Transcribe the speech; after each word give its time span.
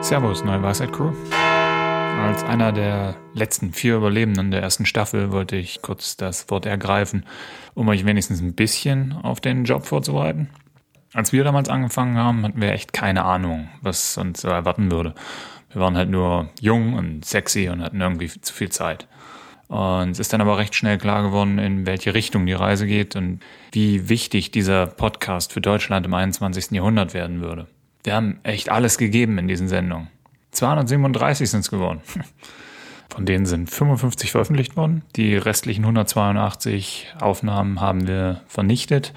Servus, 0.00 0.42
neue 0.42 0.60
Weisheit 0.60 0.92
Crew. 0.92 1.12
Als 1.30 2.42
einer 2.42 2.72
der 2.72 3.14
letzten 3.32 3.72
vier 3.72 3.94
Überlebenden 3.96 4.50
der 4.50 4.62
ersten 4.62 4.84
Staffel 4.84 5.30
wollte 5.30 5.54
ich 5.54 5.82
kurz 5.82 6.16
das 6.16 6.50
Wort 6.50 6.66
ergreifen, 6.66 7.24
um 7.74 7.86
euch 7.88 8.04
wenigstens 8.04 8.40
ein 8.40 8.54
bisschen 8.54 9.12
auf 9.12 9.40
den 9.40 9.64
Job 9.64 9.86
vorzubereiten. 9.86 10.50
Als 11.14 11.32
wir 11.32 11.44
damals 11.44 11.68
angefangen 11.68 12.16
haben, 12.16 12.42
hatten 12.42 12.60
wir 12.60 12.72
echt 12.72 12.92
keine 12.92 13.24
Ahnung, 13.24 13.68
was 13.82 14.18
uns 14.18 14.42
erwarten 14.42 14.90
würde. 14.90 15.14
Wir 15.70 15.80
waren 15.80 15.96
halt 15.96 16.10
nur 16.10 16.48
jung 16.60 16.94
und 16.94 17.24
sexy 17.24 17.68
und 17.68 17.82
hatten 17.82 18.00
irgendwie 18.00 18.28
zu 18.28 18.52
viel 18.52 18.70
Zeit. 18.70 19.06
Und 19.68 20.10
es 20.10 20.20
ist 20.20 20.32
dann 20.32 20.40
aber 20.40 20.58
recht 20.58 20.74
schnell 20.74 20.98
klar 20.98 21.22
geworden, 21.22 21.58
in 21.58 21.86
welche 21.86 22.14
Richtung 22.14 22.46
die 22.46 22.52
Reise 22.52 22.86
geht 22.86 23.16
und 23.16 23.40
wie 23.72 24.08
wichtig 24.08 24.50
dieser 24.52 24.86
Podcast 24.86 25.52
für 25.52 25.60
Deutschland 25.60 26.06
im 26.06 26.14
21. 26.14 26.70
Jahrhundert 26.70 27.14
werden 27.14 27.40
würde. 27.40 27.66
Wir 28.04 28.14
haben 28.14 28.38
echt 28.44 28.70
alles 28.70 28.98
gegeben 28.98 29.38
in 29.38 29.48
diesen 29.48 29.66
Sendungen. 29.66 30.08
237 30.52 31.50
sind 31.50 31.60
es 31.60 31.70
geworden. 31.70 32.00
Von 33.08 33.26
denen 33.26 33.46
sind 33.46 33.70
55 33.70 34.30
veröffentlicht 34.30 34.76
worden. 34.76 35.02
Die 35.16 35.36
restlichen 35.36 35.82
182 35.82 37.14
Aufnahmen 37.20 37.80
haben 37.80 38.06
wir 38.06 38.42
vernichtet, 38.46 39.12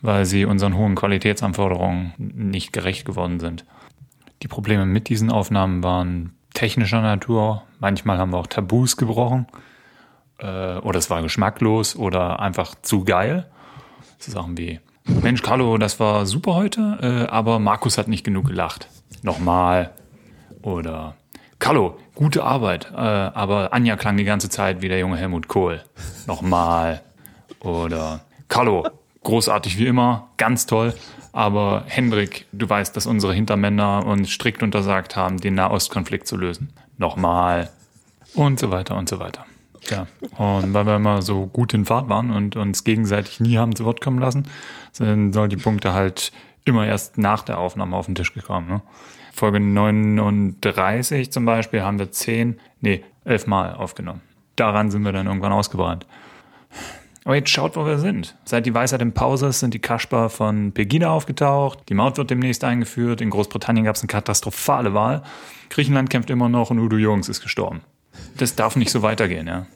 weil 0.00 0.24
sie 0.24 0.44
unseren 0.44 0.76
hohen 0.76 0.94
Qualitätsanforderungen 0.94 2.14
nicht 2.16 2.72
gerecht 2.72 3.04
geworden 3.04 3.38
sind. 3.38 3.64
Die 4.42 4.48
Probleme 4.48 4.86
mit 4.86 5.08
diesen 5.08 5.30
Aufnahmen 5.30 5.82
waren 5.82 6.32
technischer 6.54 7.02
Natur. 7.02 7.62
Manchmal 7.80 8.18
haben 8.18 8.30
wir 8.30 8.38
auch 8.38 8.46
Tabus 8.46 8.96
gebrochen. 8.96 9.46
Äh, 10.38 10.78
oder 10.78 10.98
es 10.98 11.10
war 11.10 11.22
geschmacklos 11.22 11.96
oder 11.96 12.40
einfach 12.40 12.74
zu 12.82 13.04
geil. 13.04 13.50
So 14.18 14.32
Sachen 14.32 14.56
wie, 14.56 14.80
Mensch, 15.22 15.42
Carlo, 15.42 15.78
das 15.78 15.98
war 16.00 16.26
super 16.26 16.54
heute, 16.54 16.98
äh, 17.00 17.30
aber 17.30 17.58
Markus 17.58 17.98
hat 17.98 18.08
nicht 18.08 18.24
genug 18.24 18.46
gelacht. 18.46 18.88
Nochmal. 19.22 19.90
Oder, 20.62 21.14
Carlo, 21.58 21.98
gute 22.14 22.44
Arbeit, 22.44 22.92
äh, 22.92 22.96
aber 22.96 23.72
Anja 23.72 23.96
klang 23.96 24.16
die 24.16 24.24
ganze 24.24 24.50
Zeit 24.50 24.82
wie 24.82 24.88
der 24.88 24.98
junge 24.98 25.16
Helmut 25.16 25.48
Kohl. 25.48 25.82
Nochmal. 26.26 27.00
Oder, 27.60 28.20
Carlo, 28.48 28.86
großartig 29.22 29.78
wie 29.78 29.86
immer, 29.86 30.28
ganz 30.36 30.66
toll, 30.66 30.94
aber 31.32 31.84
Hendrik, 31.86 32.46
du 32.52 32.68
weißt, 32.68 32.96
dass 32.96 33.06
unsere 33.06 33.32
Hintermänner 33.32 34.04
uns 34.06 34.30
strikt 34.30 34.62
untersagt 34.62 35.16
haben, 35.16 35.38
den 35.38 35.54
Nahostkonflikt 35.54 36.26
zu 36.26 36.36
lösen. 36.36 36.72
Nochmal. 36.98 37.70
Und 38.34 38.60
so 38.60 38.70
weiter 38.70 38.96
und 38.96 39.08
so 39.08 39.18
weiter. 39.20 39.46
Ja, 39.90 40.06
und 40.36 40.74
weil 40.74 40.86
wir 40.86 40.96
immer 40.96 41.22
so 41.22 41.46
gut 41.46 41.74
in 41.74 41.84
Fahrt 41.84 42.08
waren 42.08 42.30
und 42.30 42.56
uns 42.56 42.84
gegenseitig 42.84 43.40
nie 43.40 43.58
haben 43.58 43.74
zu 43.74 43.84
Wort 43.84 44.00
kommen 44.00 44.18
lassen, 44.18 44.46
sind 44.92 45.32
sollen 45.32 45.50
die 45.50 45.56
Punkte 45.56 45.92
halt 45.92 46.32
immer 46.64 46.86
erst 46.86 47.18
nach 47.18 47.42
der 47.42 47.58
Aufnahme 47.58 47.96
auf 47.96 48.06
den 48.06 48.14
Tisch 48.14 48.34
gekommen. 48.34 48.68
Ne? 48.68 48.82
Folge 49.32 49.60
39 49.60 51.32
zum 51.32 51.44
Beispiel 51.44 51.82
haben 51.82 51.98
wir 51.98 52.10
zehn, 52.10 52.58
nee, 52.80 53.04
elf 53.24 53.46
Mal 53.46 53.74
aufgenommen. 53.74 54.20
Daran 54.56 54.90
sind 54.90 55.02
wir 55.02 55.12
dann 55.12 55.26
irgendwann 55.26 55.52
ausgebrannt. 55.52 56.06
Aber 57.24 57.36
jetzt 57.36 57.50
schaut, 57.50 57.76
wo 57.76 57.84
wir 57.84 57.98
sind. 57.98 58.36
Seit 58.44 58.64
die 58.64 58.74
Weisheit 58.74 59.02
in 59.02 59.12
Pause 59.12 59.48
ist, 59.48 59.60
sind 59.60 59.74
die 59.74 59.80
Kaspar 59.80 60.30
von 60.30 60.72
Pegida 60.72 61.10
aufgetaucht. 61.10 61.80
Die 61.88 61.94
Maut 61.94 62.16
wird 62.16 62.30
demnächst 62.30 62.64
eingeführt. 62.64 63.20
In 63.20 63.30
Großbritannien 63.30 63.84
gab 63.84 63.96
es 63.96 64.02
eine 64.02 64.08
katastrophale 64.08 64.94
Wahl. 64.94 65.22
Griechenland 65.68 66.08
kämpft 66.08 66.30
immer 66.30 66.48
noch 66.48 66.70
und 66.70 66.78
Udo 66.78 66.96
Jürgens 66.96 67.28
ist 67.28 67.42
gestorben. 67.42 67.82
Das 68.38 68.56
darf 68.56 68.76
nicht 68.76 68.90
so 68.90 69.02
weitergehen, 69.02 69.46
ja. 69.46 69.66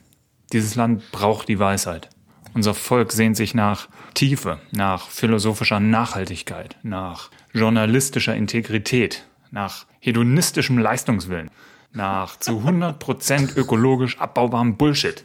Dieses 0.53 0.75
Land 0.75 1.11
braucht 1.13 1.49
die 1.49 1.59
Weisheit. 1.59 2.11
Unser 2.55 2.75
Volk 2.75 3.13
sehnt 3.13 3.37
sich 3.37 3.55
nach 3.55 3.89
Tiefe, 4.13 4.59
nach 4.71 5.09
philosophischer 5.09 5.81
Nachhaltigkeit, 5.81 6.77
nach 6.83 7.31
journalistischer 7.55 8.35
Integrität, 8.35 9.25
nach 9.51 9.87
hedonistischem 10.01 10.77
Leistungswillen, 10.77 11.51
nach 11.93 12.39
zu 12.39 12.61
100% 12.61 13.57
ökologisch 13.57 14.19
abbaubarem 14.19 14.77
Bullshit. 14.77 15.25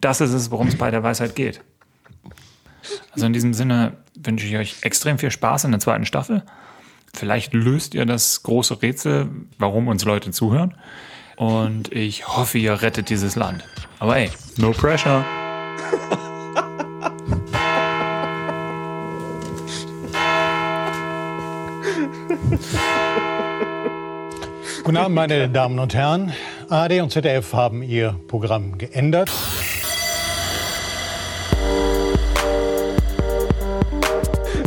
Das 0.00 0.20
ist 0.20 0.32
es, 0.32 0.52
worum 0.52 0.68
es 0.68 0.76
bei 0.76 0.90
der 0.92 1.02
Weisheit 1.02 1.34
geht. 1.34 1.60
Also 3.12 3.26
in 3.26 3.32
diesem 3.32 3.54
Sinne 3.54 3.96
wünsche 4.14 4.46
ich 4.46 4.56
euch 4.56 4.76
extrem 4.82 5.18
viel 5.18 5.30
Spaß 5.30 5.64
in 5.64 5.72
der 5.72 5.80
zweiten 5.80 6.06
Staffel. 6.06 6.44
Vielleicht 7.14 7.52
löst 7.52 7.94
ihr 7.94 8.06
das 8.06 8.42
große 8.42 8.82
Rätsel, 8.82 9.28
warum 9.58 9.88
uns 9.88 10.04
Leute 10.04 10.30
zuhören. 10.30 10.74
Und 11.36 11.92
ich 11.92 12.28
hoffe, 12.28 12.58
ihr 12.58 12.82
rettet 12.82 13.08
dieses 13.10 13.36
Land. 13.36 13.64
Aber 13.98 14.16
ey, 14.16 14.30
no 14.56 14.72
pressure. 14.72 15.24
Guten 24.84 24.96
Abend, 24.96 25.14
meine 25.14 25.48
Damen 25.48 25.78
und 25.78 25.94
Herren. 25.94 26.32
ARD 26.68 27.00
und 27.02 27.12
ZDF 27.12 27.52
haben 27.52 27.82
ihr 27.82 28.18
Programm 28.28 28.78
geändert. 28.78 29.30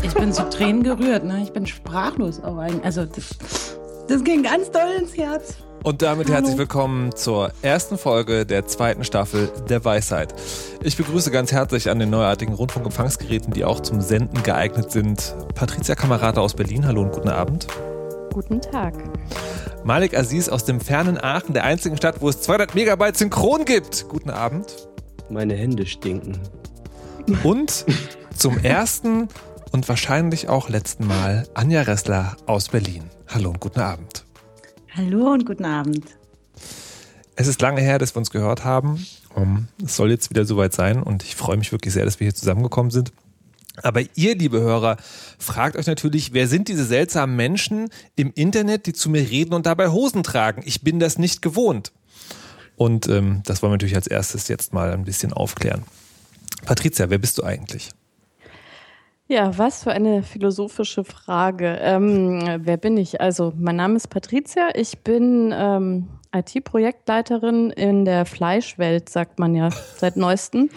Ich 0.01 0.13
bin 0.13 0.31
zu 0.31 0.49
Tränen 0.49 0.83
gerührt, 0.83 1.25
ne? 1.25 1.41
Ich 1.43 1.51
bin 1.51 1.67
sprachlos 1.67 2.41
auch 2.41 2.57
eigentlich. 2.57 2.85
Also 2.85 3.05
das, 3.05 3.77
das 4.07 4.23
ging 4.23 4.43
ganz 4.43 4.71
doll 4.71 4.89
ins 4.99 5.17
Herz. 5.17 5.57
Und 5.85 6.01
damit 6.01 6.29
Hallo. 6.29 6.37
herzlich 6.37 6.57
willkommen 6.57 7.15
zur 7.15 7.51
ersten 7.61 7.99
Folge 7.99 8.47
der 8.47 8.65
zweiten 8.65 9.03
Staffel 9.03 9.51
der 9.69 9.85
Weisheit. 9.85 10.33
Ich 10.81 10.97
begrüße 10.97 11.29
ganz 11.29 11.51
herzlich 11.51 11.91
an 11.91 11.99
den 11.99 12.09
neuartigen 12.09 12.55
Rundfunkempfangsgeräten, 12.55 13.53
die 13.53 13.65
auch 13.65 13.79
zum 13.81 14.01
Senden 14.01 14.41
geeignet 14.41 14.91
sind, 14.91 15.35
Patricia 15.53 15.93
Kamerata 15.93 16.41
aus 16.41 16.55
Berlin. 16.55 16.87
Hallo 16.87 17.03
und 17.03 17.11
guten 17.11 17.29
Abend. 17.29 17.67
Guten 18.33 18.61
Tag. 18.61 18.95
Malik 19.83 20.17
Aziz 20.17 20.49
aus 20.49 20.65
dem 20.65 20.81
fernen 20.81 21.23
Aachen, 21.23 21.53
der 21.53 21.65
einzigen 21.65 21.97
Stadt, 21.97 22.19
wo 22.19 22.29
es 22.29 22.41
200 22.41 22.73
Megabyte 22.73 23.17
Synchron 23.17 23.63
gibt. 23.63 24.09
Guten 24.09 24.31
Abend. 24.31 24.87
Meine 25.29 25.53
Hände 25.53 25.85
stinken. 25.85 26.39
Und 27.43 27.85
zum 28.35 28.57
ersten 28.57 29.27
und 29.71 29.87
wahrscheinlich 29.87 30.49
auch 30.49 30.67
letzten 30.67 31.05
Mal 31.05 31.47
Anja 31.53 31.83
Ressler 31.83 32.37
aus 32.47 32.69
Berlin. 32.69 33.03
Hallo 33.27 33.51
und 33.51 33.59
guten 33.59 33.81
Abend. 33.81 34.24
Hallo 34.97 35.33
und 35.33 35.45
guten 35.45 35.65
Abend. 35.65 36.05
Es 37.35 37.47
ist 37.47 37.61
lange 37.61 37.81
her, 37.81 37.99
dass 37.99 38.15
wir 38.15 38.19
uns 38.19 38.29
gehört 38.29 38.63
haben. 38.63 39.05
Es 39.83 39.97
soll 39.97 40.09
jetzt 40.09 40.29
wieder 40.29 40.45
soweit 40.45 40.71
sein 40.71 41.03
und 41.03 41.21
ich 41.21 41.35
freue 41.35 41.57
mich 41.57 41.73
wirklich 41.73 41.93
sehr, 41.93 42.05
dass 42.05 42.21
wir 42.21 42.27
hier 42.27 42.33
zusammengekommen 42.33 42.91
sind. 42.91 43.11
Aber 43.83 43.99
ihr, 44.15 44.37
liebe 44.37 44.61
Hörer, 44.61 44.95
fragt 45.37 45.75
euch 45.75 45.87
natürlich, 45.87 46.31
wer 46.31 46.47
sind 46.47 46.69
diese 46.69 46.85
seltsamen 46.85 47.35
Menschen 47.35 47.89
im 48.15 48.31
Internet, 48.35 48.85
die 48.85 48.93
zu 48.93 49.09
mir 49.09 49.29
reden 49.29 49.53
und 49.53 49.65
dabei 49.65 49.89
Hosen 49.89 50.23
tragen? 50.23 50.61
Ich 50.65 50.81
bin 50.81 51.01
das 51.01 51.17
nicht 51.17 51.41
gewohnt. 51.41 51.91
Und 52.77 53.09
ähm, 53.09 53.41
das 53.45 53.61
wollen 53.61 53.71
wir 53.71 53.75
natürlich 53.75 53.97
als 53.97 54.07
erstes 54.07 54.47
jetzt 54.47 54.71
mal 54.71 54.93
ein 54.93 55.03
bisschen 55.03 55.33
aufklären. 55.33 55.83
Patricia, 56.63 57.09
wer 57.09 57.17
bist 57.17 57.37
du 57.37 57.43
eigentlich? 57.43 57.89
Ja, 59.27 59.57
was 59.57 59.83
für 59.83 59.91
eine 59.91 60.21
philosophische 60.21 61.03
Frage. 61.03 61.79
Ähm, 61.81 62.59
wer 62.59 62.77
bin 62.77 62.95
ich? 62.95 63.21
Also, 63.21 63.53
mein 63.57 63.75
Name 63.75 63.95
ist 63.95 64.09
Patricia. 64.09 64.69
Ich 64.75 64.99
bin 64.99 65.51
ähm, 65.51 66.07
IT-Projektleiterin 66.31 67.71
in 67.71 68.05
der 68.05 68.27
Fleischwelt, 68.27 69.09
sagt 69.09 69.39
man 69.39 69.55
ja 69.55 69.69
seit 69.97 70.15
neuestem. 70.15 70.69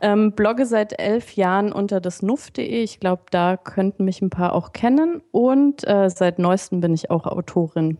ähm, 0.00 0.32
blogge 0.32 0.64
seit 0.64 0.98
elf 0.98 1.36
Jahren 1.36 1.72
unter 1.72 2.00
das 2.00 2.22
nuff.de. 2.22 2.82
Ich 2.82 3.00
glaube, 3.00 3.24
da 3.30 3.58
könnten 3.58 4.06
mich 4.06 4.22
ein 4.22 4.30
paar 4.30 4.54
auch 4.54 4.72
kennen. 4.72 5.20
Und 5.30 5.86
äh, 5.86 6.08
seit 6.08 6.38
neuestem 6.38 6.80
bin 6.80 6.94
ich 6.94 7.10
auch 7.10 7.26
Autorin. 7.26 7.98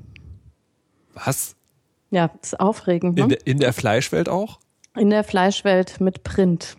Was? 1.12 1.56
Ja, 2.10 2.30
ist 2.40 2.58
aufregend. 2.58 3.16
Ne? 3.16 3.24
In, 3.24 3.28
der, 3.28 3.46
in 3.46 3.58
der 3.58 3.74
Fleischwelt 3.74 4.30
auch? 4.30 4.60
In 4.96 5.10
der 5.10 5.24
Fleischwelt 5.24 6.00
mit 6.00 6.24
Print. 6.24 6.78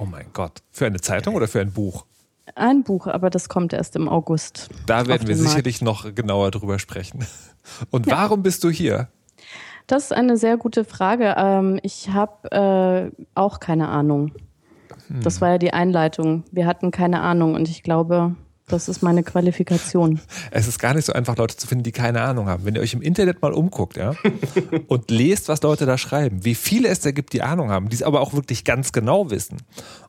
Oh 0.00 0.06
mein 0.06 0.28
Gott. 0.32 0.62
Für 0.70 0.86
eine 0.86 1.02
Zeitung 1.02 1.34
oder 1.34 1.48
für 1.48 1.60
ein 1.60 1.72
Buch? 1.72 2.06
Ein 2.54 2.84
Buch, 2.84 3.06
aber 3.06 3.30
das 3.30 3.48
kommt 3.48 3.72
erst 3.72 3.96
im 3.96 4.08
August. 4.08 4.68
Da 4.86 5.06
werden 5.06 5.26
wir 5.26 5.34
den 5.34 5.42
Markt. 5.42 5.50
sicherlich 5.50 5.82
noch 5.82 6.14
genauer 6.14 6.50
drüber 6.50 6.78
sprechen. 6.78 7.26
Und 7.90 8.06
warum 8.06 8.42
bist 8.42 8.62
du 8.64 8.70
hier? 8.70 9.08
Das 9.86 10.04
ist 10.04 10.12
eine 10.12 10.36
sehr 10.36 10.56
gute 10.56 10.84
Frage. 10.84 11.34
Ähm, 11.36 11.78
ich 11.82 12.10
habe 12.10 13.12
äh, 13.14 13.24
auch 13.34 13.60
keine 13.60 13.88
Ahnung. 13.88 14.32
Das 15.08 15.40
war 15.40 15.50
ja 15.50 15.58
die 15.58 15.72
Einleitung. 15.72 16.44
Wir 16.50 16.66
hatten 16.66 16.90
keine 16.90 17.20
Ahnung 17.20 17.54
und 17.54 17.68
ich 17.68 17.82
glaube, 17.82 18.34
das 18.68 18.88
ist 18.88 19.02
meine 19.02 19.22
Qualifikation. 19.22 20.20
Es 20.50 20.66
ist 20.66 20.78
gar 20.78 20.94
nicht 20.94 21.04
so 21.04 21.12
einfach, 21.12 21.36
Leute 21.36 21.56
zu 21.56 21.66
finden, 21.66 21.84
die 21.84 21.92
keine 21.92 22.22
Ahnung 22.22 22.48
haben. 22.48 22.64
Wenn 22.64 22.74
ihr 22.74 22.80
euch 22.80 22.94
im 22.94 23.02
Internet 23.02 23.42
mal 23.42 23.52
umguckt, 23.52 23.96
ja, 23.96 24.14
und 24.88 25.10
lest, 25.10 25.48
was 25.48 25.62
Leute 25.62 25.86
da 25.86 25.98
schreiben, 25.98 26.44
wie 26.44 26.54
viele 26.54 26.88
es 26.88 27.00
da 27.00 27.12
gibt, 27.12 27.32
die 27.32 27.42
Ahnung 27.42 27.70
haben, 27.70 27.88
die 27.88 27.94
es 27.94 28.02
aber 28.02 28.20
auch 28.20 28.32
wirklich 28.32 28.64
ganz 28.64 28.92
genau 28.92 29.30
wissen. 29.30 29.58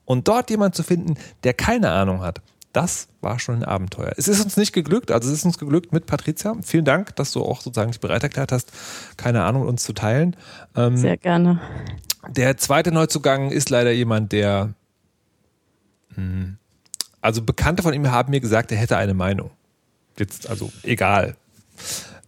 Und 0.08 0.30
dort 0.30 0.50
jemand 0.50 0.74
zu 0.74 0.84
finden, 0.84 1.16
der 1.44 1.54
keine 1.54 1.92
Ahnung 1.92 2.22
hat, 2.22 2.42
das 2.72 3.10
war 3.20 3.40
schon 3.40 3.56
ein 3.56 3.64
Abenteuer. 3.66 4.14
Es 4.16 4.30
ist 4.30 4.42
uns 4.42 4.56
nicht 4.56 4.72
geglückt, 4.72 5.12
also 5.12 5.28
es 5.28 5.36
ist 5.40 5.44
uns 5.46 5.58
geglückt 5.58 5.92
mit 5.92 6.06
Patricia. 6.06 6.56
Vielen 6.64 6.86
Dank, 6.86 7.14
dass 7.18 7.34
du 7.34 7.44
auch 7.44 7.60
sozusagen 7.60 7.92
dich 7.92 8.00
bereit 8.00 8.24
erklärt 8.24 8.54
hast, 8.54 8.72
keine 9.18 9.44
Ahnung 9.44 9.64
mit 9.64 9.70
uns 9.70 9.84
zu 9.84 9.92
teilen. 9.92 10.38
Ähm, 10.78 10.96
Sehr 10.96 11.18
gerne. 11.18 11.60
der 12.30 12.56
zweite 12.56 12.94
Neuzugang 12.94 13.52
ist 13.52 13.70
leider 13.70 13.92
jemand, 13.92 14.32
der 14.32 14.74
mh, 16.16 16.54
Also 17.20 17.42
Bekannte 17.42 17.84
von 17.84 17.94
ihm 17.94 18.10
haben 18.10 18.32
mir 18.32 18.40
gesagt, 18.40 18.72
er 18.72 18.78
hätte 18.78 18.96
eine 18.96 19.14
Meinung. 19.14 19.52
Jetzt, 20.18 20.50
also 20.50 20.72
egal. 20.84 21.36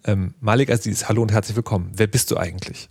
Ähm, 0.03 0.33
Malik 0.41 0.69
Aziz, 0.69 1.07
hallo 1.07 1.21
und 1.21 1.31
herzlich 1.31 1.55
willkommen. 1.55 1.91
Wer 1.95 2.07
bist 2.07 2.29
du 2.31 2.35
eigentlich? 2.37 2.89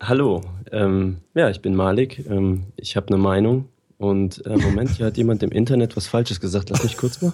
Hallo, 0.00 0.42
ähm, 0.70 1.18
ja, 1.34 1.48
ich 1.48 1.62
bin 1.62 1.74
Malik. 1.74 2.26
Ähm, 2.28 2.64
ich 2.76 2.94
habe 2.96 3.06
eine 3.08 3.16
Meinung. 3.16 3.68
Und 3.98 4.46
äh, 4.46 4.56
Moment, 4.56 4.90
hier 4.90 5.06
hat 5.06 5.16
jemand 5.16 5.42
im 5.42 5.50
Internet 5.50 5.96
was 5.96 6.06
Falsches 6.06 6.40
gesagt. 6.40 6.70
Lass 6.70 6.84
mich 6.84 6.96
kurz 6.96 7.20
mal. 7.20 7.32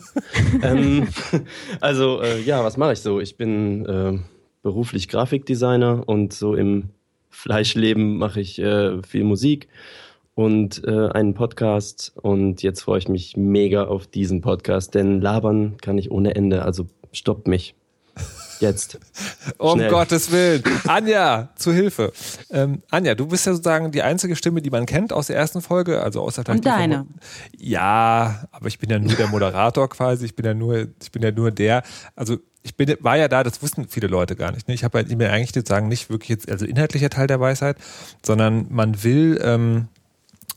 ähm, 0.62 1.08
also 1.80 2.22
äh, 2.22 2.40
ja, 2.40 2.64
was 2.64 2.78
mache 2.78 2.94
ich 2.94 3.00
so? 3.00 3.20
Ich 3.20 3.36
bin 3.36 3.84
äh, 3.84 4.18
beruflich 4.62 5.08
Grafikdesigner 5.08 6.02
und 6.06 6.32
so 6.32 6.54
im 6.54 6.88
Fleischleben 7.28 8.16
mache 8.16 8.40
ich 8.40 8.58
äh, 8.58 9.02
viel 9.02 9.24
Musik 9.24 9.68
und 10.34 10.82
äh, 10.84 11.08
einen 11.08 11.34
Podcast. 11.34 12.12
Und 12.22 12.62
jetzt 12.62 12.80
freue 12.80 12.98
ich 12.98 13.08
mich 13.08 13.36
mega 13.36 13.84
auf 13.84 14.06
diesen 14.06 14.40
Podcast, 14.40 14.94
denn 14.94 15.20
labern 15.20 15.76
kann 15.82 15.98
ich 15.98 16.10
ohne 16.10 16.34
Ende. 16.34 16.62
Also 16.62 16.86
stoppt 17.12 17.46
mich. 17.46 17.74
Jetzt. 18.60 18.98
Um 19.58 19.78
Schnell. 19.78 19.90
Gottes 19.90 20.30
Willen. 20.30 20.62
Anja, 20.86 21.50
zu 21.56 21.72
Hilfe. 21.72 22.12
Ähm, 22.50 22.82
Anja, 22.90 23.14
du 23.14 23.26
bist 23.26 23.46
ja 23.46 23.52
sozusagen 23.52 23.90
die 23.90 24.02
einzige 24.02 24.36
Stimme, 24.36 24.62
die 24.62 24.70
man 24.70 24.86
kennt 24.86 25.12
aus 25.12 25.28
der 25.28 25.36
ersten 25.36 25.62
Folge, 25.62 26.02
also 26.02 26.20
außer 26.22 26.42
vielleicht 26.44 26.58
Und 26.58 26.66
deine. 26.66 27.06
Ja, 27.56 28.44
aber 28.50 28.66
ich 28.68 28.78
bin 28.78 28.90
ja 28.90 28.98
nur 28.98 29.14
der 29.14 29.28
Moderator 29.28 29.88
quasi. 29.88 30.26
Ich 30.26 30.36
bin 30.36 30.44
ja 30.44 30.54
nur, 30.54 30.88
ich 31.02 31.12
bin 31.12 31.22
ja 31.22 31.30
nur 31.30 31.50
der. 31.50 31.82
Also 32.14 32.38
ich 32.62 32.76
bin, 32.76 32.96
war 33.00 33.16
ja 33.16 33.28
da, 33.28 33.44
das 33.44 33.62
wussten 33.62 33.88
viele 33.88 34.06
Leute 34.06 34.36
gar 34.36 34.50
nicht. 34.50 34.68
Ne? 34.68 34.74
Ich 34.74 34.84
habe 34.84 34.98
halt 34.98 35.14
mir 35.16 35.30
eigentlich 35.30 35.52
sozusagen 35.52 35.88
nicht 35.88 36.08
wirklich 36.08 36.30
jetzt, 36.30 36.50
also 36.50 36.64
inhaltlicher 36.64 37.10
Teil 37.10 37.26
der 37.26 37.38
Weisheit, 37.38 37.76
sondern 38.24 38.66
man 38.70 39.04
will, 39.04 39.38
ähm, 39.42 39.88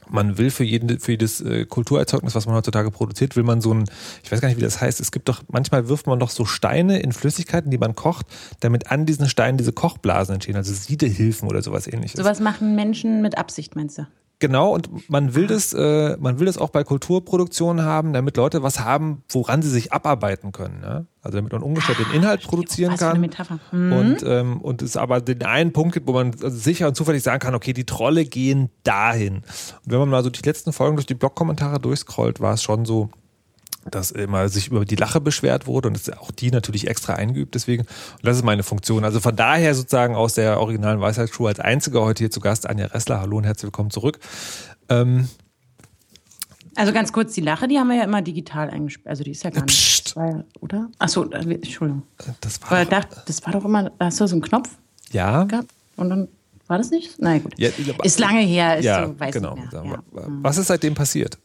man 0.09 0.38
will 0.38 0.50
für, 0.50 0.63
jeden, 0.63 1.00
für 1.00 1.12
jedes 1.12 1.42
äh, 1.42 1.65
Kulturerzeugnis, 1.65 2.36
was 2.36 2.45
man 2.45 2.56
heutzutage 2.56 2.92
produziert, 2.92 3.36
will 3.36 3.44
man 3.44 3.62
so 3.62 3.74
ein, 3.74 3.86
ich 4.24 4.31
weiß 4.31 4.42
gar 4.42 4.48
nicht, 4.48 4.57
wie 4.57 4.63
das 4.63 4.81
heißt, 4.81 5.00
es 5.00 5.12
gibt 5.12 5.30
doch, 5.30 5.44
manchmal 5.50 5.88
wirft 5.89 6.07
man 6.07 6.19
doch 6.19 6.30
so 6.30 6.45
Steine 6.45 7.00
in 7.00 7.12
Flüssigkeiten, 7.12 7.71
die 7.71 7.77
man 7.77 7.95
kocht, 7.95 8.27
damit 8.59 8.92
an 8.92 9.06
diesen 9.06 9.27
Steinen 9.30 9.57
diese 9.57 9.74
Kochblasen 9.74 10.36
entstehen, 10.36 10.56
also 10.56 10.74
Siedehilfen 10.74 11.48
oder 11.48 11.62
sowas 11.62 11.88
ähnliches. 11.88 12.19
Sowas 12.19 12.39
machen 12.39 12.75
Menschen 12.75 13.21
mit 13.21 13.38
Absicht, 13.38 13.75
meinst 13.75 13.98
du? 13.98 14.07
Genau, 14.39 14.72
und 14.72 15.10
man 15.10 15.34
will 15.34 15.48
das, 15.48 15.74
äh, 15.74 16.16
man 16.19 16.39
will 16.39 16.45
das 16.45 16.60
auch 16.60 16.69
bei 16.69 16.84
Kulturproduktionen 16.84 17.84
haben, 17.84 18.13
damit 18.13 18.38
Leute 18.38 18.62
was 18.62 18.80
haben, 18.80 19.24
woran 19.30 19.63
sie 19.63 19.69
sich 19.69 19.92
abarbeiten 19.94 20.51
können. 20.51 20.80
Ne? 20.80 21.07
Also 21.24 21.39
damit 21.39 21.51
man 21.51 21.63
ungestört 21.63 21.98
den 21.98 22.12
Inhalt 22.12 22.44
produzieren 22.44 22.94
Was 22.94 23.00
für 23.00 23.06
eine 23.06 23.13
kann. 23.13 23.22
Metapher. 23.22 23.60
Hm. 23.72 23.92
Und, 23.94 24.24
ähm, 24.24 24.62
und 24.62 24.84
es 24.84 24.95
aber 24.95 25.22
den 25.22 25.44
einen 25.44 25.74
Punkt 25.74 25.95
gibt, 25.95 26.07
wo 26.07 26.13
man 26.13 26.34
sicher 26.38 26.88
und 26.88 26.95
zufällig 26.95 27.24
sagen 27.24 27.39
kann, 27.39 27.56
okay, 27.56 27.74
die 27.74 27.86
Trolle 27.86 28.25
gehen 28.25 28.69
dahin. 28.84 29.38
Und 29.38 29.44
wenn 29.86 30.00
man 30.00 30.10
mal 30.10 30.24
so 30.24 30.30
die 30.30 30.44
letzten 30.44 30.72
Folgen 30.72 30.98
durch 30.98 31.07
die 31.07 31.16
Blogkommentare 31.16 31.80
durchscrollt, 31.80 32.39
war 32.39 32.54
es 32.54 32.62
schon 32.62 32.86
so, 32.86 33.10
dass 33.92 34.12
immer 34.12 34.50
sich 34.50 34.68
über 34.68 34.86
die 34.86 34.95
Lache 34.95 35.22
beschwert 35.22 35.68
wurde 35.68 35.88
und 35.88 35.95
das 35.95 36.07
ist 36.07 36.18
auch 36.18 36.31
die 36.31 36.51
natürlich 36.51 36.88
extra 36.88 37.13
eingeübt 37.13 37.56
deswegen. 37.56 37.84
Und 37.84 38.25
das 38.25 38.38
ist 38.38 38.44
meine 38.44 38.63
Funktion. 38.63 39.04
Also 39.04 39.19
von 39.19 39.36
daher 39.36 39.75
sozusagen 39.75 40.16
aus 40.16 40.34
der 40.34 40.60
originalen 40.60 41.00
Weisheitscrew 41.00 41.48
als 41.48 41.60
einziger 41.60 42.01
heute 42.01 42.19
hier 42.19 42.31
zu 42.31 42.39
Gast, 42.39 42.69
Anja 42.69 42.88
Ressler. 42.88 43.22
Hallo 43.22 43.38
und 43.38 43.44
herzlich 43.44 43.63
willkommen 43.63 43.92
zurück. 43.92 44.19
Ähm, 44.89 45.28
Also 46.75 46.94
ganz 46.94 47.12
kurz, 47.12 47.34
die 47.34 47.42
Lache, 47.42 47.68
die 47.68 47.80
haben 47.80 47.88
wir 47.88 47.95
ja 47.95 48.04
immer 48.04 48.22
digital 48.22 48.69
eingespielt. 48.69 49.07
Also 49.07 49.24
die 49.24 49.31
ist 49.31 49.44
ja 49.44 49.50
gar 49.50 49.63
nicht. 49.63 49.75
Psst. 49.75 50.16
Ja, 50.16 50.44
oder? 50.62 50.89
Achso, 51.00 51.24
Entschuldigung. 51.24 52.04
das 52.42 52.60
war 52.62 52.86
doch, 52.86 53.04
das 53.25 53.45
war 53.45 53.54
doch 53.54 53.66
immer, 53.66 53.89
da 53.89 54.06
hast 54.06 54.19
du 54.19 54.28
so 54.28 54.36
einen 54.36 54.42
Knopf 54.42 54.69
ja. 55.12 55.44
gehabt 55.44 55.69
und 55.95 56.10
dann 56.10 56.28
war 56.68 56.78
das 56.78 56.92
nicht? 56.92 57.16
Na 57.18 57.38
gut. 57.38 57.54
Ja, 57.57 57.69
ist 58.04 58.19
lange 58.19 58.42
her, 58.42 58.78
ist 58.78 58.86
ja, 58.86 59.07
so, 59.07 59.19
weiß 59.19 59.34
genau. 59.34 59.57
Ja. 59.72 60.04
Was 60.12 60.57
ist 60.57 60.68
seitdem 60.68 60.95
passiert? 60.95 61.38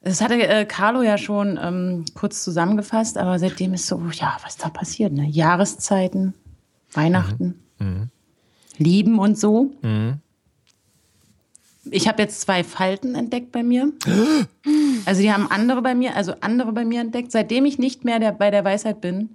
Das 0.00 0.20
hatte 0.20 0.34
äh, 0.34 0.64
Carlo 0.64 1.02
ja 1.02 1.18
schon 1.18 1.58
ähm, 1.60 2.04
kurz 2.14 2.44
zusammengefasst, 2.44 3.18
aber 3.18 3.38
seitdem 3.38 3.74
ist 3.74 3.86
so, 3.86 4.00
ja, 4.12 4.36
was 4.44 4.56
da 4.56 4.68
passiert, 4.68 5.12
ne? 5.12 5.26
Jahreszeiten, 5.28 6.34
Weihnachten, 6.92 7.60
Mhm. 7.80 8.10
Lieben 8.78 9.18
und 9.18 9.38
so. 9.38 9.72
Ich 11.90 12.08
habe 12.08 12.22
jetzt 12.22 12.40
zwei 12.40 12.64
Falten 12.64 13.14
entdeckt 13.14 13.52
bei 13.52 13.62
mir. 13.62 13.92
Also 15.06 15.22
die 15.22 15.32
haben 15.32 15.50
andere 15.50 15.80
bei 15.80 15.94
mir, 15.94 16.16
also 16.16 16.34
andere 16.40 16.72
bei 16.72 16.84
mir 16.84 17.00
entdeckt. 17.00 17.32
Seitdem 17.32 17.64
ich 17.64 17.78
nicht 17.78 18.04
mehr 18.04 18.18
der, 18.18 18.32
bei 18.32 18.50
der 18.50 18.62
Weisheit 18.62 19.00
bin, 19.00 19.30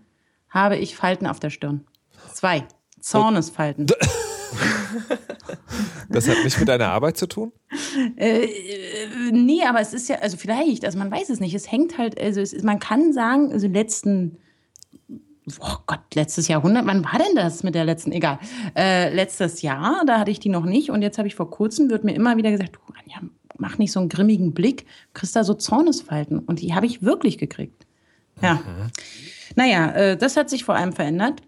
habe 0.49 0.77
ich 0.77 0.95
Falten 0.95 1.25
auf 1.25 1.39
der 1.39 1.49
Stirn. 1.49 1.85
Zwei. 2.31 2.67
Zornesfalten. 2.99 3.87
Das 6.09 6.27
hat 6.27 6.43
nicht 6.43 6.59
mit 6.59 6.67
deiner 6.67 6.89
Arbeit 6.89 7.17
zu 7.17 7.25
tun? 7.27 7.51
Äh, 8.17 8.47
nee, 9.63 9.69
aber 9.69 9.81
es 9.81 9.93
ist 9.93 10.09
ja, 10.09 10.17
also 10.17 10.37
vielleicht, 10.37 10.85
also 10.85 10.97
man 10.97 11.11
weiß 11.11 11.29
es 11.29 11.39
nicht. 11.39 11.53
Es 11.53 11.71
hängt 11.71 11.97
halt, 11.97 12.19
also 12.19 12.41
ist, 12.41 12.63
man 12.63 12.79
kann 12.79 13.13
sagen, 13.13 13.51
also 13.51 13.67
letzten, 13.67 14.37
oh 15.59 15.77
Gott, 15.85 16.01
letztes 16.13 16.47
Jahrhundert, 16.47 16.85
wann 16.85 17.03
war 17.03 17.19
denn 17.19 17.35
das 17.35 17.63
mit 17.63 17.75
der 17.75 17.85
letzten, 17.85 18.11
egal, 18.11 18.39
äh, 18.75 19.13
letztes 19.13 19.61
Jahr, 19.61 20.03
da 20.05 20.19
hatte 20.19 20.31
ich 20.31 20.39
die 20.39 20.49
noch 20.49 20.65
nicht 20.65 20.89
und 20.89 21.01
jetzt 21.01 21.17
habe 21.17 21.27
ich 21.27 21.35
vor 21.35 21.49
kurzem, 21.49 21.89
wird 21.89 22.03
mir 22.03 22.13
immer 22.13 22.37
wieder 22.37 22.51
gesagt, 22.51 22.75
du 22.75 22.93
Anja, 22.93 23.29
mach 23.57 23.77
nicht 23.77 23.91
so 23.91 23.99
einen 23.99 24.09
grimmigen 24.09 24.53
Blick, 24.53 24.85
kriegst 25.13 25.35
da 25.35 25.43
so 25.43 25.53
Zornesfalten 25.53 26.39
und 26.39 26.61
die 26.61 26.73
habe 26.73 26.85
ich 26.85 27.03
wirklich 27.03 27.37
gekriegt. 27.37 27.85
Ja. 28.41 28.61
Naja, 29.55 29.91
äh, 29.91 30.17
das 30.17 30.37
hat 30.37 30.49
sich 30.49 30.63
vor 30.63 30.75
allem 30.75 30.93
verändert 30.93 31.41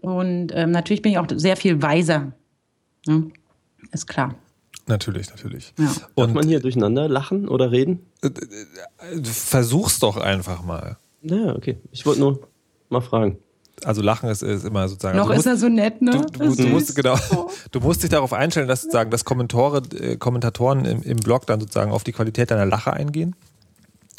und 0.00 0.52
ähm, 0.54 0.70
natürlich 0.70 1.02
bin 1.02 1.12
ich 1.12 1.18
auch 1.18 1.26
sehr 1.34 1.56
viel 1.56 1.82
weiser. 1.82 2.32
Ne? 3.06 3.30
Ist 3.90 4.06
klar. 4.06 4.36
Natürlich, 4.86 5.30
natürlich. 5.30 5.74
Ja. 5.78 5.86
Darf 5.86 6.10
Und 6.14 6.34
man 6.34 6.48
hier 6.48 6.60
durcheinander 6.60 7.08
lachen 7.08 7.48
oder 7.48 7.70
reden? 7.70 8.00
versuch's 9.22 9.98
doch 9.98 10.16
einfach 10.16 10.62
mal. 10.62 10.96
Ja, 11.22 11.54
okay. 11.54 11.78
Ich 11.92 12.04
wollte 12.04 12.20
nur 12.20 12.48
mal 12.88 13.00
fragen. 13.00 13.38
Also 13.84 14.02
Lachen 14.02 14.28
ist, 14.28 14.42
ist 14.42 14.64
immer 14.64 14.88
sozusagen. 14.88 15.16
Noch 15.16 15.30
also 15.30 15.40
ist 15.40 15.46
er 15.46 15.56
so 15.56 15.68
nett, 15.68 16.02
ne? 16.02 16.12
Du, 16.32 16.46
du, 16.46 16.54
du, 16.54 16.68
musst, 16.68 16.94
genau, 16.94 17.16
du 17.70 17.80
musst 17.80 18.02
dich 18.02 18.10
darauf 18.10 18.32
einstellen, 18.32 18.68
dass 18.68 18.82
sozusagen 18.82 19.10
dass 19.10 19.24
Kommentore, 19.24 19.82
äh, 19.98 20.16
Kommentatoren 20.16 20.84
im, 20.84 21.02
im 21.02 21.16
Blog 21.16 21.46
dann 21.46 21.60
sozusagen 21.60 21.90
auf 21.90 22.04
die 22.04 22.12
Qualität 22.12 22.50
deiner 22.50 22.66
Lache 22.66 22.92
eingehen 22.92 23.34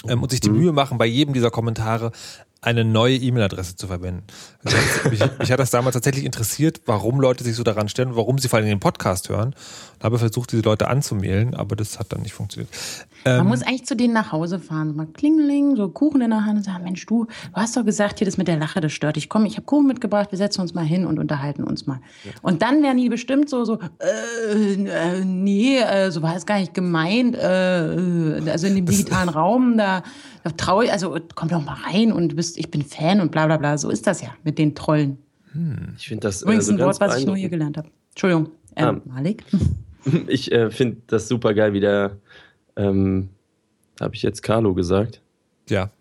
ähm, 0.07 0.21
und 0.21 0.31
sich 0.31 0.41
die 0.41 0.49
Mühe 0.49 0.71
machen, 0.71 0.97
bei 0.97 1.05
jedem 1.05 1.33
dieser 1.33 1.51
Kommentare 1.51 2.11
eine 2.61 2.85
neue 2.85 3.17
E-Mail-Adresse 3.17 3.75
zu 3.75 3.87
verwenden. 3.87 4.23
Also 4.63 4.77
mich, 5.09 5.21
mich 5.39 5.51
hat 5.51 5.59
das 5.59 5.69
damals 5.69 5.93
tatsächlich 5.93 6.23
interessiert, 6.23 6.81
warum 6.85 7.19
Leute 7.19 7.43
sich 7.43 7.55
so 7.55 7.63
daran 7.63 7.89
stellen, 7.89 8.15
warum 8.15 8.37
sie 8.37 8.47
vor 8.47 8.57
allem 8.57 8.67
den 8.67 8.79
Podcast 8.79 9.29
hören. 9.29 9.53
Habe 10.03 10.19
versucht, 10.19 10.51
diese 10.51 10.61
Leute 10.63 10.89
anzumailen, 10.89 11.55
aber 11.55 11.75
das 11.77 11.97
hat 11.97 12.11
dann 12.11 12.21
nicht 12.21 12.33
funktioniert. 12.33 12.69
Man 13.25 13.39
Ähm, 13.39 13.47
muss 13.47 13.61
eigentlich 13.63 13.85
zu 13.85 13.95
denen 13.95 14.13
nach 14.13 14.33
Hause 14.33 14.59
fahren. 14.59 14.95
Mal 14.97 15.05
klingeling, 15.07 15.77
so 15.77 15.87
Kuchen 15.87 16.19
in 16.21 16.29
der 16.31 16.43
Hand 16.45 16.57
und 16.57 16.63
sagen, 16.63 16.83
Mensch, 16.83 17.05
du, 17.05 17.23
du 17.25 17.31
hast 17.53 17.77
doch 17.77 17.85
gesagt, 17.85 18.19
hier 18.19 18.25
das 18.25 18.37
mit 18.37 18.49
der 18.49 18.57
Lache, 18.57 18.81
das 18.81 18.91
stört 18.91 19.15
dich. 19.15 19.29
Komm, 19.29 19.45
ich 19.45 19.53
habe 19.55 19.65
Kuchen 19.65 19.87
mitgebracht, 19.87 20.29
wir 20.31 20.37
setzen 20.37 20.59
uns 20.59 20.73
mal 20.73 20.83
hin 20.83 21.05
und 21.05 21.19
unterhalten 21.19 21.63
uns 21.63 21.87
mal. 21.87 22.01
Und 22.41 22.61
dann 22.61 22.83
werden 22.83 22.97
die 22.97 23.07
bestimmt 23.07 23.49
so, 23.49 23.63
so, 23.63 23.79
äh, 23.99 24.73
äh, 24.73 25.23
nee, 25.23 25.77
äh, 25.77 26.11
so 26.11 26.21
war 26.21 26.35
es 26.35 26.45
gar 26.45 26.59
nicht 26.59 26.73
gemeint. 26.73 27.35
Äh, 27.35 27.93
äh, 28.39 28.49
also 28.49 28.67
in 28.67 28.75
dem 28.75 28.85
digitalen 28.87 29.29
Raum, 29.29 29.77
da, 29.77 30.03
da 30.43 30.49
traue 30.51 30.83
ich, 30.85 30.91
also 30.91 31.17
komm 31.33 31.47
doch 31.47 31.63
mal 31.63 31.77
rein 31.89 32.11
und 32.11 32.27
du 32.29 32.35
bist, 32.35 32.57
ich 32.57 32.69
bin 32.69 32.83
Fan 32.83 33.21
und 33.21 33.31
bla 33.31 33.45
bla 33.45 33.55
bla. 33.55 33.77
So 33.77 33.89
ist 33.89 34.05
das 34.05 34.21
ja 34.21 34.29
mit 34.43 34.57
den 34.57 34.75
Trollen. 34.75 35.17
Ich 35.97 36.07
finde 36.09 36.27
das 36.27 36.41
Übrigens 36.41 36.67
also 36.67 36.81
ein 36.81 36.85
Wort, 36.85 36.99
was 36.99 37.17
ich 37.19 37.25
nur 37.25 37.37
hier 37.37 37.49
gelernt 37.49 37.77
habe. 37.77 37.87
Entschuldigung, 38.09 38.49
äh, 38.75 38.83
Ah. 38.83 38.99
Malik. 39.05 39.45
Ich 40.27 40.51
äh, 40.51 40.69
finde 40.71 40.97
das 41.07 41.27
super 41.27 41.53
geil, 41.53 41.73
wie 41.73 41.79
der, 41.79 42.17
ähm, 42.75 43.29
habe 43.99 44.15
ich 44.15 44.23
jetzt 44.23 44.41
Carlo 44.43 44.73
gesagt, 44.73 45.21
ja. 45.69 45.91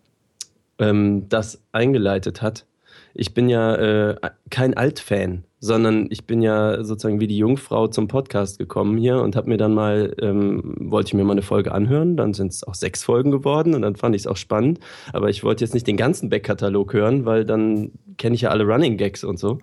ähm, 0.79 1.29
das 1.29 1.61
eingeleitet 1.71 2.41
hat. 2.41 2.65
Ich 3.13 3.33
bin 3.33 3.49
ja 3.49 3.75
äh, 3.75 4.15
kein 4.49 4.75
Alt-Fan, 4.75 5.43
sondern 5.63 6.07
ich 6.09 6.25
bin 6.25 6.41
ja 6.41 6.83
sozusagen 6.83 7.21
wie 7.21 7.27
die 7.27 7.37
Jungfrau 7.37 7.87
zum 7.87 8.09
Podcast 8.09 8.59
gekommen 8.59 8.97
hier 8.97 9.21
und 9.21 9.37
habe 9.37 9.47
mir 9.47 9.55
dann 9.55 9.73
mal, 9.73 10.13
ähm, 10.21 10.75
wollte 10.77 11.07
ich 11.07 11.13
mir 11.13 11.23
mal 11.23 11.31
eine 11.31 11.41
Folge 11.41 11.71
anhören, 11.71 12.17
dann 12.17 12.33
sind 12.33 12.51
es 12.51 12.65
auch 12.65 12.75
sechs 12.75 13.01
Folgen 13.01 13.31
geworden 13.31 13.73
und 13.73 13.81
dann 13.81 13.95
fand 13.95 14.13
ich 14.13 14.23
es 14.23 14.27
auch 14.27 14.35
spannend. 14.35 14.81
Aber 15.13 15.29
ich 15.29 15.41
wollte 15.41 15.63
jetzt 15.63 15.73
nicht 15.73 15.87
den 15.87 15.95
ganzen 15.95 16.29
Backkatalog 16.29 16.91
hören, 16.91 17.23
weil 17.23 17.45
dann 17.45 17.93
kenne 18.17 18.35
ich 18.35 18.41
ja 18.41 18.49
alle 18.49 18.65
Running 18.65 18.97
Gags 18.97 19.23
und 19.23 19.39
so. 19.39 19.59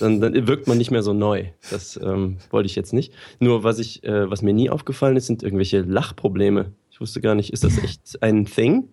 Dann, 0.00 0.20
dann 0.20 0.48
wirkt 0.48 0.66
man 0.66 0.78
nicht 0.78 0.90
mehr 0.90 1.04
so 1.04 1.12
neu. 1.12 1.44
Das 1.70 1.96
ähm, 2.02 2.38
wollte 2.50 2.66
ich 2.66 2.74
jetzt 2.74 2.92
nicht. 2.92 3.12
Nur 3.38 3.62
was 3.62 3.78
ich, 3.78 4.02
äh, 4.02 4.28
was 4.28 4.42
mir 4.42 4.52
nie 4.52 4.68
aufgefallen 4.68 5.16
ist, 5.16 5.26
sind 5.26 5.44
irgendwelche 5.44 5.82
Lachprobleme. 5.82 6.72
Ich 6.90 7.00
wusste 7.00 7.20
gar 7.20 7.36
nicht, 7.36 7.52
ist 7.52 7.62
das 7.62 7.78
echt 7.78 8.20
ein 8.20 8.46
Thing? 8.46 8.88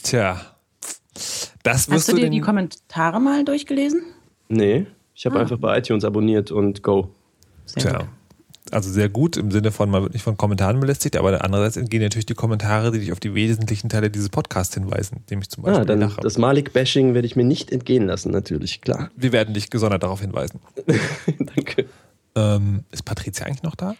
Tja. 0.00 0.40
Das 1.64 1.90
wirst 1.90 2.08
Hast 2.08 2.12
du 2.12 2.20
dir 2.20 2.30
die 2.30 2.40
Kommentare 2.40 3.20
mal 3.20 3.44
durchgelesen? 3.44 4.02
Nee, 4.48 4.86
ich 5.18 5.26
habe 5.26 5.36
Ah. 5.36 5.40
einfach 5.40 5.58
bei 5.58 5.76
iTunes 5.78 6.04
abonniert 6.04 6.50
und 6.52 6.82
go. 6.82 7.10
Sehr 7.66 7.82
Tja. 7.82 7.98
gut. 7.98 8.08
Also 8.70 8.90
sehr 8.90 9.08
gut 9.08 9.38
im 9.38 9.50
Sinne 9.50 9.72
von, 9.72 9.88
man 9.90 10.02
wird 10.02 10.12
nicht 10.12 10.22
von 10.22 10.36
Kommentaren 10.36 10.78
belästigt, 10.78 11.16
aber 11.16 11.42
andererseits 11.42 11.78
entgehen 11.78 12.02
natürlich 12.02 12.26
die 12.26 12.34
Kommentare, 12.34 12.92
die 12.92 12.98
dich 12.98 13.12
auf 13.12 13.18
die 13.18 13.34
wesentlichen 13.34 13.88
Teile 13.88 14.10
dieses 14.10 14.28
Podcasts 14.28 14.74
hinweisen, 14.74 15.24
nämlich 15.30 15.48
zum 15.48 15.62
Beispiel 15.64 15.80
Ah, 15.82 15.84
dann 15.86 16.00
Lache. 16.00 16.20
das 16.20 16.36
Malik-Bashing 16.36 17.14
werde 17.14 17.24
ich 17.26 17.34
mir 17.34 17.44
nicht 17.44 17.72
entgehen 17.72 18.06
lassen, 18.06 18.30
natürlich, 18.30 18.82
klar. 18.82 19.10
Wir 19.16 19.32
werden 19.32 19.54
dich 19.54 19.70
gesondert 19.70 20.02
darauf 20.02 20.20
hinweisen. 20.20 20.60
Danke. 21.56 21.86
Ähm, 22.36 22.84
ist 22.92 23.06
Patricia 23.06 23.46
eigentlich 23.46 23.62
noch 23.62 23.74
da? 23.74 23.96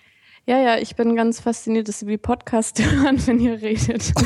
Ja, 0.46 0.58
ja, 0.60 0.76
ich 0.78 0.96
bin 0.96 1.16
ganz 1.16 1.40
fasziniert, 1.40 1.88
dass 1.88 2.00
Sie 2.00 2.06
die 2.06 2.18
Podcast 2.18 2.78
hören, 2.82 3.18
wenn 3.26 3.40
ihr 3.40 3.60
redet. 3.62 4.12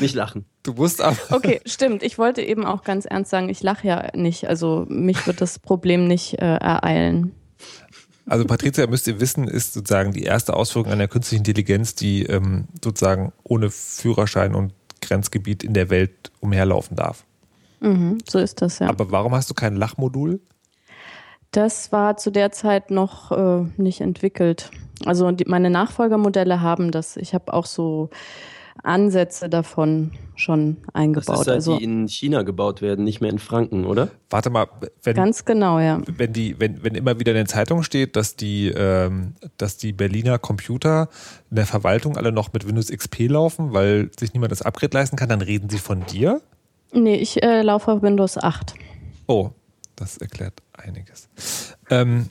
Nicht 0.00 0.14
lachen. 0.14 0.44
Du 0.62 0.74
musst 0.74 1.00
aber. 1.00 1.16
Okay, 1.30 1.60
stimmt. 1.66 2.02
Ich 2.02 2.18
wollte 2.18 2.42
eben 2.42 2.64
auch 2.64 2.84
ganz 2.84 3.04
ernst 3.04 3.30
sagen, 3.30 3.48
ich 3.48 3.62
lache 3.62 3.86
ja 3.86 4.08
nicht. 4.14 4.48
Also 4.48 4.86
mich 4.88 5.26
wird 5.26 5.40
das 5.40 5.58
Problem 5.58 6.06
nicht 6.06 6.34
äh, 6.34 6.56
ereilen. 6.56 7.32
Also 8.26 8.44
Patricia, 8.44 8.86
müsst 8.86 9.08
ihr 9.08 9.20
wissen, 9.20 9.48
ist 9.48 9.72
sozusagen 9.72 10.12
die 10.12 10.22
erste 10.22 10.54
Ausführung 10.54 10.92
einer 10.92 11.08
künstlichen 11.08 11.40
Intelligenz, 11.40 11.94
die 11.94 12.24
ähm, 12.24 12.68
sozusagen 12.82 13.32
ohne 13.42 13.70
Führerschein 13.70 14.54
und 14.54 14.72
Grenzgebiet 15.00 15.64
in 15.64 15.74
der 15.74 15.90
Welt 15.90 16.30
umherlaufen 16.40 16.96
darf. 16.96 17.24
Mhm, 17.80 18.18
so 18.28 18.38
ist 18.38 18.62
das 18.62 18.78
ja. 18.78 18.88
Aber 18.88 19.10
warum 19.10 19.34
hast 19.34 19.50
du 19.50 19.54
kein 19.54 19.74
Lachmodul? 19.74 20.40
Das 21.50 21.90
war 21.90 22.16
zu 22.16 22.30
der 22.30 22.52
Zeit 22.52 22.90
noch 22.90 23.32
äh, 23.32 23.64
nicht 23.76 24.00
entwickelt. 24.00 24.70
Also 25.04 25.30
die, 25.32 25.46
meine 25.46 25.70
Nachfolgermodelle 25.70 26.60
haben 26.60 26.92
das. 26.92 27.16
Ich 27.16 27.34
habe 27.34 27.52
auch 27.52 27.66
so 27.66 28.10
Ansätze 28.82 29.48
davon 29.48 30.12
schon 30.36 30.78
eingebaut. 30.92 31.28
Das 31.28 31.40
ist 31.40 31.46
halt, 31.46 31.56
also 31.56 31.78
die 31.78 31.84
in 31.84 32.08
China 32.08 32.42
gebaut 32.42 32.82
werden, 32.82 33.04
nicht 33.04 33.20
mehr 33.20 33.30
in 33.30 33.38
Franken, 33.38 33.84
oder? 33.84 34.08
Warte 34.30 34.50
mal, 34.50 34.66
wenn, 35.02 35.14
ganz 35.14 35.44
genau, 35.44 35.78
ja. 35.78 36.00
wenn, 36.06 36.32
die, 36.32 36.58
wenn, 36.58 36.82
wenn 36.82 36.94
immer 36.94 37.18
wieder 37.20 37.32
in 37.32 37.36
den 37.36 37.46
Zeitungen 37.46 37.84
steht, 37.84 38.16
dass 38.16 38.36
die, 38.36 38.68
ähm, 38.68 39.34
dass 39.58 39.76
die 39.76 39.92
Berliner 39.92 40.38
Computer 40.38 41.08
in 41.50 41.56
der 41.56 41.66
Verwaltung 41.66 42.16
alle 42.16 42.32
noch 42.32 42.52
mit 42.52 42.66
Windows 42.66 42.88
XP 42.88 43.28
laufen, 43.28 43.72
weil 43.72 44.10
sich 44.18 44.32
niemand 44.32 44.52
das 44.52 44.62
Upgrade 44.62 44.96
leisten 44.96 45.16
kann, 45.16 45.28
dann 45.28 45.42
reden 45.42 45.68
sie 45.68 45.78
von 45.78 46.04
dir? 46.06 46.40
Nee, 46.92 47.16
ich 47.16 47.42
äh, 47.42 47.62
laufe 47.62 47.92
auf 47.92 48.02
Windows 48.02 48.36
8. 48.38 48.74
Oh, 49.26 49.50
das 49.96 50.16
erklärt 50.16 50.54
einiges. 50.72 51.28
Ähm, 51.90 52.30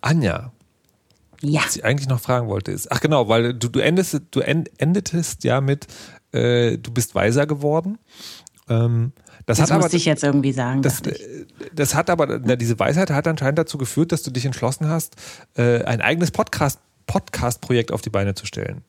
Anja, 0.00 0.52
Ja. 1.48 1.62
was 1.64 1.76
ich 1.76 1.84
eigentlich 1.84 2.08
noch 2.08 2.20
fragen 2.20 2.48
wollte, 2.48 2.72
ist, 2.72 2.90
ach 2.90 3.00
genau, 3.00 3.28
weil 3.28 3.54
du, 3.54 3.68
du, 3.68 3.80
endest, 3.80 4.20
du 4.30 4.40
end, 4.40 4.70
endetest 4.78 5.44
ja 5.44 5.60
mit, 5.60 5.86
äh, 6.32 6.78
du 6.78 6.90
bist 6.90 7.14
weiser 7.14 7.46
geworden. 7.46 7.98
Ähm, 8.68 9.12
das, 9.46 9.58
Das 9.58 9.60
hat 9.60 9.70
aber, 9.72 9.82
musste 9.82 9.96
ich 9.96 10.06
jetzt 10.06 10.24
irgendwie 10.24 10.52
sagen. 10.52 10.82
das, 10.82 11.00
äh, 11.02 11.46
das 11.72 11.94
hat 11.94 12.10
aber, 12.10 12.40
na, 12.42 12.56
diese 12.56 12.78
Weisheit 12.78 13.10
hat 13.10 13.28
anscheinend 13.28 13.58
dazu 13.58 13.78
geführt, 13.78 14.12
dass 14.12 14.22
du 14.22 14.30
dich 14.30 14.44
entschlossen 14.44 14.88
hast, 14.88 15.16
äh, 15.54 15.84
ein 15.84 16.00
eigenes 16.00 16.32
Podcast, 16.32 16.80
Podcast-Projekt 17.06 17.92
auf 17.92 18.02
die 18.02 18.10
Beine 18.10 18.34
zu 18.34 18.46
stellen. 18.46 18.82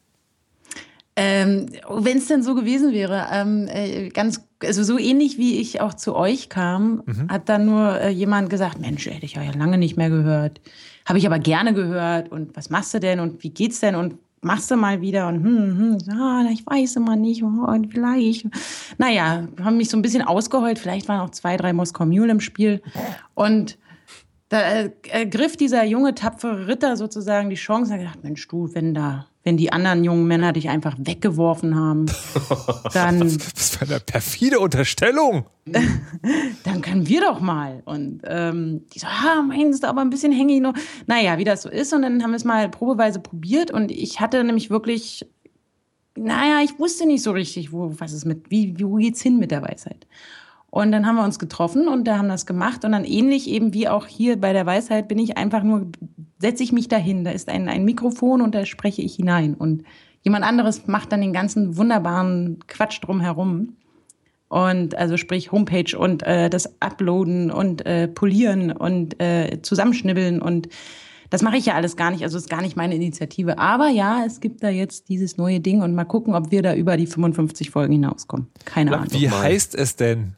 Ähm, 1.19 1.65
Wenn 1.89 2.19
es 2.19 2.27
denn 2.27 2.43
so 2.43 2.53
gewesen 2.53 2.93
wäre, 2.93 3.25
ähm, 3.33 3.67
äh, 3.69 4.09
ganz, 4.09 4.47
also 4.63 4.83
so 4.83 4.99
ähnlich 4.99 5.39
wie 5.39 5.59
ich 5.59 5.81
auch 5.81 5.95
zu 5.95 6.15
euch 6.15 6.47
kam, 6.47 7.01
hat 7.27 7.49
dann 7.49 7.65
nur 7.65 7.99
äh, 7.99 8.09
jemand 8.09 8.51
gesagt, 8.51 8.79
Mensch, 8.79 9.07
hätte 9.07 9.25
ich 9.25 9.33
ja 9.33 9.41
lange 9.57 9.79
nicht 9.79 9.97
mehr 9.97 10.11
gehört. 10.11 10.61
Habe 11.07 11.17
ich 11.17 11.25
aber 11.25 11.39
gerne 11.39 11.73
gehört. 11.73 12.31
Und 12.31 12.55
was 12.55 12.69
machst 12.69 12.93
du 12.93 12.99
denn? 12.99 13.19
Und 13.19 13.43
wie 13.43 13.49
geht's 13.49 13.79
denn? 13.79 13.95
Und 13.95 14.19
machst 14.41 14.69
du 14.69 14.75
mal 14.75 15.01
wieder? 15.01 15.27
Und 15.27 15.43
hm, 15.43 15.99
hm, 16.07 16.19
ah, 16.19 16.45
ich 16.51 16.63
weiß 16.63 16.97
immer 16.97 17.15
nicht. 17.15 17.41
Oh, 17.41 17.65
und 17.65 17.91
vielleicht. 17.91 18.45
Naja, 18.99 19.47
haben 19.59 19.77
mich 19.77 19.89
so 19.89 19.97
ein 19.97 20.03
bisschen 20.03 20.21
ausgeheult. 20.21 20.77
Vielleicht 20.77 21.07
waren 21.07 21.21
auch 21.21 21.31
zwei, 21.31 21.57
drei 21.57 21.73
Moskau 21.73 22.05
Mule 22.05 22.31
im 22.31 22.41
Spiel. 22.41 22.81
Und 23.33 23.79
da 24.49 24.61
äh, 24.61 24.91
ergriff 25.09 25.57
dieser 25.57 25.83
junge, 25.83 26.13
tapfere 26.13 26.67
Ritter 26.67 26.95
sozusagen 26.95 27.49
die 27.49 27.55
Chance 27.55 27.91
und 27.91 27.99
hat 27.99 28.05
gedacht, 28.05 28.23
Mensch, 28.23 28.47
du, 28.47 28.69
wenn 28.73 28.93
da, 28.93 29.25
wenn 29.47 29.55
die 29.55 29.71
anderen 29.71 30.03
jungen 30.03 30.27
Männer 30.27 30.51
dich 30.51 30.67
einfach 30.67 30.97
weggeworfen 30.99 31.73
haben, 31.77 32.07
dann, 32.93 33.21
Was 33.21 33.77
für 33.77 33.85
eine 33.85 34.01
perfide 34.01 34.59
Unterstellung. 34.59 35.45
dann 36.65 36.81
können 36.81 37.07
wir 37.07 37.21
doch 37.21 37.39
mal. 37.39 37.81
Und 37.85 38.23
ähm, 38.25 38.81
die 38.93 38.99
so, 38.99 39.07
ah, 39.07 39.41
meinst 39.41 39.83
du 39.83 39.87
aber 39.87 40.01
ein 40.01 40.09
bisschen 40.09 40.33
hängig 40.33 40.59
noch. 40.59 40.73
Naja, 41.05 41.37
wie 41.37 41.45
das 41.45 41.61
so 41.61 41.69
ist. 41.69 41.93
Und 41.93 42.01
dann 42.01 42.21
haben 42.23 42.31
wir 42.31 42.35
es 42.35 42.43
mal 42.43 42.67
probeweise 42.67 43.21
probiert 43.21 43.71
und 43.71 43.89
ich 43.89 44.19
hatte 44.19 44.43
nämlich 44.43 44.69
wirklich, 44.69 45.25
naja, 46.17 46.59
ich 46.61 46.77
wusste 46.77 47.05
nicht 47.05 47.23
so 47.23 47.31
richtig, 47.31 47.71
wo, 47.71 47.93
was 47.99 48.11
ist 48.11 48.25
mit, 48.25 48.51
wie, 48.51 48.75
wo 48.81 48.95
geht's 48.95 49.21
hin 49.21 49.39
mit 49.39 49.51
der 49.51 49.61
Weisheit. 49.61 50.07
Und 50.77 50.91
dann 50.91 51.07
haben 51.07 51.15
wir 51.15 51.23
uns 51.23 51.39
getroffen 51.39 51.87
und 51.87 52.03
da 52.03 52.19
haben 52.19 52.29
das 52.29 52.45
gemacht. 52.45 52.85
Und 52.85 52.91
dann 52.91 53.03
ähnlich 53.03 53.49
eben 53.49 53.73
wie 53.73 53.87
auch 53.87 54.05
hier 54.05 54.39
bei 54.39 54.53
der 54.53 54.67
Weisheit 54.67 55.07
bin 55.07 55.17
ich 55.17 55.35
einfach 55.35 55.63
nur, 55.63 55.87
setze 56.37 56.61
ich 56.61 56.71
mich 56.71 56.87
dahin. 56.87 57.23
Da 57.23 57.31
ist 57.31 57.49
ein, 57.49 57.67
ein 57.67 57.83
Mikrofon 57.83 58.43
und 58.43 58.53
da 58.53 58.63
spreche 58.63 59.01
ich 59.01 59.15
hinein. 59.15 59.55
Und 59.55 59.81
jemand 60.21 60.45
anderes 60.45 60.85
macht 60.85 61.11
dann 61.11 61.21
den 61.21 61.33
ganzen 61.33 61.77
wunderbaren 61.77 62.59
Quatsch 62.67 62.99
drumherum. 63.01 63.73
Und 64.49 64.95
also 64.95 65.17
sprich 65.17 65.51
Homepage 65.51 65.97
und 65.97 66.21
äh, 66.21 66.47
das 66.47 66.79
Uploaden 66.79 67.49
und 67.49 67.83
äh, 67.87 68.07
Polieren 68.07 68.71
und 68.71 69.19
äh, 69.19 69.63
Zusammenschnibbeln 69.63 70.39
und 70.39 70.69
das 71.29 71.41
mache 71.41 71.57
ich 71.57 71.65
ja 71.65 71.73
alles 71.73 71.97
gar 71.97 72.11
nicht, 72.11 72.23
also 72.23 72.37
ist 72.37 72.49
gar 72.49 72.61
nicht 72.61 72.77
meine 72.77 72.95
Initiative. 72.95 73.57
Aber 73.57 73.89
ja, 73.89 74.23
es 74.25 74.39
gibt 74.39 74.63
da 74.63 74.69
jetzt 74.69 75.09
dieses 75.09 75.35
neue 75.35 75.59
Ding 75.59 75.81
und 75.81 75.93
mal 75.93 76.05
gucken, 76.05 76.35
ob 76.35 76.51
wir 76.51 76.61
da 76.61 76.73
über 76.73 76.95
die 76.95 77.05
55 77.05 77.69
Folgen 77.69 77.91
hinauskommen. 77.91 78.47
Keine 78.63 78.95
Ahnung. 78.95 79.11
Wie 79.11 79.29
heißt 79.29 79.75
es 79.75 79.97
denn? 79.97 80.36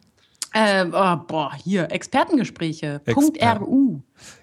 Äh, 0.53 0.85
oh, 0.91 1.15
boah, 1.27 1.53
hier, 1.63 1.91
Expertengespräche. 1.91 3.01
Punkt 3.05 3.37
Experten. 3.37 3.63
RU. 3.63 3.99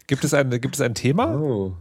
Gibt 0.06 0.24
es 0.24 0.34
ein, 0.34 0.50
gibt 0.50 0.74
es 0.76 0.80
ein 0.80 0.94
Thema? 0.94 1.34
Oh. 1.36 1.74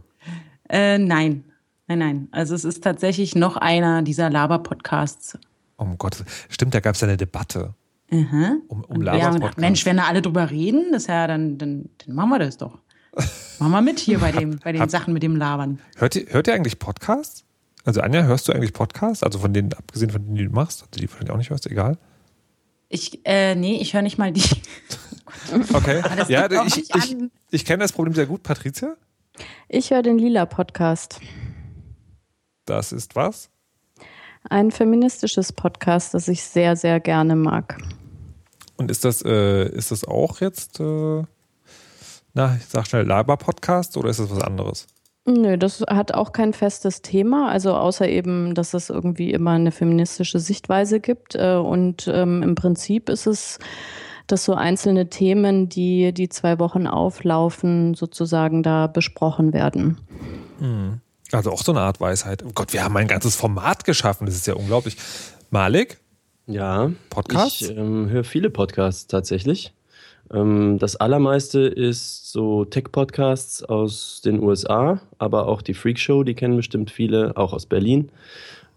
Äh, 0.68 0.98
nein, 0.98 1.44
nein, 1.86 1.98
nein. 1.98 2.28
Also 2.32 2.54
es 2.54 2.64
ist 2.64 2.82
tatsächlich 2.82 3.34
noch 3.34 3.56
einer 3.56 4.02
dieser 4.02 4.30
Laber-Podcasts. 4.30 5.38
Um 5.76 5.96
Gott, 5.98 6.24
stimmt, 6.48 6.74
da 6.74 6.80
gab 6.80 6.94
es 6.94 7.02
eine 7.02 7.16
Debatte 7.16 7.74
Mhm. 8.10 8.62
um, 8.68 8.84
um 8.84 8.96
Und 8.98 9.04
wir 9.04 9.10
haben 9.12 9.16
gedacht, 9.16 9.24
Laber-Podcast. 9.32 9.58
Mensch, 9.58 9.84
wenn 9.86 9.96
da 9.96 10.04
alle 10.04 10.22
drüber 10.22 10.48
reden, 10.50 10.92
das 10.92 11.08
ja, 11.08 11.26
dann, 11.26 11.58
dann, 11.58 11.88
dann 12.06 12.14
machen 12.14 12.30
wir 12.30 12.38
das 12.38 12.56
doch. 12.56 12.78
Machen 13.58 13.72
wir 13.72 13.80
mit 13.80 13.98
hier 13.98 14.18
bei, 14.20 14.30
dem, 14.30 14.58
bei 14.62 14.72
den 14.72 14.80
hab- 14.82 14.90
Sachen 14.90 15.12
mit 15.14 15.22
dem 15.22 15.34
Labern. 15.36 15.78
Hört 15.96 16.14
ihr, 16.16 16.26
hört 16.28 16.46
ihr 16.46 16.54
eigentlich 16.54 16.78
Podcasts? 16.78 17.44
Also 17.84 18.00
Anja, 18.02 18.22
hörst 18.24 18.46
du 18.46 18.52
eigentlich 18.52 18.72
Podcasts? 18.74 19.22
Also 19.22 19.38
von 19.38 19.52
denen, 19.54 19.72
abgesehen 19.72 20.10
von 20.10 20.22
denen, 20.22 20.34
die 20.36 20.44
du 20.44 20.50
machst, 20.52 20.82
also 20.82 21.00
die 21.00 21.08
wahrscheinlich 21.10 21.30
auch 21.32 21.36
nicht 21.38 21.50
hörst, 21.50 21.66
egal. 21.66 21.98
Ich, 22.88 23.20
äh, 23.26 23.54
nee, 23.54 23.78
ich 23.80 23.94
höre 23.94 24.02
nicht 24.02 24.18
mal 24.18 24.32
die. 24.32 24.42
Okay. 25.72 26.02
das 26.16 26.28
ja, 26.28 26.50
ich, 26.64 26.78
ich, 26.78 26.94
an. 26.94 27.30
ich 27.50 27.64
kenne 27.64 27.82
das 27.82 27.92
Problem 27.92 28.14
sehr 28.14 28.26
gut. 28.26 28.42
Patricia, 28.42 28.96
Ich 29.68 29.90
höre 29.90 30.02
den 30.02 30.18
Lila-Podcast. 30.18 31.20
das 32.64 32.90
ist 32.92 33.14
was? 33.16 33.50
Ein 34.48 34.70
feministisches 34.70 35.52
Podcast, 35.52 36.14
das 36.14 36.28
ich 36.28 36.42
sehr, 36.42 36.74
sehr 36.76 37.00
gerne 37.00 37.36
mag. 37.36 37.78
Und 38.76 38.90
ist 38.90 39.04
das, 39.04 39.22
äh, 39.22 39.68
ist 39.68 39.90
das 39.90 40.04
auch 40.04 40.40
jetzt, 40.40 40.80
äh, 40.80 41.22
na, 42.34 42.56
ich 42.56 42.66
sag 42.66 42.86
schnell, 42.86 43.04
Laber-Podcast 43.04 43.96
oder 43.96 44.10
ist 44.10 44.20
das 44.20 44.30
was 44.30 44.42
anderes? 44.42 44.86
Nö, 45.28 45.58
das 45.58 45.80
hat 45.88 46.14
auch 46.14 46.32
kein 46.32 46.52
festes 46.52 47.02
Thema, 47.02 47.50
also 47.50 47.74
außer 47.74 48.08
eben, 48.08 48.54
dass 48.54 48.74
es 48.74 48.90
irgendwie 48.90 49.32
immer 49.32 49.52
eine 49.52 49.72
feministische 49.72 50.38
Sichtweise 50.38 51.00
gibt. 51.00 51.34
Äh, 51.34 51.56
Und 51.56 52.08
ähm, 52.08 52.44
im 52.44 52.54
Prinzip 52.54 53.08
ist 53.08 53.26
es, 53.26 53.58
dass 54.28 54.44
so 54.44 54.54
einzelne 54.54 55.08
Themen, 55.10 55.68
die 55.68 56.12
die 56.12 56.28
zwei 56.28 56.58
Wochen 56.58 56.86
auflaufen, 56.86 57.94
sozusagen 57.94 58.62
da 58.62 58.86
besprochen 58.86 59.52
werden. 59.52 59.98
Also 61.32 61.50
auch 61.50 61.62
so 61.62 61.72
eine 61.72 61.80
Art 61.80 62.00
Weisheit. 62.00 62.44
Oh 62.44 62.52
Gott, 62.54 62.72
wir 62.72 62.84
haben 62.84 62.96
ein 62.96 63.08
ganzes 63.08 63.36
Format 63.36 63.84
geschaffen. 63.84 64.26
Das 64.26 64.34
ist 64.34 64.46
ja 64.46 64.54
unglaublich. 64.54 64.96
Malik? 65.50 65.98
Ja. 66.46 66.90
Podcasts? 67.10 67.62
Ich 67.62 67.76
ähm, 67.76 68.08
höre 68.08 68.24
viele 68.24 68.50
Podcasts 68.50 69.06
tatsächlich. 69.06 69.72
Ähm, 70.32 70.78
das 70.78 70.96
allermeiste 70.96 71.60
ist 71.60 72.32
so 72.32 72.64
Tech-Podcasts 72.64 73.62
aus 73.62 74.20
den 74.24 74.42
USA, 74.42 75.00
aber 75.18 75.46
auch 75.48 75.62
die 75.62 75.74
Freak 75.74 75.98
Show, 75.98 76.24
die 76.24 76.34
kennen 76.34 76.56
bestimmt 76.56 76.90
viele, 76.90 77.36
auch 77.36 77.52
aus 77.52 77.66
Berlin. 77.66 78.10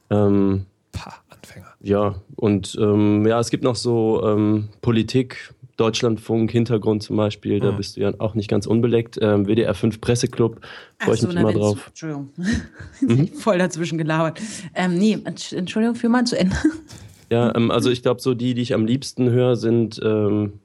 Ähm, 0.10 0.66
Pah, 0.92 1.14
Anfänger. 1.30 1.68
ja, 1.82 2.16
und 2.36 2.78
ähm, 2.80 3.26
ja, 3.28 3.40
es 3.40 3.50
gibt 3.50 3.64
noch 3.64 3.76
so 3.76 4.24
ähm, 4.26 4.70
Politik, 4.82 5.54
Deutschlandfunk, 5.78 6.52
Hintergrund 6.52 7.04
zum 7.04 7.16
Beispiel, 7.16 7.62
da 7.62 7.72
bist 7.72 7.96
du 7.96 8.02
ja 8.02 8.12
auch 8.18 8.36
nicht 8.36 8.50
ganz 8.50 8.66
unbeleckt. 8.68 9.18
Ähm, 9.22 9.48
WDR 9.48 9.74
5 9.74 10.02
Presseclub, 10.02 10.60
freue 10.98 11.16
ich 11.16 11.22
mich 11.22 11.34
na, 11.34 11.40
immer 11.40 11.54
drauf. 11.54 11.88
Entschuldigung. 11.88 12.30
Voll 13.40 13.60
dazwischen 13.60 13.98
gelabert. 13.98 14.42
Ähm, 14.76 14.98
nee, 14.98 15.16
Entsch- 15.16 15.56
Entschuldigung, 15.56 15.96
führ 15.96 16.10
mal 16.10 16.26
zu 16.26 16.38
Ende. 16.38 16.56
Ja, 17.32 17.56
ähm, 17.56 17.72
also 17.72 17.90
ich 17.92 18.02
glaube, 18.02 18.20
so 18.20 18.34
die, 18.34 18.56
die 18.56 18.62
ich 18.62 18.74
am 18.74 18.86
liebsten 18.86 19.30
höre, 19.30 19.56
sind 19.56 20.02
ähm, 20.04 20.60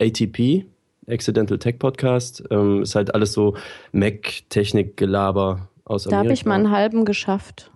ATP, 0.00 0.66
Accidental 1.06 1.58
Tech 1.58 1.78
Podcast. 1.78 2.44
Ähm, 2.50 2.82
ist 2.82 2.94
halt 2.94 3.14
alles 3.14 3.32
so 3.32 3.56
Mac-Technik-Gelaber 3.92 5.68
aus 5.84 6.04
Da 6.04 6.10
Amerika. 6.10 6.24
habe 6.24 6.32
ich 6.34 6.44
mal 6.44 6.54
einen 6.54 6.70
halben 6.70 7.04
geschafft. 7.04 7.70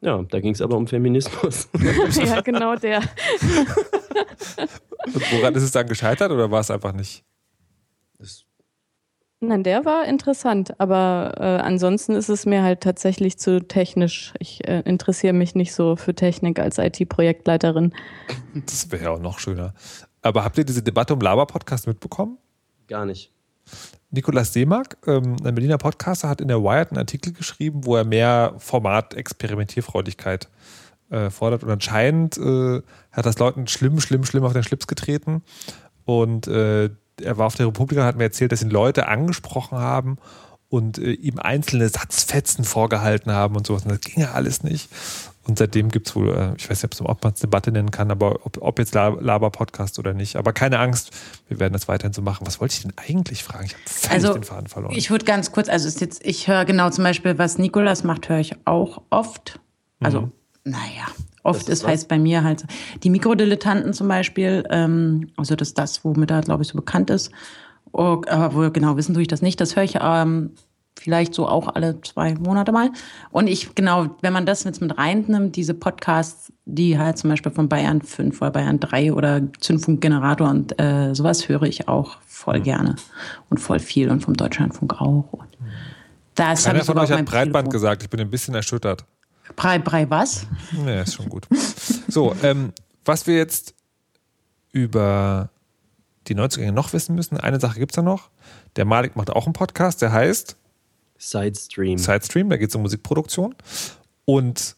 Ja, 0.00 0.22
da 0.22 0.40
ging 0.40 0.52
es 0.52 0.60
aber 0.60 0.76
um 0.76 0.86
Feminismus. 0.86 1.68
ja, 2.24 2.40
genau 2.42 2.76
der. 2.76 3.00
Und 5.06 5.32
woran 5.32 5.54
ist 5.54 5.62
es 5.62 5.72
dann 5.72 5.86
gescheitert 5.86 6.30
oder 6.30 6.50
war 6.50 6.60
es 6.60 6.70
einfach 6.70 6.92
nicht? 6.92 7.24
Nein, 9.40 9.62
der 9.64 9.84
war 9.84 10.06
interessant, 10.06 10.80
aber 10.80 11.34
äh, 11.36 11.42
ansonsten 11.42 12.12
ist 12.12 12.30
es 12.30 12.46
mir 12.46 12.62
halt 12.62 12.80
tatsächlich 12.80 13.38
zu 13.38 13.60
technisch. 13.60 14.32
Ich 14.38 14.66
äh, 14.66 14.80
interessiere 14.86 15.34
mich 15.34 15.54
nicht 15.54 15.74
so 15.74 15.94
für 15.96 16.14
Technik 16.14 16.58
als 16.58 16.78
IT-Projektleiterin. 16.78 17.92
Das 18.54 18.90
wäre 18.90 19.04
ja 19.04 19.10
auch 19.10 19.20
noch 19.20 19.38
schöner. 19.38 19.74
Aber 20.26 20.44
habt 20.44 20.58
ihr 20.58 20.64
diese 20.64 20.82
Debatte 20.82 21.14
um 21.14 21.20
Laber-Podcast 21.20 21.86
mitbekommen? 21.86 22.38
Gar 22.88 23.06
nicht. 23.06 23.32
Nikolaus 24.10 24.52
Seemark, 24.52 24.96
ähm, 25.06 25.36
ein 25.44 25.54
Berliner 25.54 25.78
Podcaster, 25.78 26.28
hat 26.28 26.40
in 26.40 26.48
der 26.48 26.62
Wired 26.62 26.90
einen 26.90 26.98
Artikel 26.98 27.32
geschrieben, 27.32 27.84
wo 27.84 27.96
er 27.96 28.04
mehr 28.04 28.54
Format-Experimentierfreudigkeit 28.58 30.48
äh, 31.10 31.30
fordert. 31.30 31.64
Und 31.64 31.70
anscheinend 31.70 32.38
äh, 32.38 32.82
hat 33.12 33.26
das 33.26 33.38
Leuten 33.38 33.66
schlimm, 33.66 34.00
schlimm, 34.00 34.24
schlimm 34.24 34.44
auf 34.44 34.52
den 34.52 34.62
Schlips 34.62 34.86
getreten. 34.86 35.42
Und 36.04 36.46
äh, 36.46 36.90
er 37.22 37.38
war 37.38 37.46
auf 37.46 37.56
der 37.56 37.66
Republika 37.66 38.02
und 38.02 38.06
hat 38.06 38.16
mir 38.16 38.24
erzählt, 38.24 38.52
dass 38.52 38.62
ihn 38.62 38.70
Leute 38.70 39.08
angesprochen 39.08 39.78
haben 39.78 40.18
und 40.68 40.98
ihm 40.98 41.38
einzelne 41.38 41.88
Satzfetzen 41.88 42.64
vorgehalten 42.64 43.32
haben 43.32 43.56
und 43.56 43.66
sowas. 43.66 43.84
Und 43.84 43.92
das 43.92 44.00
ging 44.00 44.22
ja 44.22 44.32
alles 44.32 44.62
nicht. 44.62 44.90
Und 45.46 45.58
seitdem 45.58 45.90
gibt 45.90 46.08
es 46.08 46.16
wohl, 46.16 46.28
äh, 46.30 46.54
ich 46.56 46.68
weiß 46.68 46.82
nicht, 46.82 47.00
ob 47.00 47.22
man 47.22 47.32
es 47.32 47.40
Debatte 47.40 47.70
nennen 47.70 47.90
kann, 47.90 48.10
aber 48.10 48.40
ob, 48.44 48.58
ob 48.60 48.78
jetzt 48.78 48.94
Laber-Podcast 48.94 49.98
oder 49.98 50.12
nicht. 50.12 50.36
Aber 50.36 50.52
keine 50.52 50.78
Angst, 50.80 51.10
wir 51.48 51.60
werden 51.60 51.72
das 51.72 51.86
weiterhin 51.88 52.12
so 52.12 52.22
machen. 52.22 52.46
Was 52.46 52.60
wollte 52.60 52.74
ich 52.74 52.82
denn 52.82 52.92
eigentlich 52.96 53.44
fragen? 53.44 53.66
Ich 53.66 53.74
habe 53.74 53.82
völlig 53.86 54.12
Also, 54.12 54.32
den 54.34 54.42
Faden 54.44 54.66
verloren. 54.66 54.94
Ich 54.96 55.10
würde 55.10 55.24
ganz 55.24 55.52
kurz, 55.52 55.68
also 55.68 55.86
ist 55.86 56.00
jetzt, 56.00 56.24
ich 56.24 56.48
höre 56.48 56.64
genau 56.64 56.90
zum 56.90 57.04
Beispiel, 57.04 57.38
was 57.38 57.58
Nikolas 57.58 58.02
macht, 58.02 58.28
höre 58.28 58.40
ich 58.40 58.54
auch 58.64 59.02
oft. 59.10 59.60
Also, 60.00 60.22
Mhm. 60.22 60.32
naja, 60.64 61.06
oft 61.44 61.60
Das 61.62 61.68
ist 61.68 61.86
heißt 61.86 62.08
bei 62.08 62.18
mir 62.18 62.42
halt 62.42 62.64
die 63.04 63.10
Mikrodilettanten 63.10 63.92
zum 63.92 64.08
Beispiel. 64.08 64.64
Ähm, 64.70 65.30
also 65.36 65.54
das 65.54 65.68
ist 65.68 65.78
das, 65.78 66.04
womit 66.04 66.30
er, 66.32 66.40
glaube 66.40 66.62
ich, 66.64 66.68
so 66.70 66.76
bekannt 66.76 67.08
ist. 67.10 67.30
Oh, 67.92 68.20
aber 68.28 68.52
wohl 68.54 68.70
genau 68.72 68.96
wissen 68.96 69.14
tue 69.14 69.22
ich 69.22 69.28
das 69.28 69.42
nicht. 69.42 69.60
Das 69.60 69.76
höre 69.76 69.84
ich 69.84 69.96
ähm, 70.02 70.50
vielleicht 70.98 71.34
so 71.34 71.48
auch 71.48 71.74
alle 71.74 72.00
zwei 72.00 72.34
Monate 72.34 72.72
mal. 72.72 72.90
Und 73.30 73.46
ich, 73.46 73.74
genau, 73.74 74.16
wenn 74.22 74.32
man 74.32 74.46
das 74.46 74.64
jetzt 74.64 74.80
mit 74.80 74.96
reinnimmt, 74.96 75.56
diese 75.56 75.74
Podcasts, 75.74 76.52
die 76.64 76.98
halt 76.98 77.18
zum 77.18 77.30
Beispiel 77.30 77.52
von 77.52 77.68
Bayern 77.68 78.02
5 78.02 78.40
oder 78.40 78.50
Bayern 78.50 78.80
3 78.80 79.12
oder 79.12 79.42
Zündfunk 79.60 80.00
Generator 80.00 80.48
und 80.48 80.80
äh, 80.80 81.14
sowas 81.14 81.48
höre 81.48 81.62
ich 81.62 81.88
auch 81.88 82.16
voll 82.26 82.60
gerne 82.60 82.96
und 83.50 83.58
voll 83.58 83.78
viel 83.78 84.10
und 84.10 84.20
vom 84.20 84.34
Deutschlandfunk 84.34 85.00
auch. 85.00 85.28
Und 85.32 85.48
das 86.34 86.66
ich 86.66 86.84
von 86.84 86.98
euch 86.98 87.10
hat 87.10 87.24
Breitband 87.24 87.52
Telefon. 87.52 87.70
gesagt. 87.70 88.02
Ich 88.02 88.10
bin 88.10 88.20
ein 88.20 88.30
bisschen 88.30 88.54
erschüttert. 88.54 89.04
Brei, 89.54 89.78
Brei 89.78 90.08
was? 90.10 90.46
Nee, 90.72 91.02
ist 91.02 91.14
schon 91.14 91.28
gut. 91.28 91.46
So, 92.08 92.34
ähm, 92.42 92.72
was 93.04 93.26
wir 93.26 93.36
jetzt 93.36 93.74
über 94.72 95.50
die 96.28 96.34
Neuzugänge 96.34 96.72
noch 96.72 96.92
wissen 96.92 97.14
müssen, 97.14 97.36
eine 97.38 97.60
Sache 97.60 97.78
gibt 97.78 97.92
es 97.92 97.96
da 97.96 98.02
noch. 98.02 98.30
Der 98.76 98.84
Malik 98.84 99.16
macht 99.16 99.30
auch 99.30 99.46
einen 99.46 99.52
Podcast, 99.52 100.02
der 100.02 100.12
heißt 100.12 100.56
Sidestream. 101.18 101.98
Sidestream, 101.98 102.50
da 102.50 102.56
geht 102.56 102.70
es 102.70 102.74
um 102.74 102.82
Musikproduktion. 102.82 103.54
Und 104.24 104.76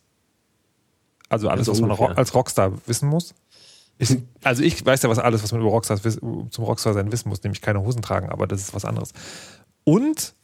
also 1.29 1.49
alles, 1.49 1.69
Also 1.69 1.73
was 1.73 1.81
man 1.81 1.91
ungefähr. 1.91 2.17
Als 2.19 2.35
Rockstar 2.35 2.73
wissen 2.87 3.09
muss. 3.09 3.35
Ich, 3.99 4.17
also 4.45 4.63
ich 4.63 4.85
weiß 4.85 5.03
ja, 5.03 5.11
was 5.11 5.19
alles, 5.19 5.43
was 5.43 5.51
man 5.53 5.61
über 5.61 5.71
Rockstars 5.71 6.03
zum 6.03 6.65
Rockstar 6.65 6.95
sein 6.95 7.11
wissen 7.11 7.29
muss, 7.29 7.43
nämlich 7.43 7.61
keine 7.61 7.81
Hosen 7.81 8.01
tragen, 8.01 8.29
aber 8.31 8.47
das 8.47 8.61
ist 8.61 8.75
was 8.75 8.85
anderes. 8.85 9.13
Und 9.85 10.35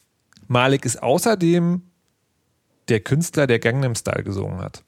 Malik 0.48 0.84
ist 0.84 1.02
außerdem 1.02 1.82
der 2.88 3.00
Künstler, 3.00 3.46
der 3.46 3.60
Gangnam 3.60 3.94
Style 3.94 4.24
gesungen 4.24 4.58
hat. 4.58 4.82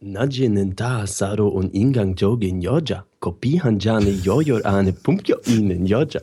Najinen 0.00 0.76
saro 1.06 1.48
und 1.48 1.74
ingang 1.74 2.14
jogin 2.14 2.60
yoja. 2.60 3.04
Kopihan 3.18 3.80
jane 3.80 4.10
yoyor 4.10 4.64
ane 4.64 4.92
pumpyo 4.92 5.38
inen 5.46 5.86
yoja. 5.86 6.20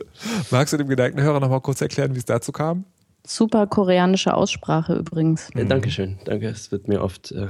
Magst 0.50 0.72
du 0.72 0.78
dem 0.78 0.88
Gedankenhörer 0.88 1.42
noch 1.42 1.50
mal 1.50 1.60
kurz 1.60 1.82
erklären, 1.82 2.14
wie 2.16 2.20
es 2.20 2.26
dazu 2.26 2.54
kam? 2.54 2.86
Super 3.26 3.68
koreanische 3.68 4.34
Aussprache 4.34 4.94
übrigens. 4.96 5.50
Äh, 5.56 5.66
Dankeschön, 5.66 6.18
danke. 6.26 6.48
Es 6.48 6.72
wird 6.72 6.88
mir 6.88 7.02
oft, 7.02 7.32
äh, 7.32 7.48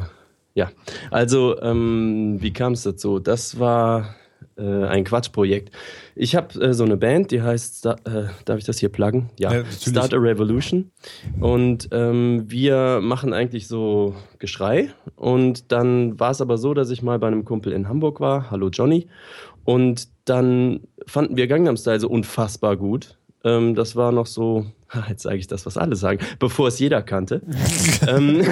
ja. 0.53 0.69
Also, 1.11 1.59
ähm, 1.61 2.37
wie 2.39 2.53
kam 2.53 2.73
es 2.73 2.83
dazu? 2.83 3.19
Das 3.19 3.59
war 3.59 4.15
äh, 4.57 4.85
ein 4.85 5.03
Quatschprojekt. 5.03 5.71
Ich 6.15 6.35
habe 6.35 6.57
äh, 6.61 6.73
so 6.73 6.85
eine 6.85 6.95
Band, 6.95 7.31
die 7.31 7.41
heißt, 7.41 7.79
Sta- 7.79 7.97
äh, 8.05 8.27
darf 8.45 8.57
ich 8.57 8.63
das 8.63 8.77
hier 8.79 8.87
pluggen? 8.89 9.29
Ja, 9.37 9.53
Ja. 9.53 9.63
Start 9.65 10.13
a 10.13 10.17
Revolution. 10.17 10.91
Und 11.41 11.89
ähm, 11.91 12.45
wir 12.47 12.99
machen 13.01 13.33
eigentlich 13.33 13.67
so 13.67 14.15
Geschrei. 14.39 14.91
Und 15.17 15.73
dann 15.73 16.17
war 16.19 16.31
es 16.31 16.39
aber 16.39 16.57
so, 16.57 16.73
dass 16.73 16.89
ich 16.89 17.01
mal 17.01 17.19
bei 17.19 17.27
einem 17.27 17.43
Kumpel 17.43 17.73
in 17.73 17.89
Hamburg 17.89 18.21
war. 18.21 18.49
Hallo 18.49 18.69
Johnny. 18.69 19.07
Und 19.65 20.07
dann 20.23 20.81
fanden 21.05 21.35
wir 21.35 21.47
Gangnam 21.47 21.75
Style 21.75 21.99
so 21.99 22.07
unfassbar 22.07 22.77
gut. 22.77 23.17
Ähm, 23.43 23.75
das 23.75 23.95
war 23.97 24.11
noch 24.13 24.25
so, 24.27 24.65
jetzt 25.09 25.23
sage 25.23 25.37
ich 25.37 25.47
das, 25.47 25.65
was 25.65 25.77
alle 25.77 25.95
sagen, 25.95 26.19
bevor 26.39 26.67
es 26.67 26.79
jeder 26.79 27.01
kannte. 27.01 27.41
ähm, 28.07 28.43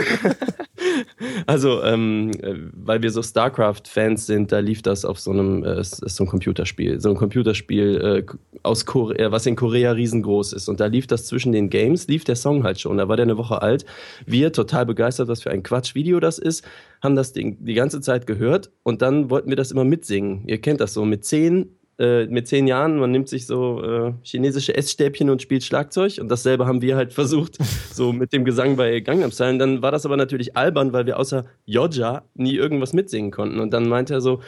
also, 1.46 1.84
ähm, 1.84 2.32
äh, 2.42 2.56
weil 2.74 3.02
wir 3.02 3.12
so 3.12 3.22
StarCraft-Fans 3.22 4.26
sind, 4.26 4.52
da 4.52 4.60
lief 4.60 4.82
das 4.82 5.06
auf 5.06 5.20
so 5.20 5.32
einem, 5.32 5.64
äh, 5.64 5.84
so 5.84 6.24
ein 6.24 6.28
Computerspiel, 6.28 7.00
so 7.00 7.10
ein 7.10 7.16
Computerspiel 7.16 8.26
äh, 8.28 8.36
aus 8.64 8.86
Korea, 8.86 9.32
was 9.32 9.46
in 9.46 9.56
Korea 9.56 9.92
riesengroß 9.92 10.54
ist. 10.54 10.70
Und 10.70 10.80
da 10.80 10.88
lief 10.88 11.08
das 11.08 11.26
zwischen 11.26 11.52
den 11.52 11.70
Games, 11.70 12.08
lief 12.08 12.24
der 12.24 12.36
Song 12.36 12.64
halt 12.64 12.80
schon. 12.80 12.98
Da 12.98 13.08
war 13.08 13.16
der 13.16 13.24
eine 13.24 13.38
Woche 13.38 13.62
alt. 13.62 13.86
Wir, 14.26 14.52
total 14.52 14.86
begeistert, 14.86 15.28
was 15.28 15.44
für 15.44 15.52
ein 15.52 15.64
Quatschvideo 15.64 16.20
das 16.20 16.40
ist, 16.40 16.66
haben 17.02 17.16
das 17.16 17.34
Ding 17.34 17.58
die 17.60 17.74
ganze 17.74 18.02
Zeit 18.02 18.28
gehört 18.28 18.72
und 18.84 19.02
dann 19.02 19.30
wollten 19.30 19.50
wir 19.50 19.58
das 19.58 19.72
immer 19.72 19.84
mitsingen. 19.84 20.48
Ihr 20.48 20.62
kennt 20.62 20.80
das 20.80 20.94
so 20.94 21.06
mit 21.06 21.26
zehn 21.26 21.76
äh, 22.04 22.28
mit 22.28 22.48
zehn 22.48 22.68
Jahren, 22.68 23.00
man 23.00 23.12
nimmt 23.12 23.30
sich 23.30 23.46
so 23.46 23.82
äh, 23.82 24.14
chinesische 24.24 24.76
Essstäbchen 24.76 25.30
und 25.30 25.42
spielt 25.42 25.64
Schlagzeug 25.64 26.18
und 26.20 26.30
dasselbe 26.30 26.66
haben 26.66 26.82
wir 26.82 26.98
halt 26.98 27.14
versucht, 27.22 27.58
so 27.92 28.12
mit 28.12 28.34
dem 28.34 28.44
Gesang 28.44 28.76
bei 28.76 29.00
Gangnam 29.00 29.32
Style. 29.32 29.52
Und 29.52 29.60
Dann 29.60 29.82
war 29.82 29.92
das 29.92 30.06
aber 30.06 30.18
natürlich 30.18 30.58
albern, 30.58 30.92
weil 30.92 31.06
wir 31.06 31.18
außer 31.18 31.46
Yoja 31.66 32.24
nie 32.36 32.56
irgendwas 32.56 32.92
mitsingen 32.92 33.32
konnten. 33.32 33.60
Und 33.60 33.72
dann 33.72 33.88
meinte 33.88 34.14
er 34.14 34.22
so, 34.22 34.42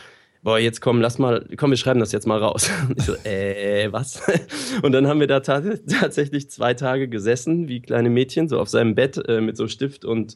boah, 0.43 0.59
jetzt 0.59 0.81
komm, 0.81 0.99
lass 0.99 1.17
mal, 1.17 1.47
komm, 1.55 1.71
wir 1.71 1.77
schreiben 1.77 1.99
das 1.99 2.11
jetzt 2.11 2.27
mal 2.27 2.37
raus. 2.39 2.69
Und 2.89 2.99
ich 2.99 3.05
so, 3.05 3.15
äh, 3.23 3.87
was? 3.91 4.21
Und 4.83 4.91
dann 4.91 5.07
haben 5.07 5.21
wir 5.21 5.27
da 5.27 5.39
ta 5.39 5.61
tatsächlich 5.87 6.49
zwei 6.49 6.73
Tage 6.73 7.07
gesessen, 7.07 7.69
wie 7.69 7.81
kleine 7.81 8.09
Mädchen, 8.09 8.49
so 8.49 8.59
auf 8.59 8.69
seinem 8.69 8.95
Bett 8.95 9.17
äh, 9.27 9.39
mit 9.39 9.55
so 9.55 9.67
Stift 9.67 10.03
und 10.03 10.35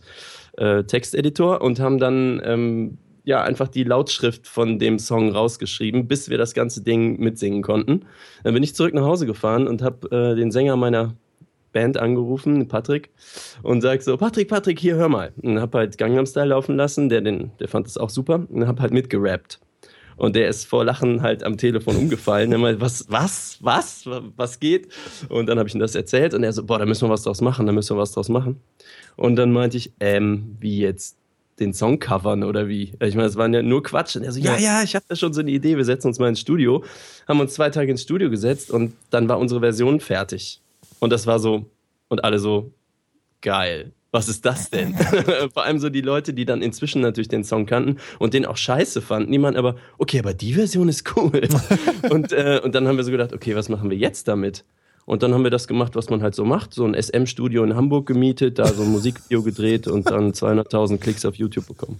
äh, 0.58 0.84
Texteditor 0.84 1.62
und 1.62 1.80
haben 1.80 2.00
dann 2.00 2.42
ähm, 2.44 2.98
ja 3.30 3.44
einfach 3.44 3.70
die 3.70 3.84
Lautschrift 3.84 4.48
von 4.48 4.80
dem 4.80 5.00
Song 5.00 5.32
rausgeschrieben, 5.32 6.08
bis 6.08 6.30
wir 6.30 6.38
das 6.38 6.54
ganze 6.54 6.84
Ding 6.84 7.20
mitsingen 7.20 7.62
konnten. 7.62 8.06
Dann 8.44 8.54
bin 8.54 8.64
ich 8.64 8.76
zurück 8.76 8.94
nach 8.94 9.04
Hause 9.04 9.26
gefahren 9.26 9.68
und 9.68 9.82
habe 9.82 10.12
äh, 10.12 10.36
den 10.36 10.52
Sänger 10.52 10.76
meiner 10.76 11.16
Band 11.72 11.98
angerufen, 11.98 12.68
Patrick, 12.68 13.12
und 13.62 13.82
sag 13.82 14.02
so, 14.02 14.18
Patrick, 14.18 14.48
Patrick, 14.48 14.80
hier, 14.80 14.96
hör 14.96 15.08
mal. 15.08 15.32
Und 15.42 15.62
hab 15.62 15.76
halt 15.76 16.00
Gangnam 16.00 16.26
Style 16.26 16.48
laufen 16.48 16.76
lassen, 16.76 17.10
der, 17.10 17.22
den, 17.22 17.52
der 17.60 17.68
fand 17.68 17.86
das 17.86 17.98
auch 17.98 18.10
super, 18.10 18.46
und 18.50 18.68
hab 18.68 18.80
halt 18.80 18.92
mitgerappt. 18.92 19.60
Und 20.18 20.36
der 20.36 20.50
ist 20.50 20.66
vor 20.66 20.84
Lachen 20.84 21.22
halt 21.22 21.44
am 21.44 21.56
Telefon 21.58 21.96
umgefallen. 21.96 22.52
Er 22.52 22.58
meinte, 22.58 22.82
was, 22.82 23.06
was, 23.10 23.58
was, 23.62 24.06
was 24.36 24.60
geht? 24.60 24.90
Und 25.30 25.48
dann 25.48 25.58
habe 25.58 25.70
ich 25.70 25.76
ihm 25.76 25.80
das 25.80 25.96
erzählt 25.96 26.34
und 26.34 26.44
er 26.44 26.52
so, 26.52 26.66
boah, 26.66 26.80
da 26.80 26.86
müssen 26.86 27.08
wir 27.08 27.14
was 27.14 27.24
draus 27.24 27.40
machen, 27.40 27.66
da 27.66 27.72
müssen 27.72 27.96
wir 27.96 28.02
was 28.02 28.12
draus 28.12 28.28
machen. 28.28 28.60
Und 29.16 29.38
dann 29.38 29.54
meinte 29.54 29.78
ich, 29.78 29.94
ähm, 30.02 30.58
wie 30.60 30.80
jetzt 30.80 31.20
den 31.60 31.74
Song 31.74 32.00
covern 32.00 32.44
oder 32.44 32.68
wie? 32.68 32.94
Ich 33.02 33.16
meine, 33.16 33.28
es 33.28 33.36
waren 33.36 33.54
ja 33.54 33.62
nur 33.62 33.84
Quatsch. 33.84 34.16
Und 34.16 34.24
er 34.24 34.32
so, 34.32 34.40
ja, 34.40 34.58
ja, 34.58 34.84
ich 34.84 34.96
habe 34.96 35.06
da 35.08 35.16
schon 35.16 35.34
so 35.34 35.42
eine 35.42 35.52
Idee, 35.52 35.78
wir 35.78 35.86
setzen 35.86 36.08
uns 36.08 36.20
mal 36.20 36.30
ins 36.30 36.40
Studio. 36.40 36.84
Haben 37.28 37.40
uns 37.40 37.54
zwei 37.54 37.70
Tage 37.70 37.92
ins 37.92 38.02
Studio 38.02 38.30
gesetzt 38.30 38.72
und 38.72 38.94
dann 39.10 39.30
war 39.30 39.40
unsere 39.40 39.60
Version 39.60 40.00
fertig. 40.00 40.62
Und 41.00 41.12
das 41.12 41.28
war 41.28 41.40
so, 41.40 41.66
und 42.08 42.24
alle 42.24 42.40
so, 42.40 42.72
geil. 43.42 43.94
Was 44.12 44.28
ist 44.28 44.44
das 44.44 44.72
denn? 44.72 44.96
Vor 45.54 45.64
allem 45.64 45.78
so 45.78 45.90
die 45.90 46.02
Leute, 46.02 46.34
die 46.34 46.46
dann 46.46 46.64
inzwischen 46.64 47.02
natürlich 47.02 47.28
den 47.28 47.44
Song 47.44 47.68
kannten 47.68 47.98
und 48.18 48.34
den 48.34 48.46
auch 48.46 48.58
scheiße 48.58 49.02
fanden. 49.02 49.30
Niemand 49.30 49.56
aber, 49.56 49.76
okay, 50.00 50.20
aber 50.20 50.34
die 50.34 50.54
Version 50.54 50.90
ist 50.90 51.16
cool. 51.16 51.48
und, 52.10 52.32
äh, 52.32 52.60
und 52.64 52.74
dann 52.74 52.88
haben 52.88 52.98
wir 52.98 53.04
so 53.04 53.12
gedacht, 53.12 53.34
okay, 53.34 53.56
was 53.56 53.70
machen 53.70 53.90
wir 53.92 53.98
jetzt 53.98 54.28
damit? 54.28 54.66
Und 55.10 55.24
dann 55.24 55.34
haben 55.34 55.44
wir 55.44 55.50
das 55.50 55.68
gemacht, 55.68 55.96
was 55.96 56.10
man 56.10 56.22
halt 56.22 56.36
so 56.36 56.46
macht. 56.46 56.74
So 56.74 56.86
ein 56.86 56.94
SM-Studio 56.94 57.64
in 57.64 57.76
Hamburg 57.76 58.06
gemietet, 58.06 58.60
da 58.60 58.68
so 58.68 58.84
ein 58.84 58.92
Musikvideo 58.92 59.42
gedreht 59.42 59.88
und 59.88 60.10
dann 60.10 60.34
200.000 60.34 61.00
Klicks 61.00 61.26
auf 61.26 61.36
YouTube 61.36 61.68
bekommen. 61.68 62.00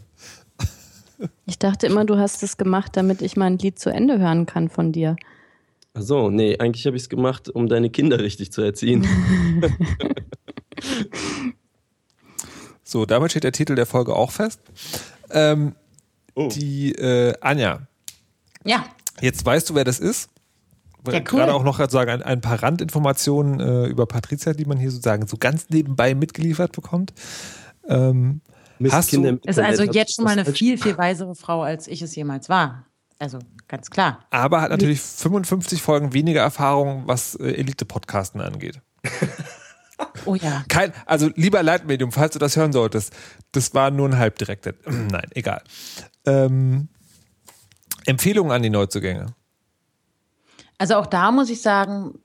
Ich 1.48 1.58
dachte 1.58 1.88
immer, 1.88 2.06
du 2.06 2.18
hast 2.18 2.44
es 2.44 2.56
gemacht, 2.58 2.96
damit 2.96 3.22
ich 3.24 3.36
mein 3.36 3.58
Lied 3.58 3.80
zu 3.80 3.90
Ende 3.90 4.20
hören 4.20 4.46
kann 4.46 4.70
von 4.70 4.92
dir. 4.92 5.16
Ach 5.96 6.02
so, 6.02 6.30
nee, 6.30 6.58
eigentlich 6.60 6.86
habe 6.86 6.96
ich 6.98 7.04
es 7.04 7.10
gemacht, 7.10 7.50
um 7.50 7.68
deine 7.68 7.90
Kinder 7.90 8.20
richtig 8.20 8.52
zu 8.52 8.62
erziehen. 8.62 9.06
So, 12.84 13.06
damit 13.06 13.30
steht 13.30 13.44
der 13.44 13.52
Titel 13.52 13.76
der 13.76 13.86
Folge 13.86 14.16
auch 14.16 14.32
fest. 14.32 14.62
Ähm, 15.30 15.76
Oh. 16.40 16.48
Die 16.48 16.94
äh, 16.94 17.34
Anja, 17.42 17.82
Ja, 18.64 18.86
jetzt 19.20 19.46
weißt 19.46 19.70
du, 19.70 19.76
wer 19.76 19.84
das 19.84 20.00
ist. 20.00 20.30
Ja, 21.08 21.14
cool. 21.20 21.22
Gerade 21.24 21.54
auch 21.54 21.64
noch 21.64 21.78
sozusagen 21.80 22.12
ein, 22.12 22.22
ein 22.24 22.42
paar 22.42 22.62
Randinformationen 22.62 23.60
äh, 23.60 23.86
über 23.88 24.06
Patricia, 24.06 24.54
die 24.54 24.66
man 24.66 24.78
hier 24.78 24.92
sozusagen 24.92 25.28
so 25.28 25.38
ganz 25.38 25.70
nebenbei 25.70 26.14
mitgeliefert 26.16 26.72
bekommt. 26.74 27.14
Ähm, 27.88 28.42
Mist, 28.80 28.94
Hast 28.94 29.14
du- 29.14 29.40
ist 29.46 29.60
also 29.60 29.84
jetzt 29.84 30.16
schon 30.16 30.26
mal 30.26 30.32
eine 30.32 30.46
viel, 30.46 30.78
viel 30.78 30.98
weisere 30.98 31.36
Frau, 31.36 31.64
als 31.64 31.88
ich 31.88 32.02
es 32.02 32.16
jemals 32.16 32.48
war. 32.50 32.86
Also 33.18 33.40
ganz 33.68 33.90
klar. 33.90 34.20
aber 34.30 34.62
hat 34.62 34.72
natürlich 34.72 35.02
55 35.02 35.82
Folgen 35.82 36.14
weniger 36.14 36.42
Erfahrung, 36.42 37.04
was 37.06 37.36
äh, 37.36 37.52
Elite-Podcasten 37.52 38.42
angeht. 38.42 38.82
Oh 40.26 40.36
ja. 40.36 40.64
Kein, 40.70 40.94
also 41.06 41.30
lieber 41.36 41.62
Leitmedium, 41.62 42.14
falls 42.14 42.32
du 42.34 42.40
das 42.40 42.56
hören 42.56 42.72
solltest, 42.72 43.14
das 43.52 43.74
war 43.74 43.92
nur 43.92 44.08
ein 44.08 44.18
halbdirekter. 44.18 44.74
Nein, 44.86 45.28
egal. 45.34 45.62
Ähm, 46.26 46.88
Empfehlungen 48.06 48.52
an 48.52 48.64
die 48.64 48.70
Neuzugänge. 48.70 49.28
Also 50.80 50.96
auch 50.96 51.06
da 51.06 51.32
muss 51.32 51.50
ich 51.50 51.62
sagen, 51.62 52.16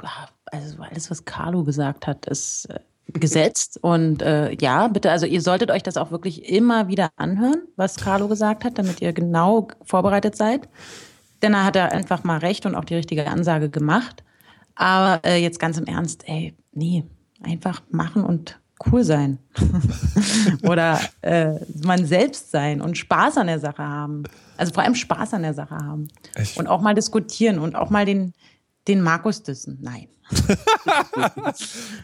also 0.46 0.82
alles, 0.82 1.10
was 1.10 1.24
Carlo 1.24 1.64
gesagt 1.64 2.06
hat, 2.06 2.24
ist, 2.26 2.66
äh, 2.70 2.78
gesetzt. 3.12 3.78
Und 3.82 4.22
äh, 4.22 4.52
ja, 4.60 4.88
bitte, 4.88 5.10
also 5.10 5.26
ihr 5.26 5.42
solltet 5.42 5.70
euch 5.70 5.82
das 5.82 5.96
auch 5.96 6.10
wirklich 6.10 6.48
immer 6.48 6.88
wieder 6.88 7.10
anhören, 7.16 7.62
was 7.76 7.96
Carlo 7.96 8.28
gesagt 8.28 8.64
hat, 8.64 8.78
damit 8.78 9.02
ihr 9.02 9.12
genau 9.12 9.68
vorbereitet 9.84 10.36
seid. 10.36 10.68
Denn 11.42 11.52
da 11.52 11.64
hat 11.64 11.76
er 11.76 11.92
einfach 11.92 12.24
mal 12.24 12.38
recht 12.38 12.64
und 12.64 12.74
auch 12.74 12.84
die 12.84 12.94
richtige 12.94 13.26
Ansage 13.26 13.68
gemacht. 13.68 14.24
Aber 14.74 15.20
äh, 15.24 15.36
jetzt 15.36 15.58
ganz 15.58 15.78
im 15.78 15.84
Ernst, 15.84 16.22
ey, 16.26 16.54
nee, 16.72 17.04
einfach 17.42 17.82
machen 17.90 18.24
und 18.24 18.58
cool 18.90 19.04
sein. 19.04 19.38
Oder 20.62 21.00
äh, 21.22 21.54
man 21.84 22.04
selbst 22.06 22.50
sein 22.50 22.80
und 22.80 22.96
Spaß 22.98 23.38
an 23.38 23.46
der 23.46 23.58
Sache 23.60 23.82
haben. 23.82 24.24
Also 24.56 24.72
vor 24.72 24.82
allem 24.82 24.94
Spaß 24.94 25.34
an 25.34 25.42
der 25.42 25.54
Sache 25.54 25.76
haben. 25.76 26.08
Ich- 26.40 26.56
und 26.56 26.66
auch 26.66 26.80
mal 26.80 26.94
diskutieren 26.94 27.58
und 27.58 27.76
auch 27.76 27.90
mal 27.90 28.04
den, 28.04 28.34
den 28.88 29.00
Markus 29.00 29.42
dissen. 29.42 29.78
Nein. 29.82 30.08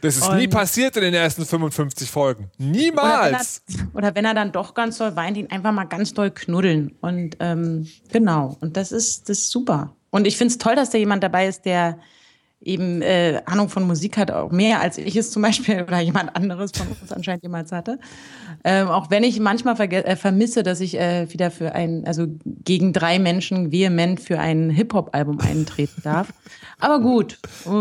Das 0.02 0.16
ist 0.16 0.32
nie 0.32 0.44
Und- 0.44 0.50
passiert 0.50 0.96
in 0.96 1.02
den 1.02 1.14
ersten 1.14 1.44
55 1.44 2.10
Folgen. 2.10 2.44
Oder 2.44 2.52
wenn, 2.58 2.70
Niemals. 2.70 3.62
er, 3.68 3.96
oder 3.96 4.14
wenn 4.14 4.24
er 4.24 4.34
dann 4.34 4.52
doch 4.52 4.74
ganz 4.74 4.98
doll 4.98 5.16
weint, 5.16 5.36
ihn 5.36 5.50
einfach 5.50 5.72
mal 5.72 5.84
ganz 5.84 6.14
doll 6.14 6.30
knuddeln. 6.30 6.92
Und 7.00 7.36
ähm, 7.40 7.86
genau. 8.10 8.56
Und 8.60 8.76
das 8.76 8.92
ist, 8.92 9.28
das 9.28 9.38
ist 9.38 9.50
super. 9.50 9.94
Und 10.10 10.26
ich 10.26 10.36
finde 10.36 10.52
es 10.52 10.58
toll, 10.58 10.74
dass 10.76 10.90
da 10.90 10.98
jemand 10.98 11.22
dabei 11.22 11.46
ist, 11.46 11.64
der 11.64 11.98
eben 12.62 13.00
äh, 13.02 13.40
Ahnung 13.46 13.68
von 13.70 13.84
Musik 13.86 14.18
hat, 14.18 14.30
auch 14.30 14.52
mehr 14.52 14.80
als 14.80 14.98
ich 14.98 15.16
es 15.16 15.30
zum 15.30 15.42
Beispiel 15.42 15.82
oder 15.88 16.00
jemand 16.00 16.36
anderes 16.36 16.70
von 16.76 16.86
uns 16.88 17.10
anscheinend 17.12 17.42
jemals 17.42 17.72
hatte. 17.72 17.98
Ähm, 18.64 18.88
auch 18.88 19.10
wenn 19.10 19.22
ich 19.24 19.40
manchmal 19.40 19.80
äh, 19.80 20.16
vermisse, 20.16 20.62
dass 20.62 20.80
ich 20.80 20.98
äh, 20.98 21.26
wieder 21.32 21.50
für 21.50 21.72
ein, 21.74 22.04
also 22.06 22.26
gegen 22.44 22.92
drei 22.92 23.18
Menschen 23.18 23.72
vehement 23.72 24.20
für 24.20 24.38
ein 24.38 24.68
Hip-Hop-Album 24.70 25.40
eintreten 25.40 26.02
darf. 26.02 26.28
Aber 26.78 27.00
gut. 27.00 27.38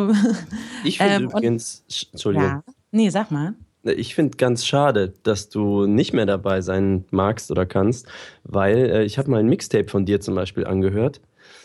Ich 0.84 0.98
finde 0.98 1.16
Ähm, 1.16 1.24
und- 1.24 1.30
übrigens, 1.32 1.84
Sch- 1.90 2.08
Entschuldigung, 2.12 2.48
ja. 2.48 2.64
Nee, 2.92 3.10
sag 3.10 3.32
mal. 3.32 3.54
ich 3.84 4.16
finde 4.16 4.38
ganz 4.38 4.66
schade, 4.66 5.14
dass 5.24 5.50
du 5.50 5.86
nicht 5.86 6.14
mehr 6.14 6.26
dabei 6.26 6.62
sein 6.62 7.06
magst 7.12 7.52
oder 7.52 7.66
kannst, 7.66 8.08
weil 8.44 8.78
äh, 8.78 9.04
ich 9.04 9.18
habe 9.18 9.30
mal 9.30 9.40
ein 9.40 9.48
Mixtape 9.50 9.90
von 9.90 10.06
dir 10.06 10.22
zum 10.22 10.36
Beispiel 10.36 10.66
angehört. 10.66 11.20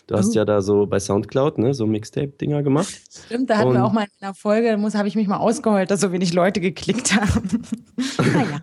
Du 0.06 0.14
hast 0.16 0.30
Oh. 0.30 0.34
ja 0.34 0.44
da 0.44 0.60
so 0.60 0.86
bei 0.86 1.00
Soundcloud 1.00 1.58
ne, 1.58 1.72
so 1.74 1.86
Mixtape-Dinger 1.86 2.62
gemacht. 2.62 2.94
Stimmt, 3.26 3.48
da 3.50 3.56
hatten 3.58 3.68
Und- 3.68 3.74
wir 3.74 3.84
auch 3.84 3.92
mal 3.92 4.04
in 4.04 4.10
einer 4.26 4.34
Folge, 4.34 4.68
da 4.70 4.76
muss 4.76 4.94
habe 4.94 5.08
ich 5.08 5.16
mich 5.16 5.26
mal 5.28 5.38
ausgeheult, 5.38 5.90
dass 5.90 6.00
so 6.00 6.12
wenig 6.12 6.32
Leute 6.34 6.60
geklickt 6.60 7.14
haben. 7.14 7.62
naja. 8.34 8.60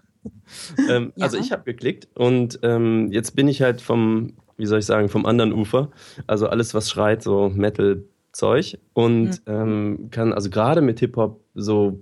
Ähm, 0.90 1.14
Ja. 1.16 1.24
Also 1.26 1.38
ich 1.38 1.52
habe 1.52 1.64
geklickt 1.64 2.08
und 2.16 2.60
ähm, 2.62 3.10
jetzt 3.12 3.36
bin 3.36 3.48
ich 3.48 3.62
halt 3.62 3.82
vom, 3.82 4.34
wie 4.58 4.66
soll 4.68 4.80
ich 4.80 4.86
sagen, 4.86 5.10
vom 5.10 5.26
anderen 5.26 5.52
Ufer. 5.54 5.90
Also 6.28 6.48
alles, 6.48 6.74
was 6.76 6.90
schreit, 6.92 7.24
so 7.24 7.50
Metal-Zeug. 7.50 8.78
Und 8.94 9.42
ähm, 9.48 10.10
kann, 10.12 10.34
also 10.34 10.50
gerade 10.52 10.82
mit 10.82 11.00
Hip-Hop, 11.00 11.42
so, 11.56 12.02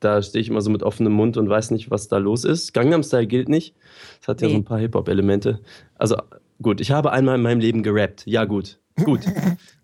da 0.00 0.20
stehe 0.22 0.40
ich 0.40 0.48
immer 0.48 0.62
so 0.62 0.70
mit 0.70 0.82
offenem 0.82 1.12
Mund 1.12 1.36
und 1.36 1.48
weiß 1.48 1.70
nicht, 1.70 1.90
was 1.92 2.08
da 2.08 2.16
los 2.18 2.44
ist. 2.44 2.72
Gangnam 2.72 3.02
Style 3.04 3.26
gilt 3.28 3.48
nicht. 3.48 3.76
Es 4.20 4.26
hat 4.26 4.40
ja 4.40 4.48
Nee. 4.48 4.54
so 4.54 4.58
ein 4.60 4.64
paar 4.64 4.78
Hip-Hop-Elemente. 4.80 5.60
Also 5.94 6.16
gut, 6.60 6.80
ich 6.80 6.90
habe 6.90 7.12
einmal 7.12 7.36
in 7.36 7.42
meinem 7.42 7.60
Leben 7.60 7.82
gerappt. 7.84 8.26
Ja, 8.26 8.46
gut. 8.46 8.79
Gut. 9.04 9.20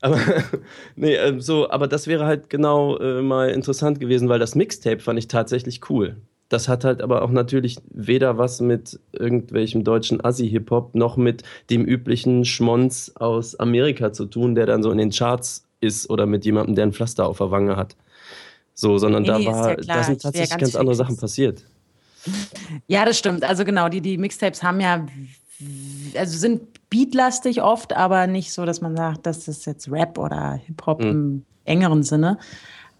aber, 0.00 0.18
nee, 0.96 1.14
ähm, 1.14 1.40
so, 1.40 1.70
aber 1.70 1.88
das 1.88 2.06
wäre 2.06 2.26
halt 2.26 2.50
genau 2.50 2.98
äh, 2.98 3.22
mal 3.22 3.50
interessant 3.50 4.00
gewesen, 4.00 4.28
weil 4.28 4.38
das 4.38 4.54
Mixtape 4.54 5.00
fand 5.00 5.18
ich 5.18 5.28
tatsächlich 5.28 5.88
cool. 5.90 6.16
Das 6.48 6.68
hat 6.68 6.84
halt 6.84 7.02
aber 7.02 7.22
auch 7.22 7.30
natürlich 7.30 7.78
weder 7.90 8.38
was 8.38 8.60
mit 8.60 9.00
irgendwelchem 9.12 9.82
deutschen 9.82 10.24
Assi-Hip-Hop 10.24 10.94
noch 10.94 11.16
mit 11.16 11.42
dem 11.70 11.84
üblichen 11.84 12.44
Schmonz 12.44 13.10
aus 13.16 13.58
Amerika 13.58 14.12
zu 14.12 14.26
tun, 14.26 14.54
der 14.54 14.66
dann 14.66 14.82
so 14.82 14.92
in 14.92 14.98
den 14.98 15.10
Charts 15.10 15.66
ist 15.80 16.08
oder 16.08 16.26
mit 16.26 16.44
jemandem, 16.44 16.76
der 16.76 16.86
ein 16.86 16.92
Pflaster 16.92 17.26
auf 17.26 17.38
der 17.38 17.50
Wange 17.50 17.76
hat. 17.76 17.96
So, 18.74 18.98
sondern 18.98 19.22
Nee, 19.22 19.28
da 19.28 19.38
nee, 19.38 19.46
war, 19.46 19.70
ja 19.70 19.76
da 19.76 20.02
sind 20.04 20.22
tatsächlich 20.22 20.50
ganz 20.50 20.60
ganz, 20.60 20.76
andere. 20.76 20.94
Sachen 20.94 21.16
passiert. 21.16 21.64
Ja, 22.86 23.04
das 23.04 23.18
stimmt. 23.18 23.42
Also 23.42 23.64
genau, 23.64 23.88
die, 23.88 24.00
die 24.00 24.18
Mixtapes 24.18 24.62
haben 24.62 24.80
ja, 24.80 25.06
also 26.16 26.38
sind 26.38 26.60
beatlastig 26.90 27.62
oft, 27.62 27.94
aber 27.94 28.26
nicht 28.26 28.52
so, 28.52 28.64
dass 28.64 28.80
man 28.80 28.96
sagt, 28.96 29.26
das 29.26 29.48
ist 29.48 29.66
jetzt 29.66 29.90
Rap 29.90 30.18
oder 30.18 30.52
Hip-Hop 30.66 31.02
im 31.02 31.44
engeren 31.64 32.02
Sinne. 32.02 32.38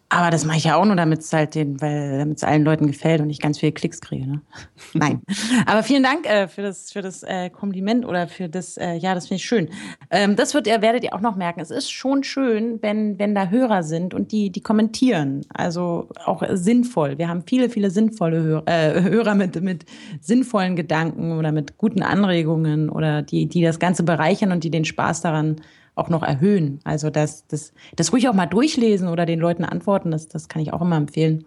Aber 0.08 0.30
das 0.30 0.44
mache 0.44 0.58
ich 0.58 0.64
ja 0.64 0.76
auch 0.76 0.84
nur, 0.84 0.94
damit 0.94 1.20
es 1.20 1.32
halt 1.32 1.56
den, 1.56 1.80
weil 1.80 2.18
damit 2.18 2.36
es 2.36 2.44
allen 2.44 2.62
Leuten 2.62 2.86
gefällt 2.86 3.20
und 3.20 3.28
ich 3.28 3.40
ganz 3.40 3.58
viele 3.58 3.72
Klicks 3.72 4.00
kriege. 4.00 4.26
Ne? 4.26 4.40
Nein. 4.94 5.20
Aber 5.66 5.82
vielen 5.82 6.04
Dank 6.04 6.26
äh, 6.26 6.46
für 6.46 6.62
das, 6.62 6.92
für 6.92 7.02
das 7.02 7.24
äh, 7.24 7.50
Kompliment 7.50 8.06
oder 8.06 8.28
für 8.28 8.48
das, 8.48 8.76
äh, 8.76 8.94
ja, 8.94 9.14
das 9.14 9.26
finde 9.26 9.38
ich 9.38 9.44
schön. 9.44 9.68
Ähm, 10.10 10.36
das 10.36 10.54
wird 10.54 10.68
ihr, 10.68 10.80
werdet 10.80 11.02
ihr 11.02 11.12
auch 11.12 11.20
noch 11.20 11.34
merken. 11.34 11.60
Es 11.60 11.72
ist 11.72 11.90
schon 11.90 12.22
schön, 12.22 12.80
wenn, 12.82 13.18
wenn 13.18 13.34
da 13.34 13.48
Hörer 13.48 13.82
sind 13.82 14.14
und 14.14 14.30
die, 14.30 14.50
die 14.50 14.60
kommentieren. 14.60 15.44
Also 15.52 16.08
auch 16.24 16.42
sinnvoll. 16.52 17.18
Wir 17.18 17.28
haben 17.28 17.42
viele, 17.44 17.68
viele 17.68 17.90
sinnvolle 17.90 18.42
Hörer, 18.42 18.68
äh, 18.68 19.02
Hörer 19.02 19.34
mit, 19.34 19.60
mit 19.60 19.86
sinnvollen 20.20 20.76
Gedanken 20.76 21.36
oder 21.36 21.50
mit 21.50 21.78
guten 21.78 22.02
Anregungen 22.02 22.90
oder 22.90 23.22
die, 23.22 23.46
die 23.46 23.62
das 23.62 23.80
Ganze 23.80 24.04
bereichern 24.04 24.52
und 24.52 24.62
die 24.62 24.70
den 24.70 24.84
Spaß 24.84 25.22
daran 25.22 25.56
auch 25.96 26.09
noch 26.09 26.22
erhöhen. 26.22 26.78
Also 26.85 27.11
das, 27.11 27.46
das, 27.48 27.72
das 27.96 28.12
ruhig 28.12 28.28
auch 28.28 28.35
mal 28.35 28.46
durchlesen 28.46 29.09
oder 29.09 29.26
den 29.26 29.40
Leuten 29.40 29.64
antworten, 29.64 30.12
das, 30.12 30.28
das 30.28 30.48
kann 30.48 30.62
ich 30.62 30.72
auch 30.72 30.82
immer 30.82 30.96
empfehlen. 30.96 31.44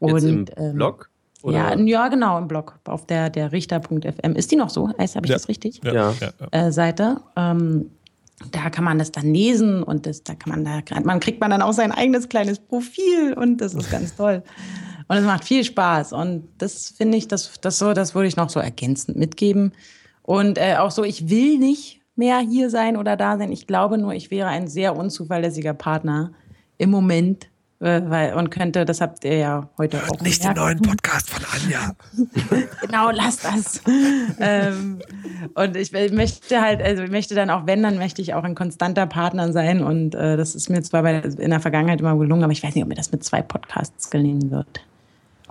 Jetzt 0.00 0.24
im 0.24 0.44
ähm, 0.56 0.74
Blog? 0.74 1.08
Ja, 1.44 1.76
ja, 1.76 2.08
genau, 2.08 2.38
im 2.38 2.46
Blog, 2.46 2.78
auf 2.84 3.06
der, 3.06 3.28
der 3.28 3.50
Richter.fm. 3.50 4.36
Ist 4.36 4.52
die 4.52 4.56
noch 4.56 4.70
so? 4.70 4.88
Habe 4.90 5.02
ich 5.02 5.14
Ja. 5.14 5.20
das 5.20 5.48
richtig? 5.48 5.80
Ja. 5.82 5.92
Ja. 5.92 6.14
Ja. 6.20 6.32
Ja. 6.38 6.66
Äh, 6.66 6.72
Seite. 6.72 7.20
Ähm, 7.34 7.90
da 8.50 8.70
kann 8.70 8.84
man 8.84 8.98
das 8.98 9.10
dann 9.12 9.32
lesen 9.32 9.82
und 9.82 10.06
das, 10.06 10.22
da 10.22 10.34
kann 10.34 10.50
man 10.50 10.64
da, 10.64 11.00
man 11.02 11.20
kriegt 11.20 11.40
man 11.40 11.50
dann 11.50 11.62
auch 11.62 11.72
sein 11.72 11.92
eigenes 11.92 12.28
kleines 12.28 12.58
Profil 12.58 13.34
und 13.34 13.60
das 13.60 13.74
ist 13.74 13.90
ganz 13.90 14.14
toll. 14.16 14.42
Und 15.08 15.16
es 15.16 15.24
macht 15.24 15.44
viel 15.44 15.64
Spaß 15.64 16.12
und 16.12 16.48
das 16.58 16.88
finde 16.90 17.18
ich, 17.18 17.28
das, 17.28 17.60
das 17.60 17.78
so, 17.78 17.92
das 17.92 18.14
würde 18.14 18.28
ich 18.28 18.36
noch 18.36 18.50
so 18.50 18.60
ergänzend 18.60 19.16
mitgeben. 19.16 19.72
Und 20.22 20.58
äh, 20.58 20.76
auch 20.76 20.90
so, 20.90 21.04
ich 21.04 21.28
will 21.28 21.58
nicht 21.58 22.01
mehr 22.16 22.38
hier 22.38 22.70
sein 22.70 22.96
oder 22.96 23.16
da 23.16 23.38
sein. 23.38 23.52
Ich 23.52 23.66
glaube 23.66 23.98
nur, 23.98 24.12
ich 24.14 24.30
wäre 24.30 24.48
ein 24.48 24.68
sehr 24.68 24.96
unzuverlässiger 24.96 25.74
Partner 25.74 26.32
im 26.78 26.90
Moment. 26.90 27.48
äh, 27.80 28.00
Weil, 28.04 28.34
und 28.34 28.50
könnte, 28.50 28.84
das 28.84 29.00
habt 29.00 29.24
ihr 29.24 29.38
ja 29.38 29.68
heute 29.78 29.98
auch 30.08 30.20
Nicht 30.20 30.44
den 30.44 30.54
gemerkt. 30.54 30.80
neuen 30.80 30.82
Podcast 30.82 31.30
von 31.30 31.42
Anja. 31.52 31.92
Genau, 32.82 33.10
lass 33.10 33.38
das. 33.38 33.80
ähm, 34.38 35.00
und 35.54 35.76
ich 35.76 35.92
möchte 36.12 36.60
halt, 36.60 36.82
also 36.82 37.02
ich 37.04 37.10
möchte 37.10 37.34
dann 37.34 37.48
auch, 37.50 37.66
wenn, 37.66 37.82
dann 37.82 37.96
möchte 37.96 38.20
ich 38.20 38.34
auch 38.34 38.44
ein 38.44 38.54
konstanter 38.54 39.06
Partner 39.06 39.52
sein. 39.52 39.82
Und 39.82 40.14
äh, 40.14 40.36
das 40.36 40.54
ist 40.54 40.68
mir 40.68 40.82
zwar 40.82 41.02
bei, 41.02 41.20
in 41.20 41.50
der 41.50 41.60
Vergangenheit 41.60 42.00
immer 42.00 42.16
gelungen, 42.16 42.42
aber 42.44 42.52
ich 42.52 42.62
weiß 42.62 42.74
nicht, 42.74 42.82
ob 42.84 42.88
mir 42.88 42.94
das 42.96 43.10
mit 43.12 43.24
zwei 43.24 43.40
Podcasts 43.42 44.10
gelingen 44.10 44.50
wird. 44.50 44.80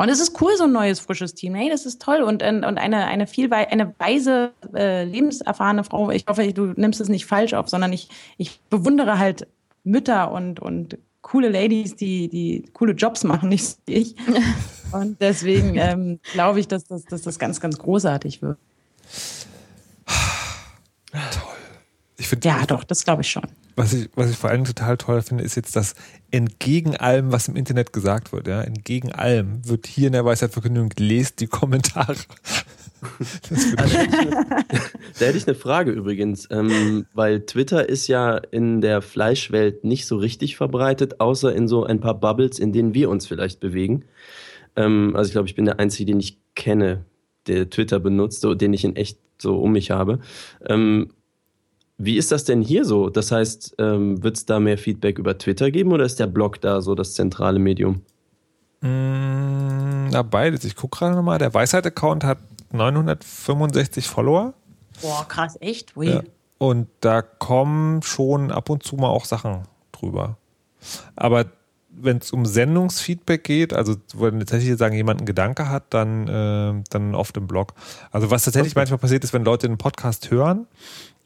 Und 0.02 0.10
es 0.10 0.20
ist 0.20 0.42
cool, 0.42 0.52
so 0.58 0.64
ein 0.64 0.72
neues, 0.72 1.00
frisches 1.00 1.36
Team. 1.36 1.54
Hey, 1.54 1.70
das 1.70 1.86
ist 1.86 2.02
toll. 2.02 2.22
Und, 2.24 2.42
und 2.42 2.64
eine, 2.64 3.06
eine 3.06 3.28
viel 3.28 3.52
wei- 3.52 3.70
eine 3.72 3.94
weise, 4.00 4.52
äh, 4.74 5.04
lebenserfahrene 5.04 5.84
Frau. 5.84 6.10
Ich 6.10 6.26
hoffe, 6.28 6.52
du 6.54 6.74
nimmst 6.76 7.00
es 7.02 7.08
nicht 7.08 7.28
falsch 7.28 7.54
auf, 7.54 7.70
sondern 7.70 7.94
ich, 7.94 8.10
ich 8.38 8.60
bewundere 8.72 9.20
halt 9.20 9.46
Mütter 9.84 10.32
und, 10.32 10.60
und 10.60 10.98
coole 11.22 11.50
Ladies, 11.50 11.96
die, 11.96 12.30
die 12.30 12.66
coole 12.74 12.94
Jobs 12.94 13.24
machen, 13.24 13.50
nicht 13.50 13.64
so 13.64 13.76
wie 13.86 13.94
ich. 13.94 14.16
Und 14.92 15.22
deswegen 15.22 15.76
ähm, 15.78 16.20
glaube 16.34 16.60
ich, 16.60 16.68
dass 16.68 16.84
das, 16.84 17.06
dass 17.06 17.22
das 17.22 17.40
ganz, 17.40 17.62
ganz 17.62 17.78
großartig 17.78 18.42
wird. 18.42 18.58
Ich 22.18 22.28
finde, 22.28 22.48
Ja, 22.48 22.66
doch, 22.66 22.84
das 22.84 23.06
glaube 23.06 23.22
ich 23.22 23.30
schon. 23.30 23.44
Was 23.76 23.94
ich, 23.94 24.10
was 24.16 24.30
ich 24.30 24.38
vor 24.38 24.50
allem 24.50 24.64
total 24.64 24.98
toll 24.98 25.22
finde, 25.22 25.44
ist 25.44 25.56
jetzt, 25.56 25.76
dass 25.76 25.96
entgegen 26.32 26.96
allem, 26.96 27.32
was 27.32 27.48
im 27.48 27.56
Internet 27.56 27.94
gesagt 27.94 28.32
wird, 28.34 28.48
ja, 28.48 28.62
entgegen 28.62 29.12
allem 29.12 29.68
wird 29.68 29.88
hier 29.88 30.08
in 30.08 30.14
der 30.14 30.26
Weisheitverkündung 30.26 30.90
lest 30.98 31.40
die 31.40 31.48
Kommentare. 31.48 32.16
Ich- 33.54 33.76
Da 33.76 35.26
hätte 35.26 35.38
ich 35.38 35.48
eine 35.48 35.56
Frage 35.56 35.92
übrigens, 35.92 36.48
ähm, 36.52 37.06
weil 37.14 37.42
Twitter 37.48 37.90
ist 37.90 38.08
ja 38.08 38.38
in 38.38 38.80
der 38.82 39.02
Fleischwelt 39.02 39.84
nicht 39.84 40.06
so 40.06 40.18
richtig 40.18 40.56
verbreitet, 40.56 41.20
außer 41.20 41.54
in 41.54 41.68
so 41.68 41.84
ein 41.84 42.00
paar 42.00 42.20
Bubbles, 42.20 42.60
in 42.60 42.72
denen 42.74 42.94
wir 42.94 43.10
uns 43.10 43.26
vielleicht 43.28 43.60
bewegen. 43.60 44.06
Ähm, 44.76 45.16
also 45.16 45.30
ich 45.30 45.34
glaube, 45.34 45.48
ich 45.48 45.56
bin 45.56 45.66
der 45.66 45.80
Einzige, 45.80 46.06
den 46.12 46.20
ich 46.20 46.38
kenne, 46.56 47.06
der 47.48 47.70
Twitter 47.70 48.00
benutzt, 48.00 48.42
so, 48.42 48.54
den 48.54 48.74
ich 48.74 48.84
in 48.86 48.96
echt 48.96 49.18
so 49.40 49.58
um 49.60 49.72
mich 49.72 49.90
habe. 49.92 50.20
Ähm, 50.68 51.10
wie 52.04 52.18
ist 52.18 52.32
das 52.32 52.44
denn 52.46 52.62
hier 52.62 52.84
so? 52.84 53.10
Das 53.10 53.32
heißt, 53.32 53.76
ähm, 53.78 54.24
wird 54.24 54.38
es 54.38 54.46
da 54.46 54.60
mehr 54.60 54.78
Feedback 54.78 55.20
über 55.20 55.38
Twitter 55.38 55.70
geben 55.70 55.92
oder 55.92 56.04
ist 56.04 56.20
der 56.20 56.28
Blog 56.28 56.60
da 56.60 56.82
so 56.82 56.96
das 56.96 57.14
zentrale 57.14 57.60
Medium? 57.60 58.02
Mm, 58.82 60.10
Na, 60.10 60.24
beides. 60.24 60.64
Ich 60.64 60.76
gucke 60.76 60.98
gerade 60.98 61.16
nochmal. 61.16 61.38
Der 61.38 61.54
Weisheit-Account 61.54 62.24
hat 62.24 62.40
965 62.72 64.08
Follower. 64.08 64.54
Boah, 65.02 65.28
krass, 65.28 65.58
echt? 65.62 65.96
Ui. 65.96 66.10
Ja. 66.10 66.22
Und 66.58 66.88
da 67.02 67.22
kommen 67.22 68.02
schon 68.02 68.52
ab 68.52 68.70
und 68.70 68.84
zu 68.84 68.96
mal 68.96 69.10
auch 69.10 69.26
Sachen 69.26 69.64
drüber. 69.92 70.38
Aber 71.16 71.46
wenn 71.90 72.18
es 72.18 72.32
um 72.32 72.46
Sendungsfeedback 72.46 73.44
geht, 73.44 73.74
also 73.74 73.96
wo 74.14 74.26
dann 74.26 74.40
tatsächlich 74.40 74.78
sagen, 74.78 74.96
jemand 74.96 75.20
einen 75.20 75.26
Gedanke 75.26 75.70
hat, 75.70 75.86
dann, 75.90 76.28
äh, 76.28 76.84
dann 76.90 77.16
oft 77.16 77.36
im 77.38 77.48
Blog. 77.48 77.74
Also 78.12 78.32
was 78.32 78.46
tatsächlich 78.46 78.76
manchmal 78.76 78.98
passiert 78.98 79.24
ist, 79.24 79.34
wenn 79.34 79.44
Leute 79.44 79.68
einen 79.68 79.78
Podcast 79.78 80.32
hören 80.32 80.68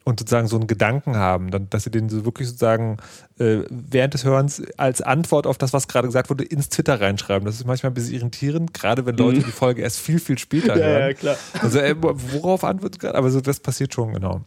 und 0.06 0.20
sozusagen 0.20 0.46
so 0.46 0.56
einen 0.56 0.68
Gedanken 0.68 1.16
haben, 1.16 1.50
dann, 1.50 1.68
dass 1.68 1.82
sie 1.82 1.90
den 1.90 2.08
so 2.08 2.24
wirklich 2.24 2.46
sozusagen 2.46 2.98
äh, 3.40 3.58
während 3.68 4.14
des 4.14 4.24
Hörens 4.24 4.62
als 4.76 5.02
Antwort 5.02 5.48
auf 5.48 5.58
das, 5.58 5.72
was 5.72 5.88
gerade 5.88 6.06
gesagt 6.06 6.30
wurde, 6.30 6.44
ins 6.44 6.68
Twitter 6.68 7.00
reinschreiben. 7.00 7.44
Das 7.44 7.56
ist 7.56 7.66
manchmal 7.66 7.90
ein 7.90 7.94
bisschen 7.94 8.14
irritierend, 8.14 8.72
gerade 8.72 9.04
wenn 9.04 9.16
Leute 9.16 9.40
die 9.40 9.50
Folge 9.50 9.82
erst 9.82 9.98
viel, 9.98 10.20
viel 10.20 10.38
später 10.38 10.74
hören. 10.76 11.08
ja, 11.08 11.12
klar. 11.12 11.36
Also 11.60 11.80
äh, 11.80 11.96
worauf 11.98 12.62
antwortet 12.62 13.00
gerade? 13.00 13.18
Aber 13.18 13.30
so, 13.30 13.40
das 13.40 13.58
passiert 13.58 13.94
schon, 13.94 14.12
genau. 14.12 14.42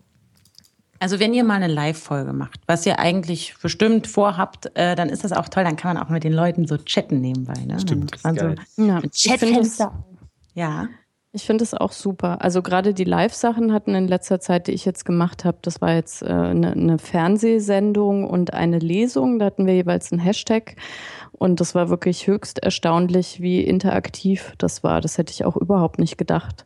Also 1.00 1.20
wenn 1.20 1.34
ihr 1.34 1.44
mal 1.44 1.56
eine 1.56 1.68
Live-Folge 1.68 2.32
macht, 2.32 2.62
was 2.66 2.86
ihr 2.86 2.98
eigentlich 3.00 3.56
bestimmt 3.62 4.08
vorhabt, 4.08 4.72
äh, 4.76 4.96
dann 4.96 5.10
ist 5.10 5.26
das 5.26 5.34
auch 5.34 5.50
toll. 5.50 5.66
Dann 5.66 5.76
kann 5.76 5.96
man 5.96 6.04
auch 6.04 6.10
mit 6.10 6.24
den 6.24 6.34
Leuten 6.34 6.68
so 6.68 6.78
chatten 6.78 7.20
nebenbei. 7.20 7.66
Ne? 7.66 7.82
Stimmt. 7.82 8.12
Dann 8.24 8.36
kann 8.36 8.46
man 8.46 8.56
Geil. 8.56 8.66
so 8.78 8.84
Ja. 8.86 9.02
Ja. 10.54 10.88
Ich 11.32 11.44
finde 11.46 11.64
es 11.64 11.74
auch 11.74 11.92
super. 11.92 12.42
Also 12.42 12.62
gerade 12.62 12.94
die 12.94 13.04
Live-Sachen 13.04 13.72
hatten 13.72 13.94
in 13.96 14.08
letzter 14.08 14.40
Zeit, 14.40 14.68
die 14.68 14.72
ich 14.72 14.86
jetzt 14.86 15.06
gemacht 15.06 15.46
habe, 15.46 15.58
das 15.62 15.80
war 15.82 15.94
jetzt 15.94 16.22
äh, 16.24 16.28
eine, 16.28 16.72
eine 16.72 16.98
Fernsehsendung 16.98 18.28
und 18.28 18.54
eine 18.54 18.80
Lesung. 18.80 19.38
Da 19.40 19.46
hatten 19.46 19.66
wir 19.68 19.76
jeweils 19.76 20.12
einen 20.12 20.20
Hashtag. 20.22 20.76
Und 21.34 21.60
das 21.62 21.76
war 21.76 21.90
wirklich 21.90 22.28
höchst 22.28 22.60
erstaunlich, 22.60 23.40
wie 23.42 23.62
interaktiv 23.64 24.54
das 24.58 24.84
war. 24.84 25.02
Das 25.02 25.18
hätte 25.18 25.32
ich 25.32 25.46
auch 25.46 25.56
überhaupt 25.56 26.00
nicht 26.00 26.18
gedacht. 26.18 26.66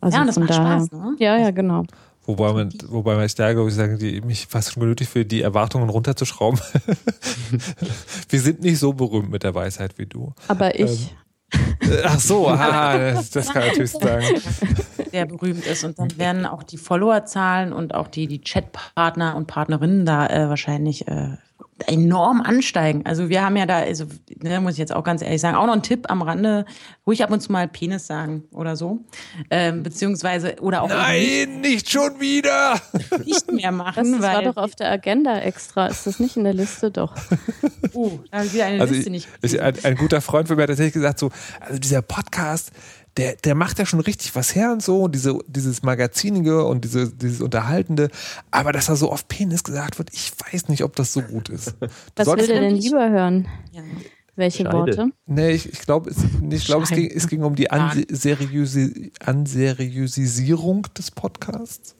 Also 0.00 0.18
Ja, 0.18 0.24
das 0.24 0.34
von 0.34 0.44
macht 0.44 0.54
daher- 0.58 0.80
Spaß, 0.86 0.92
ne? 0.92 1.16
Ja, 1.18 1.36
ja, 1.38 1.50
genau. 1.50 1.84
Wobei 2.26 2.52
man, 2.52 2.72
wobei 2.88 3.16
man 3.16 3.28
da, 3.36 3.52
glaube 3.52 3.68
ich, 3.68 3.74
sagen, 3.74 3.98
die 3.98 4.20
mich 4.22 4.46
fast 4.46 4.72
schon 4.72 4.80
genötigt 4.82 5.10
für 5.10 5.24
die 5.26 5.42
Erwartungen 5.42 5.88
runterzuschrauben. 5.90 6.58
Wir 8.28 8.40
sind 8.40 8.62
nicht 8.62 8.78
so 8.78 8.92
berühmt 8.92 9.30
mit 9.30 9.42
der 9.42 9.54
Weisheit 9.54 9.98
wie 9.98 10.06
du. 10.06 10.32
Aber 10.48 10.74
ich, 10.78 11.10
Äh, 11.10 11.14
Ach 12.04 12.18
so, 12.18 12.48
ah, 12.48 12.96
das, 13.12 13.30
das 13.30 13.52
kann 13.52 13.62
ich 13.62 13.68
natürlich 13.68 13.90
sagen. 13.92 14.24
sehr 15.10 15.26
berühmt 15.26 15.66
ist. 15.66 15.84
Und 15.84 15.98
dann 15.98 16.16
werden 16.18 16.46
auch 16.46 16.62
die 16.62 16.76
Followerzahlen 16.76 17.72
und 17.72 17.94
auch 17.94 18.08
die, 18.08 18.26
die 18.26 18.40
Chatpartner 18.40 19.36
und 19.36 19.46
Partnerinnen 19.46 20.04
da 20.04 20.26
äh, 20.26 20.48
wahrscheinlich 20.48 21.06
äh, 21.08 21.36
enorm 21.86 22.40
ansteigen. 22.40 23.02
Also 23.04 23.28
wir 23.28 23.44
haben 23.44 23.56
ja 23.56 23.66
da, 23.66 23.78
also 23.78 24.06
ne, 24.42 24.60
muss 24.60 24.72
ich 24.72 24.78
jetzt 24.78 24.94
auch 24.94 25.04
ganz 25.04 25.22
ehrlich 25.22 25.40
sagen, 25.40 25.56
auch 25.56 25.66
noch 25.66 25.74
ein 25.74 25.82
Tipp 25.82 26.10
am 26.10 26.22
Rande, 26.22 26.64
ruhig 27.06 27.22
ab 27.22 27.30
und 27.30 27.40
zu 27.40 27.52
mal 27.52 27.68
Penis 27.68 28.06
sagen 28.06 28.44
oder 28.52 28.76
so. 28.76 29.00
Ähm, 29.50 29.82
beziehungsweise 29.82 30.56
oder 30.60 30.82
auch 30.82 30.88
Nein, 30.88 31.60
nicht 31.60 31.90
schon 31.90 32.20
wieder! 32.20 32.80
nicht 33.24 33.50
mehr 33.50 33.70
das, 33.70 33.76
machen, 33.78 34.12
das 34.12 34.22
war 34.22 34.36
weil 34.36 34.44
doch 34.44 34.56
auf 34.56 34.74
der 34.74 34.90
Agenda 34.90 35.38
extra. 35.38 35.86
Ist 35.86 36.06
das 36.06 36.20
nicht 36.20 36.36
in 36.36 36.44
der 36.44 36.54
Liste? 36.54 36.90
Doch. 36.90 37.14
oh, 37.92 38.18
da 38.30 38.38
habe 38.38 38.46
ich 38.46 38.54
wieder 38.54 38.66
eine 38.66 38.80
Also 38.80 38.94
Liste 38.94 39.10
ich, 39.10 39.12
nicht. 39.12 39.28
ich, 39.42 39.60
ein, 39.60 39.74
ein 39.82 39.96
guter 39.96 40.20
Freund 40.20 40.48
von 40.48 40.56
mir 40.56 40.62
hat 40.62 40.68
tatsächlich 40.68 40.94
gesagt, 40.94 41.18
so, 41.18 41.30
also 41.60 41.78
dieser 41.78 42.02
Podcast, 42.02 42.72
der, 43.16 43.36
der 43.36 43.54
macht 43.54 43.78
ja 43.78 43.86
schon 43.86 44.00
richtig 44.00 44.34
was 44.34 44.54
her 44.54 44.72
und 44.72 44.82
so, 44.82 45.02
und 45.02 45.14
diese, 45.14 45.38
dieses 45.46 45.82
Magazinige 45.82 46.64
und 46.64 46.84
diese, 46.84 47.08
dieses 47.12 47.40
Unterhaltende, 47.40 48.10
aber 48.50 48.72
dass 48.72 48.86
da 48.86 48.96
so 48.96 49.12
oft 49.12 49.28
Penis 49.28 49.62
gesagt 49.62 49.98
wird, 49.98 50.10
ich 50.12 50.32
weiß 50.52 50.68
nicht, 50.68 50.82
ob 50.82 50.96
das 50.96 51.12
so 51.12 51.22
gut 51.22 51.48
ist. 51.48 51.74
Du 51.80 51.86
Was 51.86 51.90
will 52.16 52.24
solltest- 52.24 52.48
der 52.50 52.60
denn 52.60 52.74
lieber 52.76 53.10
hören? 53.10 53.48
Ja. 53.72 53.82
Welche 54.36 54.64
Scheide. 54.64 54.76
Worte? 54.76 55.10
Nee, 55.26 55.50
ich, 55.52 55.72
ich 55.72 55.78
glaube, 55.80 56.10
es, 56.10 56.16
nee, 56.40 56.56
ich 56.56 56.64
glaub, 56.66 56.82
es, 56.82 56.90
ging, 56.90 57.08
es 57.08 57.28
ging 57.28 57.44
um 57.44 57.54
die 57.54 57.70
Anseriösi 57.70 59.12
Anseriösisierung 59.24 60.88
des 60.98 61.12
Podcasts. 61.12 61.94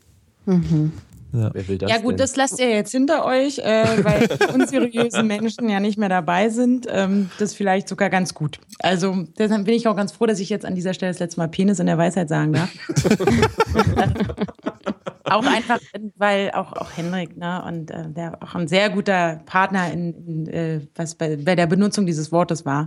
Wer 1.35 1.69
will 1.69 1.79
das 1.79 1.91
Ja 1.91 1.99
gut, 1.99 2.13
denn? 2.13 2.19
das 2.19 2.37
lasst 2.37 2.61
ihr 2.61 2.71
jetzt 2.71 2.93
hinter 2.93 3.25
euch, 3.25 3.59
äh, 3.59 4.05
weil 4.05 4.29
die 4.39 4.55
unseriösen 4.55 5.27
Menschen 5.27 5.69
ja 5.69 5.81
nicht 5.81 5.99
mehr 5.99 6.09
dabei 6.09 6.49
sind. 6.49 6.87
Ähm, 6.89 7.31
das 7.39 7.51
ist 7.51 7.57
vielleicht 7.57 7.89
sogar 7.89 8.09
ganz 8.09 8.35
gut. 8.35 8.61
Also 8.79 9.25
deshalb 9.39 9.65
bin 9.65 9.75
ich 9.75 9.89
auch 9.89 9.97
ganz 9.97 10.13
froh, 10.13 10.27
dass 10.27 10.39
ich 10.39 10.49
jetzt 10.49 10.65
an 10.65 10.75
dieser 10.75 10.95
Stelle 10.95 11.11
das 11.11 11.19
letzte 11.19 11.41
Mal 11.41 11.49
Penis 11.49 11.81
in 11.81 11.87
der 11.87 11.99
Weisheit 11.99 12.29
sagen 12.29 12.53
darf. 12.53 12.71
auch 15.25 15.47
einfach, 15.47 15.81
weil 16.17 16.51
auch, 16.53 16.73
auch 16.75 16.97
Henrik, 16.97 17.37
ne, 17.37 17.65
und 17.67 17.91
äh, 17.91 18.11
der 18.11 18.43
auch 18.43 18.55
ein 18.55 18.69
sehr 18.69 18.91
guter 18.91 19.41
Partner 19.47 19.91
in, 19.91 20.15
in 20.27 20.47
äh, 20.49 20.81
was 20.95 21.15
bei, 21.15 21.37
bei 21.37 21.57
der 21.57 21.67
Benutzung 21.67 22.07
dieses 22.07 22.31
Wortes 22.31 22.65
war 22.65 22.87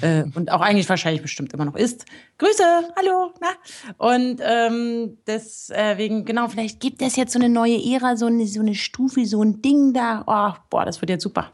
äh, 0.00 0.24
und 0.34 0.50
auch 0.50 0.60
eigentlich 0.60 0.88
wahrscheinlich 0.88 1.22
bestimmt 1.22 1.52
immer 1.52 1.64
noch 1.64 1.76
ist. 1.76 2.04
Grüße, 2.38 2.64
hallo, 2.96 3.32
na? 3.40 3.48
Und 3.96 4.40
ähm, 4.42 5.18
deswegen, 5.26 6.24
genau, 6.24 6.48
vielleicht 6.48 6.80
gibt 6.80 7.02
es 7.02 7.16
jetzt 7.16 7.32
so 7.32 7.38
eine 7.38 7.48
neue 7.48 7.78
Ära, 7.92 8.16
so 8.16 8.26
eine, 8.26 8.46
so 8.46 8.60
eine 8.60 8.74
Stufe, 8.74 9.24
so 9.26 9.42
ein 9.42 9.62
Ding 9.62 9.92
da. 9.92 10.24
Oh, 10.26 10.58
boah, 10.70 10.84
das 10.84 11.00
wird 11.00 11.10
jetzt 11.10 11.22
super. 11.22 11.52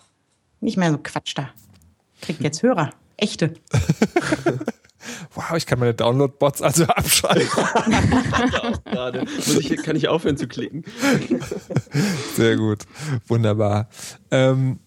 Nicht 0.61 0.77
mehr 0.77 0.91
so 0.91 0.99
Quatsch 1.03 1.35
da. 1.37 1.51
Kriegt 2.23 2.43
jetzt 2.43 2.63
Hörer. 2.63 2.91
Echte. 3.17 3.55
Wow, 5.35 5.57
ich 5.57 5.67
kann 5.67 5.79
meine 5.79 5.95
Download-Bots 5.95 6.63
also 6.63 6.85
abschalten. 6.89 7.49
Muss 9.37 9.57
ich, 9.59 9.77
kann 9.83 9.97
ich 9.97 10.09
aufhören 10.09 10.37
zu 10.37 10.47
klicken? 10.49 10.85
Sehr 12.37 12.57
gut. 12.57 12.85
Wunderbar. 13.27 13.89
Ähm, 14.31 14.79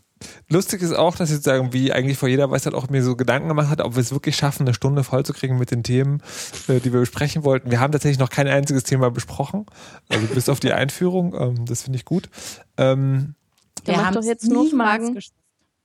lustig 0.50 0.82
ist 0.82 0.94
auch, 0.94 1.16
dass 1.16 1.32
ich 1.32 1.42
sagen, 1.42 1.74
wie 1.74 1.92
eigentlich 1.92 2.18
vor 2.18 2.30
jeder 2.30 2.50
Weisheit 2.50 2.74
auch 2.74 2.90
mir 2.90 3.04
so 3.04 3.16
Gedanken 3.16 3.48
gemacht 3.50 3.70
hat, 3.70 3.82
ob 3.82 3.96
wir 3.96 4.02
es 4.02 4.12
wirklich 4.12 4.36
schaffen, 4.36 4.64
eine 4.64 4.74
Stunde 4.74 5.04
vollzukriegen 5.04 5.58
mit 5.58 5.72
den 5.72 5.84
Themen, 5.84 6.22
äh, 6.68 6.80
die 6.80 6.92
wir 6.94 7.00
besprechen 7.00 7.44
wollten. 7.44 7.72
Wir 7.72 7.80
haben 7.80 7.92
tatsächlich 7.92 8.20
noch 8.20 8.30
kein 8.30 8.48
einziges 8.48 8.84
Thema 8.84 9.12
besprochen. 9.12 9.66
Also 10.10 10.26
bis 10.28 10.50
auf 10.50 10.60
die 10.60 10.74
Einführung. 10.74 11.34
Ähm, 11.40 11.66
das 11.66 11.84
finde 11.84 11.98
ich 11.98 12.06
gut. 12.06 12.30
Ähm, 12.78 13.36
Der 13.86 13.98
macht 13.98 14.16
doch 14.16 14.24
jetzt 14.24 14.48
nur 14.50 14.70
Fragen. 14.70 15.18
gesch- 15.18 15.32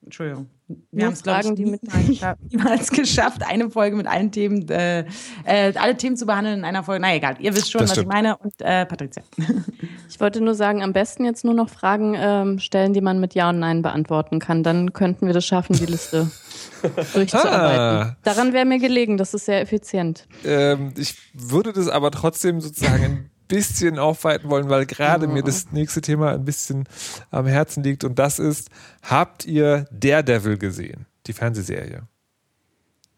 Entschuldigung. 0.04 0.48
Wir 0.90 1.04
haben 1.06 1.12
es, 1.12 1.22
glaube 1.22 1.40
ich, 1.48 1.54
die 1.54 1.66
mit- 1.66 1.82
niemals, 1.82 2.08
geschafft- 2.08 2.38
niemals 2.50 2.90
geschafft, 2.90 3.42
eine 3.46 3.70
Folge 3.70 3.94
mit 3.96 4.06
allen 4.06 4.32
Themen, 4.32 4.68
äh, 4.68 5.04
äh, 5.44 5.72
alle 5.76 5.96
Themen 5.96 6.16
zu 6.16 6.26
behandeln 6.26 6.58
in 6.60 6.64
einer 6.64 6.82
Folge. 6.82 7.00
Na 7.02 7.14
egal, 7.14 7.36
ihr 7.40 7.54
wisst 7.54 7.70
schon, 7.70 7.82
Das 7.82 7.90
was 7.90 7.98
ich 7.98 8.06
meine. 8.06 8.36
Und 8.38 8.54
äh, 8.60 8.86
Patricia. 8.86 9.22
Ich 10.08 10.20
wollte 10.20 10.42
nur 10.42 10.54
sagen, 10.54 10.82
am 10.82 10.92
besten 10.92 11.24
jetzt 11.24 11.42
nur 11.42 11.54
noch 11.54 11.70
Fragen 11.70 12.14
ähm, 12.16 12.58
stellen, 12.58 12.92
die 12.92 13.00
man 13.00 13.18
mit 13.18 13.34
Ja 13.34 13.48
und 13.48 13.58
Nein 13.60 13.80
beantworten 13.80 14.40
kann. 14.40 14.62
Dann 14.62 14.92
könnten 14.92 15.26
wir 15.26 15.32
das 15.32 15.46
schaffen, 15.46 15.74
die 15.74 15.86
Liste 15.86 16.30
durchzuarbeiten. 17.14 17.78
Ah. 18.10 18.16
Daran 18.22 18.52
wäre 18.52 18.66
mir 18.66 18.78
gelegen, 18.78 19.16
das 19.16 19.32
ist 19.32 19.46
sehr 19.46 19.62
effizient. 19.62 20.26
ähm, 20.44 20.92
ich 20.98 21.16
würde 21.32 21.72
das 21.72 21.88
aber 21.88 22.10
trotzdem 22.10 22.60
sozusagen 22.60 23.30
bisschen 23.52 23.98
aufweiten 23.98 24.48
wollen, 24.48 24.70
weil 24.70 24.86
gerade 24.86 25.26
mir 25.26 25.42
das 25.42 25.72
nächste 25.72 26.00
Thema 26.00 26.32
ein 26.32 26.44
bisschen 26.44 26.88
am 27.30 27.46
Herzen 27.46 27.82
liegt 27.82 28.02
und 28.02 28.18
das 28.18 28.38
ist, 28.38 28.70
habt 29.02 29.44
ihr 29.44 29.86
Daredevil 29.90 30.56
gesehen? 30.56 31.04
Die 31.26 31.34
Fernsehserie. 31.34 32.02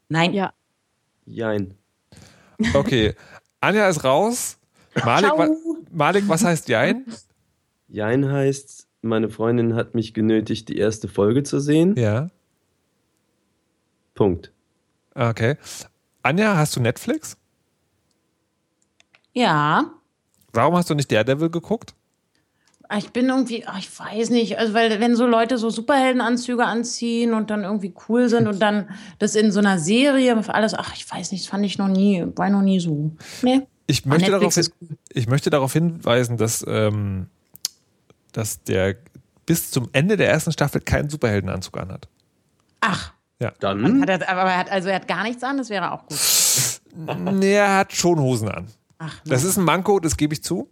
Nein, 0.09 0.33
Ja, 0.33 0.53
Jein. 1.25 1.75
Okay, 2.75 3.15
Anja 3.61 3.89
ist 3.89 4.03
raus. 4.05 4.59
Malik, 5.05 5.31
wa 5.37 5.49
Malik 5.91 6.29
was 6.29 6.45
heißt 6.45 6.69
Jein? 6.69 7.07
Jein 7.89 8.31
heißt, 8.31 8.89
meine 9.03 9.31
Freundin 9.31 9.75
hat 9.75 9.95
mich 9.95 10.15
genötigt, 10.15 10.69
die 10.69 10.77
erste 10.77 11.07
Folge 11.09 11.45
zu 11.45 11.61
sehen. 11.61 11.97
Ja, 11.97 12.31
Punkt. 14.15 14.53
okay. 15.15 15.57
Anja, 16.23 16.57
hast 16.57 16.75
du 16.75 16.81
Netflix? 16.81 17.37
ja. 19.33 19.93
Warum 20.55 20.77
hast 20.77 20.89
du 20.89 20.95
nicht 20.95 21.11
Daredevil 21.11 21.51
geguckt? 21.51 21.95
Ich 22.97 23.11
bin 23.11 23.29
irgendwie, 23.29 23.67
ach, 23.67 23.79
ich 23.79 23.99
weiß 23.99 24.31
nicht, 24.31 24.59
also 24.59 24.75
weil 24.75 25.01
wenn 25.01 25.17
so 25.17 25.27
Leute 25.27 25.59
so 25.59 25.71
Superheldenanzüge 25.71 26.65
anziehen 26.65 27.33
und 27.33 27.51
dann 27.51 27.65
irgendwie 27.65 27.95
cool 28.09 28.29
sind 28.29 28.47
und 28.47 28.61
dann 28.61 28.91
das 29.19 29.35
in 29.35 29.51
so 29.51 29.61
einer 29.61 29.79
Serie 29.79 30.37
alles, 30.49 30.75
ach, 30.75 30.95
ich 30.95 31.11
weiß 31.11 31.33
nicht, 31.33 31.45
das 31.45 31.51
fand 31.51 31.65
ich 31.65 31.79
noch 31.79 31.89
nie, 31.89 32.25
war 32.37 32.51
noch 32.51 32.63
nie 32.63 32.81
so. 32.81 33.11
Nee. 33.43 33.63
Ich 33.87 34.07
möchte, 34.07 34.31
darauf, 34.31 34.55
hin, 34.55 34.69
ich 35.13 35.29
möchte 35.29 35.51
darauf 35.51 35.73
hinweisen, 35.73 36.37
dass, 36.37 36.65
ähm, 36.67 37.27
dass 38.33 38.63
der 38.63 38.97
bis 39.45 39.71
zum 39.71 39.89
Ende 39.93 40.17
der 40.17 40.31
ersten 40.31 40.53
Staffel 40.53 40.81
keinen 40.81 41.11
Superheldenanzug 41.11 41.77
anhat. 41.79 42.09
Ach, 42.81 43.13
Dann 43.61 44.01
hat 44.03 44.09
er, 44.09 44.29
aber 44.29 44.51
er 44.51 44.59
hat, 44.59 44.71
also 44.71 44.89
er 44.89 44.97
hat 44.97 45.09
gar 45.09 45.23
nichts 45.23 45.43
an, 45.43 45.59
das 45.59 45.69
wäre 45.69 45.93
auch 45.93 46.07
gut. 46.07 46.19
Nee, 47.35 47.55
er 47.55 47.79
hat 47.79 47.93
schon 47.93 48.19
Hosen 48.19 48.49
an. 48.49 48.69
Ach, 49.07 49.21
Das 49.27 49.45
ist 49.45 49.57
ein 49.57 49.65
Manko, 49.65 50.01
das 50.01 50.17
gebe 50.17 50.35
ich 50.35 50.43
zu. 50.43 50.69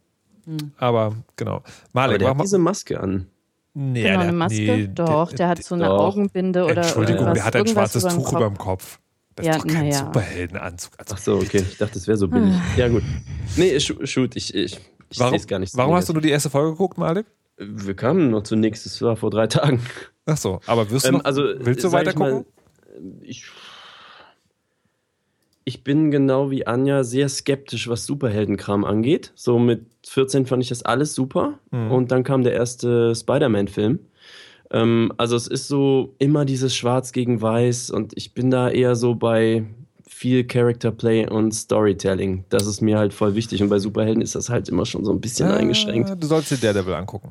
Aber 0.76 1.14
genau. 1.36 1.56
aber 1.56 1.64
Malik, 1.92 2.18
der 2.18 2.28
mach 2.28 2.30
hat 2.32 2.38
mal. 2.38 2.42
diese 2.44 2.58
Maske 2.58 3.00
an. 3.00 3.26
Nee, 3.74 4.02
genau, 4.02 4.12
der 4.18 4.20
eine 4.28 4.32
Maske. 4.32 4.54
nee, 4.60 4.86
Doch, 4.92 5.32
der, 5.32 5.48
hat 5.48 5.62
so 5.62 5.74
eine 5.74 5.84
doch. 5.86 5.98
Augenbinde 5.98 6.64
oder 6.64 6.82
Entschuldigung, 6.82 7.26
was, 7.26 7.34
der 7.34 7.44
hat 7.44 7.56
ein 7.56 7.66
schwarzes 7.66 8.02
über 8.04 8.12
Tuch 8.14 8.24
Kopf. 8.24 8.36
über 8.40 8.48
dem 8.48 8.58
Kopf. 8.58 8.98
Das 9.34 9.46
Ja, 9.46 9.52
ist 9.56 9.62
doch 9.62 9.66
kein 9.68 9.88
naja. 9.88 9.98
Superheldenanzug. 10.06 10.92
Also, 10.98 11.14
Ach 11.14 11.18
so, 11.18 11.36
okay. 11.36 11.64
Ich 11.70 11.78
dachte, 11.78 11.94
das 11.94 12.06
wäre 12.06 12.18
so 12.18 12.28
billig. 12.28 12.52
Ja, 12.76 12.88
gut. 12.88 13.02
Nee, 13.56 13.76
sh- 13.76 14.06
shoot, 14.06 14.36
ich, 14.36 14.54
ich, 14.54 14.78
ich 15.08 15.18
warum 15.18 15.30
sehe 15.30 15.38
es 15.38 15.46
gar 15.46 15.58
nicht 15.58 15.72
so. 15.72 15.78
warum 15.78 15.94
hast 15.94 16.08
du 16.08 16.12
nur 16.12 16.20
die 16.22 16.28
erste 16.30 16.50
Folge 16.50 16.72
geguckt, 16.72 16.98
Malik? 16.98 17.24
Wir 17.56 17.94
kamen 17.94 18.30
noch 18.30 18.42
zunächst, 18.42 18.84
das 18.84 19.00
war 19.00 19.16
vor 19.16 19.30
drei 19.30 19.46
Tagen. 19.46 19.80
Ach 20.26 20.36
so, 20.36 20.60
aber 20.66 20.90
wirst 20.90 21.04
du 21.06 21.08
Ähm, 21.10 21.14
noch, 21.16 21.24
also, 21.24 21.42
willst 21.60 21.82
du 21.84 21.92
weiter 21.92 22.10
ich 22.10 22.16
mal, 22.16 22.30
gucken? 22.44 22.52
Ich, 23.22 23.46
ich 25.64 25.84
bin 25.84 26.10
genau 26.10 26.50
wie 26.50 26.66
Anja 26.66 27.04
sehr 27.04 27.28
skeptisch, 27.28 27.88
was 27.88 28.04
Superheldenkram 28.06 28.84
angeht. 28.84 29.32
So 29.34 29.58
mit 29.58 29.86
14 30.06 30.46
fand 30.46 30.62
ich 30.62 30.68
das 30.68 30.82
alles 30.82 31.14
super. 31.14 31.58
Mhm. 31.70 31.90
Und 31.90 32.10
dann 32.12 32.24
kam 32.24 32.42
der 32.42 32.52
erste 32.54 33.14
Spider-Man-Film. 33.14 34.00
Ähm, 34.70 35.12
also 35.18 35.36
es 35.36 35.46
ist 35.46 35.68
so 35.68 36.14
immer 36.18 36.44
dieses 36.44 36.74
Schwarz 36.74 37.12
gegen 37.12 37.40
Weiß 37.40 37.90
und 37.90 38.12
ich 38.16 38.34
bin 38.34 38.50
da 38.50 38.70
eher 38.70 38.96
so 38.96 39.14
bei 39.14 39.64
viel 40.08 40.44
Character 40.44 40.90
Play 40.90 41.28
und 41.28 41.52
Storytelling. 41.52 42.44
Das 42.48 42.66
ist 42.66 42.80
mir 42.80 42.98
halt 42.98 43.12
voll 43.14 43.34
wichtig 43.34 43.62
und 43.62 43.68
bei 43.68 43.78
Superhelden 43.78 44.22
ist 44.22 44.34
das 44.34 44.48
halt 44.50 44.68
immer 44.68 44.86
schon 44.86 45.04
so 45.04 45.12
ein 45.12 45.20
bisschen 45.20 45.48
Ah, 45.48 45.56
eingeschränkt. 45.56 46.10
Du 46.20 46.26
sollst 46.26 46.50
dir 46.50 46.56
Daredevil 46.58 46.94
angucken. 46.94 47.30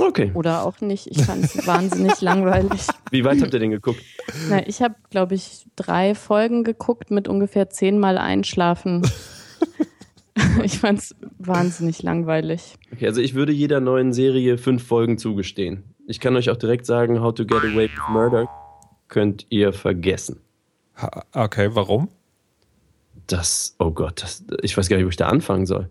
Okay. 0.00 0.30
Oder 0.34 0.64
auch 0.64 0.80
nicht. 0.80 1.06
Ich 1.08 1.22
fand 1.24 1.44
es 1.44 1.66
wahnsinnig 1.66 2.20
langweilig. 2.20 2.86
Wie 3.10 3.24
weit 3.24 3.40
habt 3.42 3.52
ihr 3.52 3.60
denn 3.60 3.70
geguckt? 3.70 4.00
Na, 4.48 4.66
ich 4.66 4.80
habe, 4.82 4.94
glaube 5.10 5.34
ich, 5.34 5.66
drei 5.76 6.14
Folgen 6.14 6.64
geguckt 6.64 7.10
mit 7.10 7.28
ungefähr 7.28 7.68
zehnmal 7.70 8.16
Einschlafen. 8.18 9.02
ich 10.64 10.78
fand 10.78 10.98
es 11.00 11.14
wahnsinnig 11.38 12.02
langweilig. 12.02 12.76
Okay, 12.92 13.06
also 13.06 13.20
ich 13.20 13.34
würde 13.34 13.52
jeder 13.52 13.80
neuen 13.80 14.12
Serie 14.12 14.58
fünf 14.58 14.86
Folgen 14.86 15.18
zugestehen. 15.18 15.84
Ich 16.06 16.18
kann 16.18 16.34
euch 16.36 16.50
auch 16.50 16.56
direkt 16.56 16.86
sagen, 16.86 17.20
How 17.20 17.34
to 17.34 17.44
Get 17.44 17.58
Away 17.58 17.84
with 17.84 18.00
Murder 18.10 18.48
könnt 19.08 19.46
ihr 19.50 19.72
vergessen. 19.72 20.40
Ha, 20.96 21.24
okay, 21.34 21.70
warum? 21.74 22.08
Das, 23.26 23.76
oh 23.78 23.90
Gott, 23.90 24.22
das, 24.22 24.44
ich 24.62 24.76
weiß 24.76 24.88
gar 24.88 24.96
nicht, 24.96 25.06
wo 25.06 25.10
ich 25.10 25.16
da 25.16 25.28
anfangen 25.28 25.66
soll. 25.66 25.88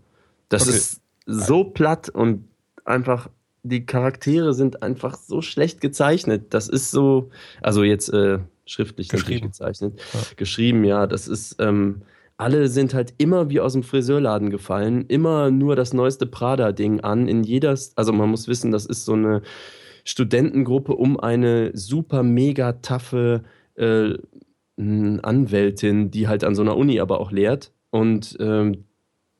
Das 0.48 0.62
Okay. 0.66 0.76
ist 0.76 1.00
so 1.26 1.64
platt 1.64 2.08
und 2.08 2.48
einfach, 2.84 3.28
die 3.62 3.86
Charaktere 3.86 4.54
sind 4.54 4.82
einfach 4.82 5.16
so 5.16 5.42
schlecht 5.42 5.80
gezeichnet. 5.80 6.54
Das 6.54 6.68
ist 6.68 6.90
so, 6.90 7.30
also 7.60 7.82
jetzt 7.82 8.12
äh, 8.12 8.38
schriftlich 8.66 9.08
Geschrieben. 9.08 9.48
gezeichnet. 9.48 10.00
Ja. 10.12 10.20
Geschrieben, 10.36 10.84
ja, 10.84 11.06
das 11.06 11.28
ist, 11.28 11.56
ähm, 11.58 12.02
alle 12.36 12.68
sind 12.68 12.94
halt 12.94 13.14
immer 13.18 13.50
wie 13.50 13.60
aus 13.60 13.74
dem 13.74 13.82
Friseurladen 13.82 14.50
gefallen, 14.50 15.04
immer 15.08 15.50
nur 15.50 15.76
das 15.76 15.92
neueste 15.92 16.26
Prada-Ding 16.26 17.00
an. 17.00 17.28
In 17.28 17.42
jeder, 17.42 17.76
also 17.96 18.12
man 18.12 18.30
muss 18.30 18.48
wissen, 18.48 18.70
das 18.70 18.86
ist 18.86 19.04
so 19.04 19.12
eine 19.12 19.42
Studentengruppe 20.04 20.94
um 20.94 21.20
eine 21.20 21.70
super 21.74 22.22
mega 22.22 22.72
taffe 22.72 23.44
äh, 23.74 24.14
Anwältin, 24.78 26.10
die 26.10 26.28
halt 26.28 26.44
an 26.44 26.54
so 26.54 26.62
einer 26.62 26.76
Uni 26.76 27.00
aber 27.00 27.20
auch 27.20 27.32
lehrt. 27.32 27.72
Und 27.90 28.36
ähm, 28.40 28.84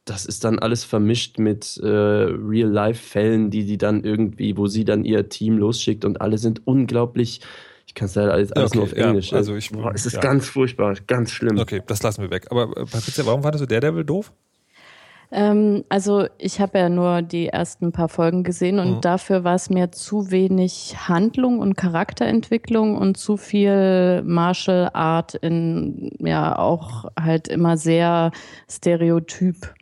das 0.05 0.27
ist 0.27 0.45
dann 0.45 0.59
alles 0.59 0.83
vermischt 0.85 1.39
mit 1.39 1.79
äh, 1.83 1.87
Real-Life-Fällen, 1.87 3.51
die 3.51 3.65
die 3.65 3.79
dann 3.79 4.03
irgendwie, 4.03 4.57
wo 4.57 4.67
sie 4.67 4.85
dann 4.85 5.05
ihr 5.05 5.29
Team 5.29 5.59
losschickt 5.59 6.05
und 6.05 6.21
alle 6.21 6.39
sind 6.39 6.67
unglaublich. 6.67 7.41
Ich 7.87 7.95
kann 7.95 8.07
es 8.07 8.15
leider 8.15 8.33
alles, 8.33 8.53
alles 8.53 8.71
Okay, 8.71 8.79
nur 8.79 8.85
auf 8.87 8.97
ja, 8.97 9.09
Englisch. 9.09 9.33
also 9.33 9.55
ich- 9.57 9.71
Boah, 9.71 9.93
es 9.95 10.07
ist 10.07 10.15
ja. 10.15 10.21
ganz 10.21 10.49
furchtbar, 10.49 10.95
ganz 11.07 11.33
schlimm. 11.33 11.59
Okay, 11.59 11.83
das 11.87 12.03
lassen 12.03 12.23
wir 12.23 12.31
weg. 12.31 12.47
Aber 12.51 12.65
äh, 12.77 12.85
Patricia, 12.87 13.27
warum 13.27 13.43
fandest 13.43 13.63
du 13.63 13.67
Daredevil 13.67 14.05
doof? 14.05 14.33
Ähm, 15.33 15.85
also 15.89 16.27
ich 16.39 16.61
habe 16.61 16.79
ja 16.79 16.89
nur 16.89 17.23
die 17.23 17.47
ersten 17.49 17.93
paar 17.93 18.09
Folgen 18.09 18.43
gesehen 18.43 18.81
und 18.81 18.97
Mhm. 18.97 19.01
dafür 19.01 19.45
war 19.45 19.55
es 19.55 19.71
mir 19.71 19.93
zu 19.93 20.33
wenig 20.33 20.97
Handlung 21.09 21.61
und 21.61 21.77
Charakterentwicklung 21.77 22.97
und 22.97 23.17
zu 23.17 23.37
viel 23.37 24.23
Martial 24.25 24.91
Art 24.93 25.35
in 25.35 26.11
ja 26.19 26.59
auch 26.59 27.05
halt 27.21 27.47
immer 27.47 27.77
sehr 27.77 28.33
stereotyp. 28.69 29.73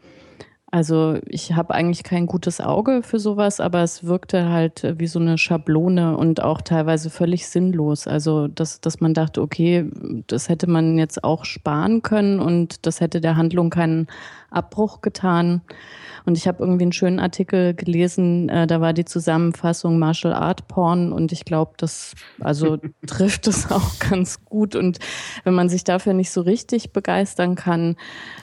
Also 0.70 1.18
ich 1.26 1.54
habe 1.54 1.74
eigentlich 1.74 2.02
kein 2.02 2.26
gutes 2.26 2.60
Auge 2.60 3.02
für 3.02 3.18
sowas, 3.18 3.58
aber 3.58 3.82
es 3.82 4.04
wirkte 4.04 4.50
halt 4.50 4.94
wie 4.98 5.06
so 5.06 5.18
eine 5.18 5.38
Schablone 5.38 6.14
und 6.16 6.42
auch 6.42 6.60
teilweise 6.60 7.08
völlig 7.08 7.48
sinnlos. 7.48 8.06
Also 8.06 8.48
dass, 8.48 8.80
dass 8.82 9.00
man 9.00 9.14
dachte, 9.14 9.40
okay, 9.40 9.90
das 10.26 10.50
hätte 10.50 10.68
man 10.68 10.98
jetzt 10.98 11.24
auch 11.24 11.46
sparen 11.46 12.02
können 12.02 12.38
und 12.38 12.84
das 12.86 13.00
hätte 13.00 13.22
der 13.22 13.36
Handlung 13.36 13.70
keinen 13.70 14.08
Abbruch 14.50 15.00
getan. 15.00 15.62
Und 16.24 16.36
ich 16.36 16.46
habe 16.46 16.62
irgendwie 16.62 16.82
einen 16.82 16.92
schönen 16.92 17.20
Artikel 17.20 17.72
gelesen, 17.72 18.50
äh, 18.50 18.66
da 18.66 18.82
war 18.82 18.92
die 18.92 19.06
Zusammenfassung 19.06 19.98
Martial 19.98 20.34
Art 20.34 20.68
Porn 20.68 21.10
und 21.10 21.32
ich 21.32 21.46
glaube, 21.46 21.72
das 21.78 22.14
also 22.40 22.78
trifft 23.06 23.46
es 23.46 23.70
auch 23.70 23.98
ganz 23.98 24.44
gut. 24.44 24.76
Und 24.76 24.98
wenn 25.44 25.54
man 25.54 25.70
sich 25.70 25.84
dafür 25.84 26.12
nicht 26.12 26.30
so 26.30 26.42
richtig 26.42 26.92
begeistern 26.92 27.54
kann, 27.54 27.96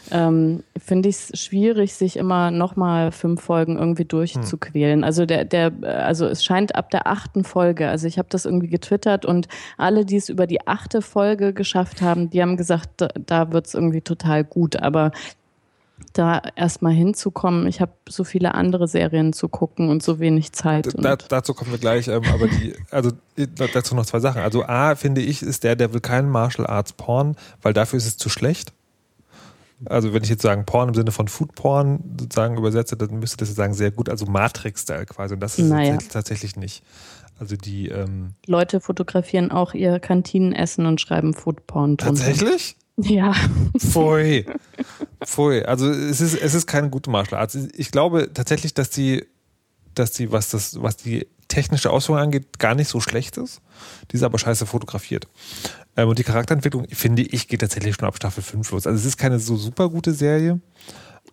ähm, 0.10 0.64
finde 0.78 1.10
ich 1.10 1.16
es 1.16 1.40
schwierig, 1.40 1.94
sich 1.94 2.18
immer 2.18 2.50
nochmal 2.50 3.12
fünf 3.12 3.42
Folgen 3.42 3.78
irgendwie 3.78 4.06
durchzuquälen. 4.06 5.04
Also 5.04 5.28
der, 5.28 5.46
der, 5.46 5.72
also 5.84 6.26
es 6.26 6.44
scheint 6.44 6.74
ab 6.74 6.90
der 6.90 7.06
achten 7.06 7.44
Folge, 7.44 7.88
also 7.88 8.08
ich 8.08 8.18
habe 8.18 8.30
das 8.32 8.46
irgendwie 8.46 8.70
getwittert 8.70 9.26
und 9.26 9.48
alle, 9.78 10.06
die 10.06 10.16
es 10.16 10.30
über 10.30 10.48
die 10.48 10.68
achte 10.68 11.04
Folge 11.04 11.54
geschafft 11.54 12.02
haben, 12.02 12.32
die 12.32 12.42
haben 12.42 12.58
gesagt, 12.58 12.90
da, 12.98 13.10
da 13.26 13.52
wird 13.52 13.68
es 13.68 13.76
irgendwie 13.76 14.02
total 14.02 14.44
gut. 14.44 14.78
Aber 14.78 15.12
da 16.14 16.42
erstmal 16.56 16.94
hinzukommen, 16.94 17.68
ich 17.68 17.82
habe 17.82 17.92
so 18.08 18.24
viele 18.24 18.56
andere 18.56 18.88
Serien 18.88 19.34
zu 19.34 19.48
gucken 19.50 19.90
und 19.90 20.04
so 20.04 20.20
wenig 20.20 20.52
Zeit. 20.54 20.94
Da, 20.98 21.16
dazu 21.16 21.54
kommen 21.54 21.72
wir 21.72 21.78
gleich, 21.78 22.08
ähm, 22.08 22.24
aber 22.34 22.48
die, 22.48 22.74
also 22.92 23.12
dazu 23.56 23.96
noch 23.96 24.06
zwei 24.06 24.20
Sachen. 24.20 24.42
Also 24.42 24.66
A, 24.66 24.96
finde 24.96 25.22
ich, 25.22 25.42
ist 25.42 25.64
Daredevil 25.64 26.02
kein 26.02 26.30
Martial 26.30 26.68
Arts 26.68 26.94
Porn, 26.94 27.36
weil 27.62 27.74
dafür 27.74 27.98
ist 27.98 28.08
es 28.08 28.18
zu 28.18 28.30
schlecht. 28.30 28.74
Also 29.86 30.14
wenn 30.14 30.24
ich 30.24 30.30
jetzt 30.30 30.42
sagen 30.42 30.66
Porn 30.66 30.90
im 30.90 30.96
Sinne 30.96 31.12
von 31.12 31.28
Food 31.28 31.54
Porn 31.56 32.00
sozusagen 32.20 32.58
übersetze, 32.58 32.96
dann 32.96 33.20
müsste 33.20 33.38
das 33.38 33.54
sagen 33.54 33.74
sehr 33.74 33.92
gut, 33.92 34.10
also 34.10 34.26
Matrix-Style 34.26 35.06
quasi. 35.06 35.34
Und 35.34 35.42
das 35.42 35.60
ist 35.60 35.68
Naja. 35.68 35.96
es 35.96 36.08
tatsächlich 36.08 36.56
nicht. 36.56 36.82
Also 37.40 37.58
die 37.58 37.90
ähm, 37.90 38.34
Leute 38.48 38.80
fotografieren 38.80 39.52
auch 39.52 39.74
ihr 39.74 40.00
Kantinenessen 40.00 40.86
und 40.86 41.02
schreiben 41.02 41.34
Foodporn 41.34 41.98
drunter. 41.98 42.24
tatsächlich? 42.24 42.78
Ja. 42.98 43.34
Pfui. 43.78 44.46
Pfui. 45.24 45.64
Also 45.64 45.90
es 45.90 46.22
ist, 46.22 46.36
es 46.36 46.54
ist 46.54 46.68
keine 46.68 46.90
gute 46.90 47.10
Martial 47.10 47.40
Arts. 47.40 47.56
Ich 47.56 47.92
glaube 47.92 48.32
tatsächlich, 48.34 48.74
dass 48.74 48.90
die, 48.90 49.26
dass 49.94 50.12
die, 50.12 50.32
was 50.32 50.50
das, 50.50 50.82
was 50.82 50.98
die 50.98 51.28
technische 51.48 51.92
Ausführung 51.92 52.22
angeht, 52.22 52.60
gar 52.60 52.76
nicht 52.76 52.90
so 52.90 53.00
schlecht 53.00 53.38
ist. 53.38 53.62
Die 54.12 54.18
ist 54.18 54.24
aber 54.24 54.40
scheiße 54.40 54.66
fotografiert. 54.66 55.28
Ähm, 55.96 56.10
und 56.10 56.20
die 56.20 56.24
Charakterentwicklung, 56.24 56.88
finde 56.90 57.22
ich, 57.22 57.48
geht 57.48 57.62
tatsächlich 57.62 57.96
schon 57.96 58.08
ab 58.08 58.16
Staffel 58.16 58.44
5 58.44 58.72
los. 58.72 58.88
Also 58.88 58.98
es 58.98 59.06
ist 59.06 59.18
keine 59.18 59.40
so 59.40 59.56
super 59.56 59.90
gute 59.90 60.14
Serie. 60.14 60.60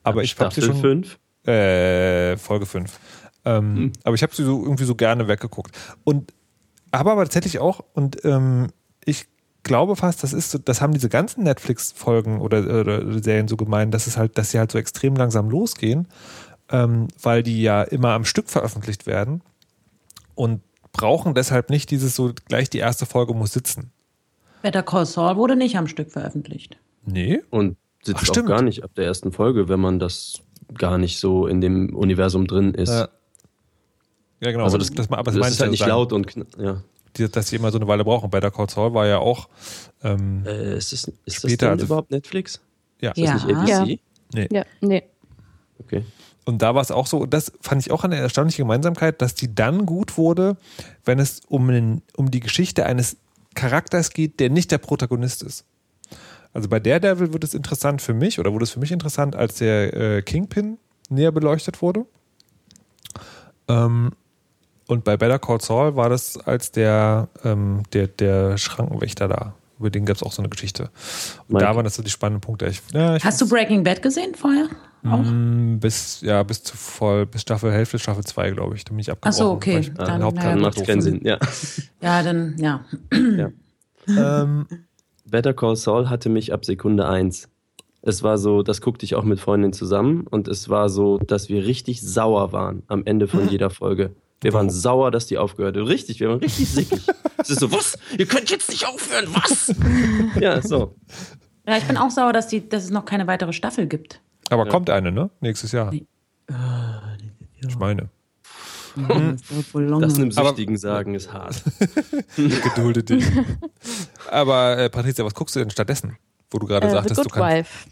Aber 0.02 0.22
ich 0.22 0.38
habe 0.38 0.54
sie 0.54 0.62
Staffel 0.62 0.80
schon. 0.80 1.04
5. 1.04 1.18
Äh, 1.48 2.36
Folge 2.36 2.66
5. 2.66 2.98
Ähm, 3.44 3.76
Hm. 3.76 3.92
Aber 4.04 4.14
ich 4.14 4.22
habe 4.22 4.34
sie 4.34 4.44
so 4.44 4.62
irgendwie 4.62 4.84
so 4.84 4.94
gerne 4.94 5.26
weggeguckt. 5.28 5.76
Und 6.04 6.32
habe 6.94 7.10
aber 7.10 7.24
tatsächlich 7.24 7.58
auch, 7.58 7.80
und 7.94 8.24
ähm, 8.24 8.68
ich 9.04 9.26
glaube 9.62 9.96
fast, 9.96 10.22
das 10.22 10.32
ist 10.32 10.50
so, 10.50 10.58
das 10.58 10.80
haben 10.80 10.92
diese 10.92 11.08
ganzen 11.08 11.44
Netflix-Folgen 11.44 12.40
oder, 12.40 12.80
oder 12.80 13.22
Serien 13.22 13.48
so 13.48 13.56
gemeint, 13.56 13.94
dass 13.94 14.06
es 14.06 14.16
halt, 14.16 14.36
dass 14.38 14.50
sie 14.50 14.58
halt 14.58 14.72
so 14.72 14.78
extrem 14.78 15.14
langsam 15.14 15.50
losgehen, 15.50 16.08
ähm, 16.70 17.08
weil 17.20 17.42
die 17.42 17.62
ja 17.62 17.82
immer 17.82 18.10
am 18.10 18.24
Stück 18.24 18.50
veröffentlicht 18.50 19.06
werden 19.06 19.42
und 20.34 20.60
brauchen 20.92 21.34
deshalb 21.34 21.70
nicht 21.70 21.90
dieses 21.90 22.14
so 22.14 22.32
gleich 22.48 22.70
die 22.70 22.78
erste 22.78 23.06
Folge 23.06 23.34
muss 23.34 23.52
sitzen. 23.52 23.92
Better 24.62 24.82
Call 24.82 25.06
Saul 25.06 25.36
wurde 25.36 25.56
nicht 25.56 25.76
am 25.76 25.88
Stück 25.88 26.12
veröffentlicht. 26.12 26.78
Nee. 27.04 27.42
Und 27.50 27.76
sitzt 28.02 28.30
Ach, 28.30 28.42
auch 28.42 28.46
gar 28.46 28.62
nicht 28.62 28.84
ab 28.84 28.90
der 28.96 29.06
ersten 29.06 29.32
Folge, 29.32 29.68
wenn 29.68 29.80
man 29.80 29.98
das 29.98 30.42
gar 30.74 30.98
nicht 30.98 31.18
so 31.18 31.46
in 31.46 31.60
dem 31.60 31.94
Universum 31.94 32.46
drin 32.46 32.74
ist. 32.74 32.90
Äh, 32.90 33.08
ja, 34.40 34.50
genau. 34.50 34.64
also 34.64 34.76
aber 34.76 34.84
das, 34.84 34.92
das, 34.92 35.10
aber 35.10 35.30
das 35.30 35.34
das 35.36 35.50
ist 35.50 35.60
halt 35.60 35.68
ja 35.68 35.70
nicht 35.70 35.78
sagen, 35.80 35.90
laut 35.90 36.12
und 36.12 36.34
ja. 36.58 36.82
Die- 37.16 37.28
dass 37.30 37.48
sie 37.48 37.56
immer 37.56 37.70
so 37.70 37.78
eine 37.78 37.86
Weile 37.88 38.04
brauchen. 38.04 38.30
Bei 38.30 38.40
der 38.40 38.50
Call 38.50 38.68
Saul 38.70 38.94
war 38.94 39.06
ja 39.06 39.18
auch 39.18 39.48
ähm, 40.04 40.44
Äh, 40.46 40.76
ist 40.78 40.92
das, 40.92 41.10
ist 41.24 41.36
Später, 41.36 41.48
das 41.48 41.56
denn 41.58 41.68
also- 41.70 41.84
überhaupt 41.86 42.10
Netflix? 42.10 42.60
ja. 43.00 43.10
Ist 43.12 43.28
das 43.34 43.44
nicht 43.46 43.68
Ja. 43.68 43.80
ABC? 43.82 44.00
Nee. 44.34 44.48
Ja, 44.50 44.64
nee. 44.80 45.02
Okay. 45.78 46.04
Und 46.44 46.60
da 46.62 46.74
war 46.74 46.82
es 46.82 46.90
auch 46.90 47.06
so, 47.06 47.18
und 47.18 47.32
das 47.34 47.52
fand 47.60 47.82
ich 47.82 47.92
auch 47.92 48.02
eine 48.02 48.16
erstaunliche 48.16 48.62
Gemeinsamkeit, 48.62 49.22
dass 49.22 49.34
die 49.34 49.54
dann 49.54 49.86
gut 49.86 50.16
wurde, 50.16 50.56
wenn 51.04 51.18
es 51.20 51.40
um, 51.48 51.68
den, 51.68 52.02
um 52.16 52.30
die 52.32 52.40
Geschichte 52.40 52.84
eines 52.86 53.16
Charakters 53.54 54.10
geht, 54.10 54.40
der 54.40 54.50
nicht 54.50 54.70
der 54.72 54.78
Protagonist 54.78 55.42
ist. 55.42 55.64
Also 56.52 56.68
bei 56.68 56.80
Daredevil 56.80 57.32
wird 57.32 57.44
es 57.44 57.54
interessant 57.54 58.02
für 58.02 58.12
mich, 58.14 58.38
oder 58.40 58.52
wurde 58.52 58.64
es 58.64 58.70
für 58.72 58.80
mich 58.80 58.90
interessant, 58.90 59.36
als 59.36 59.56
der 59.56 59.94
äh, 59.94 60.22
Kingpin 60.22 60.78
näher 61.10 61.30
beleuchtet 61.30 61.80
wurde. 61.80 62.06
Ähm, 63.68 64.10
und 64.92 65.04
bei 65.04 65.16
Better 65.16 65.38
Call 65.38 65.60
Saul 65.60 65.96
war 65.96 66.08
das 66.08 66.38
als 66.38 66.70
der, 66.70 67.28
ähm, 67.44 67.82
der, 67.92 68.06
der 68.06 68.58
Schrankenwächter 68.58 69.28
da. 69.28 69.54
Über 69.78 69.90
den 69.90 70.04
gab 70.04 70.16
es 70.16 70.22
auch 70.22 70.32
so 70.32 70.42
eine 70.42 70.48
Geschichte. 70.48 70.90
Und 71.48 71.54
Mike. 71.54 71.64
da 71.64 71.74
waren 71.74 71.84
das 71.84 71.96
so 71.96 72.02
die 72.02 72.10
spannenden 72.10 72.40
Punkte. 72.40 72.66
Ich, 72.66 72.80
ja, 72.92 73.16
ich 73.16 73.24
Hast 73.24 73.40
du 73.40 73.48
Breaking 73.48 73.82
Bad 73.82 74.00
gesehen 74.00 74.34
vorher? 74.36 74.68
Auch? 75.04 75.24
Mm, 75.24 75.78
Bis, 75.80 76.20
ja, 76.20 76.42
bis 76.44 76.62
zu 76.62 76.76
voll, 76.76 77.26
bis 77.26 77.42
Staffel 77.42 77.72
Hälfte, 77.72 77.98
Staffel 77.98 78.22
2, 78.22 78.52
glaube 78.52 78.76
ich. 78.76 78.84
Da 78.84 78.90
bin 78.90 79.00
ich 79.00 79.10
abgebrochen. 79.10 79.34
Ach 79.34 79.36
so, 79.36 79.50
okay. 79.50 79.78
ich 79.80 79.92
Dann, 79.94 80.22
gut. 80.22 80.36
Bock 80.36 80.56
Macht 80.60 80.86
keinen 80.86 81.00
Sinn, 81.00 81.20
ja. 81.24 81.38
Ja, 82.00 82.22
dann, 82.22 82.56
ja. 82.58 82.84
Ähm, 84.06 84.66
Better 85.24 85.54
Call 85.54 85.74
Saul 85.74 86.08
hatte 86.08 86.28
mich 86.28 86.52
ab 86.52 86.64
Sekunde 86.64 87.08
1. 87.08 87.48
Es 88.02 88.22
war 88.22 88.38
so, 88.38 88.62
das 88.62 88.80
guckte 88.80 89.04
ich 89.04 89.14
auch 89.14 89.24
mit 89.24 89.40
Freundinnen 89.40 89.72
zusammen 89.72 90.26
und 90.28 90.48
es 90.48 90.68
war 90.68 90.88
so, 90.88 91.18
dass 91.18 91.48
wir 91.48 91.64
richtig 91.64 92.02
sauer 92.02 92.52
waren 92.52 92.82
am 92.88 93.04
Ende 93.04 93.28
von 93.28 93.48
jeder 93.48 93.70
Folge. 93.70 94.14
Wir 94.42 94.52
waren 94.52 94.70
sauer, 94.70 95.10
dass 95.10 95.26
die 95.26 95.38
aufgehört 95.38 95.76
hat. 95.76 95.86
Richtig, 95.86 96.20
wir 96.20 96.28
waren 96.28 96.38
richtig 96.40 96.68
sickig. 96.72 97.00
Es 97.38 97.50
ist 97.50 97.60
so, 97.60 97.70
was? 97.72 97.96
Ihr 98.18 98.26
könnt 98.26 98.50
jetzt 98.50 98.68
nicht 98.70 98.86
aufhören, 98.86 99.26
was? 99.32 99.72
ja, 100.40 100.60
so. 100.62 100.94
Ja, 101.66 101.76
ich 101.78 101.84
bin 101.84 101.96
auch 101.96 102.10
sauer, 102.10 102.32
dass, 102.32 102.48
die, 102.48 102.68
dass 102.68 102.84
es 102.84 102.90
noch 102.90 103.04
keine 103.04 103.26
weitere 103.26 103.52
Staffel 103.52 103.86
gibt. 103.86 104.20
aber 104.50 104.66
kommt 104.66 104.90
eine, 104.90 105.12
ne? 105.12 105.30
Nächstes 105.40 105.72
Jahr. 105.72 105.92
Ich 105.92 107.78
meine. 107.78 108.08
Lange. 108.96 109.36
Das 110.00 110.16
einem 110.18 110.30
Aber- 110.36 110.48
Süchtigen 110.48 110.76
sagen 110.76 111.14
ist 111.14 111.32
hart. 111.32 111.62
Gedulde 112.36 113.02
dich. 113.02 113.24
Aber 114.30 114.76
äh, 114.76 114.90
Patricia, 114.90 115.24
was 115.24 115.34
guckst 115.34 115.56
du 115.56 115.60
denn 115.60 115.70
stattdessen? 115.70 116.16
Wo 116.50 116.58
du 116.58 116.66
gerade 116.66 116.86
Äh, 116.86 116.90
The 116.90 116.96
sagtest, 116.96 117.18
du 117.20 117.22
Good 117.24 117.32
kannst. 117.32 117.56
Wife. 117.56 117.88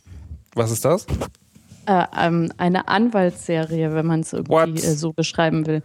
Was 0.55 0.71
ist 0.71 0.85
das? 0.85 1.07
Äh, 1.87 2.05
ähm, 2.19 2.53
eine 2.59 2.89
Anwaltsserie, 2.89 3.95
wenn 3.95 4.05
man 4.05 4.21
es 4.21 4.33
irgendwie 4.35 4.83
äh, 4.83 4.95
so 4.95 5.13
beschreiben 5.15 5.67
will. 5.67 5.83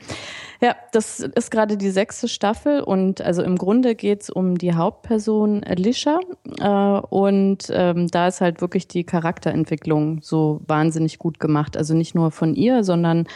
Ja, 0.62 0.76
das 0.92 1.20
ist 1.20 1.52
gerade 1.52 1.78
die 1.78 1.90
sechste 1.90 2.28
Staffel 2.28 2.82
und 2.82 3.22
also 3.22 3.44
im 3.44 3.58
Grunde 3.58 3.96
geht 3.96 4.24
es 4.24 4.30
um 4.30 4.58
die 4.58 4.74
Hauptperson 4.74 5.64
Alicia 5.64 6.20
äh, 6.60 7.06
und 7.10 7.70
ähm, 7.72 8.08
da 8.08 8.28
ist 8.28 8.42
halt 8.42 8.62
wirklich 8.62 8.88
die 8.88 9.04
Charakterentwicklung 9.04 10.22
so 10.22 10.62
wahnsinnig 10.68 11.20
gut 11.20 11.40
gemacht. 11.40 11.76
Also 11.78 11.94
nicht 11.94 12.16
nur 12.16 12.32
von 12.32 12.56
ihr, 12.56 12.84
sondern 12.84 13.28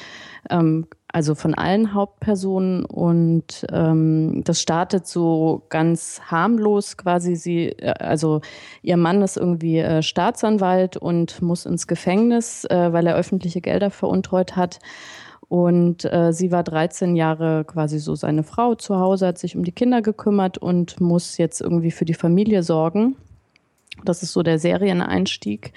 ähm, 0.49 0.88
also 1.11 1.34
von 1.34 1.55
allen 1.55 1.93
Hauptpersonen 1.93 2.86
und 2.86 3.65
ähm, 3.72 4.43
das 4.43 4.61
startet 4.61 5.07
so 5.07 5.63
ganz 5.70 6.22
harmlos 6.28 6.97
quasi. 6.97 7.36
Sie, 7.36 7.70
äh, 7.70 7.93
also 7.99 8.41
ihr 8.84 8.95
Mann 8.95 9.24
ist 9.24 9.36
irgendwie 9.36 9.80
äh, 9.80 10.03
Staatsanwalt 10.03 10.97
und 10.97 11.41
muss 11.41 11.65
ins 11.65 11.88
Gefängnis, 11.88 12.63
äh, 12.65 12.93
weil 12.93 13.07
er 13.07 13.15
öffentliche 13.15 13.59
Gelder 13.59 13.89
veruntreut 13.89 14.55
hat. 14.55 14.80
Und 15.50 16.06
äh, 16.06 16.32
sie 16.32 16.52
war 16.52 16.64
13 16.64 17.16
Jahre 17.16 17.66
quasi 17.66 17.97
so 17.97 18.14
seine 18.14 18.43
Frau 18.43 18.76
zu 18.76 19.00
Hause, 19.00 19.28
hat 19.28 19.39
sich 19.39 19.56
um 19.56 19.64
die 19.64 19.72
Kinder 19.72 20.04
gekümmert 20.04 20.60
und 20.60 21.02
muss 21.02 21.38
jetzt 21.38 21.60
irgendwie 21.60 21.91
für 21.91 22.06
die 22.06 22.14
Familie 22.14 22.62
sorgen. 22.62 23.16
Das 24.06 24.22
ist 24.22 24.32
so 24.32 24.43
der 24.43 24.60
Serieneinstieg 24.60 25.74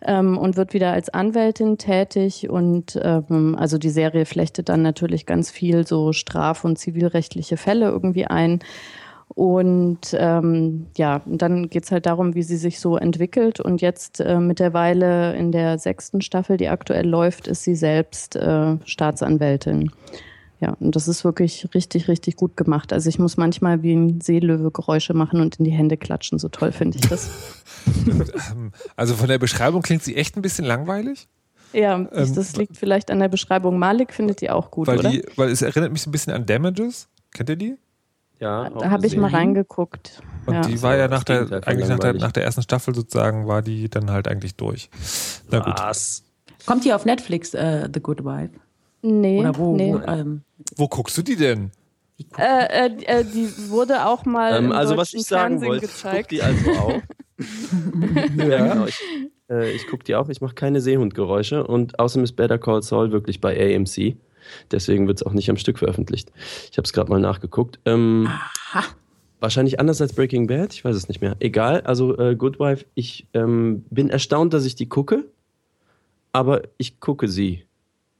ähm, 0.00 0.38
und 0.38 0.56
wird 0.56 0.72
wieder 0.72 0.92
als 0.92 1.10
Anwältin 1.10 1.76
tätig. 1.76 2.48
Und 2.48 2.98
ähm, 3.02 3.56
also 3.58 3.76
die 3.76 3.90
Serie 3.90 4.24
flechtet 4.24 4.70
dann 4.70 4.80
natürlich 4.80 5.26
ganz 5.26 5.50
viel 5.50 5.86
so 5.86 6.12
straf- 6.12 6.64
und 6.64 6.78
zivilrechtliche 6.78 7.58
Fälle 7.58 7.90
irgendwie 7.90 8.26
ein. 8.26 8.60
Und 9.34 10.14
ähm, 10.16 10.86
ja, 10.96 11.20
und 11.26 11.42
dann 11.42 11.68
geht's 11.68 11.90
halt 11.90 12.06
darum, 12.06 12.34
wie 12.34 12.44
sie 12.44 12.56
sich 12.56 12.78
so 12.78 12.96
entwickelt. 12.96 13.58
Und 13.58 13.82
jetzt 13.82 14.20
äh, 14.20 14.38
mittlerweile 14.38 15.34
in 15.36 15.50
der 15.50 15.78
sechsten 15.78 16.20
Staffel, 16.20 16.56
die 16.56 16.68
aktuell 16.68 17.06
läuft, 17.08 17.48
ist 17.48 17.64
sie 17.64 17.74
selbst 17.74 18.36
äh, 18.36 18.76
Staatsanwältin. 18.84 19.90
Ja, 20.60 20.76
und 20.78 20.94
das 20.94 21.08
ist 21.08 21.24
wirklich 21.24 21.68
richtig, 21.74 22.06
richtig 22.06 22.36
gut 22.36 22.56
gemacht. 22.56 22.92
Also 22.92 23.08
ich 23.08 23.18
muss 23.18 23.36
manchmal 23.36 23.82
wie 23.82 23.94
ein 23.94 24.20
Seelöwe 24.20 24.70
Geräusche 24.70 25.12
machen 25.12 25.40
und 25.40 25.56
in 25.56 25.64
die 25.64 25.72
Hände 25.72 25.96
klatschen. 25.96 26.38
So 26.38 26.48
toll 26.48 26.72
finde 26.72 26.98
ich 26.98 27.08
das. 27.08 27.30
Also 28.96 29.14
von 29.14 29.28
der 29.28 29.38
Beschreibung 29.38 29.82
klingt 29.82 30.02
sie 30.02 30.16
echt 30.16 30.36
ein 30.36 30.42
bisschen 30.42 30.64
langweilig. 30.64 31.28
Ja, 31.74 31.96
Ähm, 31.96 32.08
das 32.34 32.56
liegt 32.56 32.78
vielleicht 32.78 33.10
an 33.10 33.18
der 33.18 33.28
Beschreibung. 33.28 33.78
Malik 33.78 34.14
findet 34.14 34.40
die 34.40 34.48
auch 34.48 34.70
gut, 34.70 34.86
Weil, 34.86 35.00
oder? 35.00 35.10
die, 35.10 35.22
weil 35.36 35.50
es 35.50 35.60
erinnert 35.60 35.92
mich 35.92 36.00
so 36.02 36.08
ein 36.08 36.12
bisschen 36.12 36.32
an 36.32 36.46
Damages. 36.46 37.08
Kennt 37.34 37.50
ihr 37.50 37.56
die? 37.56 37.76
Ja, 38.40 38.68
Da 38.68 38.90
habe 38.90 39.06
ich 39.06 39.16
mal 39.16 39.30
reingeguckt. 39.30 40.20
Und 40.46 40.54
Ja. 40.54 40.60
die 40.62 40.82
war 40.82 40.96
ja 40.96 41.08
nach 41.08 41.24
der, 41.24 41.66
eigentlich 41.66 41.88
nach 41.88 41.98
der, 41.98 42.14
nach 42.14 42.32
der 42.32 42.44
ersten 42.44 42.62
Staffel 42.62 42.94
sozusagen, 42.94 43.46
war 43.46 43.62
die 43.62 43.88
dann 43.88 44.10
halt 44.10 44.28
eigentlich 44.28 44.56
durch. 44.56 44.90
Na 45.50 45.60
gut. 45.60 45.74
Was? 45.78 46.24
Kommt 46.66 46.84
die 46.84 46.92
auf 46.92 47.04
Netflix, 47.04 47.54
äh, 47.54 47.88
The 47.92 48.00
Good 48.00 48.24
Wife? 48.24 48.50
Nee, 49.02 49.40
Oder 49.40 49.56
wo? 49.56 49.76
nee. 49.76 49.92
wo 49.94 49.98
ähm, 50.10 50.42
Wo 50.76 50.88
guckst 50.88 51.16
du 51.16 51.22
die 51.22 51.36
denn? 51.36 51.70
Äh, 52.38 52.86
äh, 52.88 53.04
äh, 53.06 53.24
die 53.24 53.48
wurde 53.70 54.06
auch 54.06 54.24
mal 54.24 54.54
Ähm, 54.56 54.66
im 54.66 54.72
also 54.72 54.96
was 54.96 55.12
ich 55.14 55.24
sagen 55.24 55.60
Fernsehen 55.60 55.68
wollte, 55.68 55.86
ich 55.86 55.92
guck 55.92 56.02
gezeigt. 56.02 56.30
die 56.30 56.42
also 56.42 56.70
auch. 56.72 57.00
ja, 58.36 58.66
genau. 58.74 58.86
Ich, 58.86 59.00
äh, 59.50 59.70
ich 59.72 59.86
gucke 59.88 60.04
die 60.04 60.14
auch. 60.14 60.28
Ich 60.28 60.40
mache 60.40 60.54
keine 60.54 60.80
Seehundgeräusche 60.80 61.66
und 61.66 61.98
außerdem 61.98 62.24
ist 62.24 62.32
Better 62.36 62.58
Call 62.58 62.82
Saul 62.82 63.10
wirklich 63.12 63.40
bei 63.40 63.54
AMC. 63.76 64.16
Deswegen 64.70 65.06
wird 65.08 65.18
es 65.20 65.26
auch 65.26 65.32
nicht 65.32 65.50
am 65.50 65.56
Stück 65.56 65.78
veröffentlicht. 65.78 66.30
Ich 66.70 66.76
habe 66.78 66.84
es 66.84 66.92
gerade 66.92 67.10
mal 67.10 67.20
nachgeguckt. 67.20 67.78
Ähm, 67.84 68.28
wahrscheinlich 69.40 69.80
anders 69.80 70.00
als 70.00 70.12
Breaking 70.14 70.46
Bad. 70.46 70.72
Ich 70.74 70.84
weiß 70.84 70.96
es 70.96 71.08
nicht 71.08 71.20
mehr. 71.20 71.36
Egal. 71.40 71.82
Also 71.82 72.16
äh, 72.18 72.34
Good 72.36 72.58
Wife. 72.60 72.86
Ich 72.94 73.26
ähm, 73.34 73.84
bin 73.90 74.10
erstaunt, 74.10 74.54
dass 74.54 74.64
ich 74.64 74.74
die 74.74 74.88
gucke, 74.88 75.24
aber 76.32 76.62
ich 76.78 77.00
gucke 77.00 77.28
sie. 77.28 77.64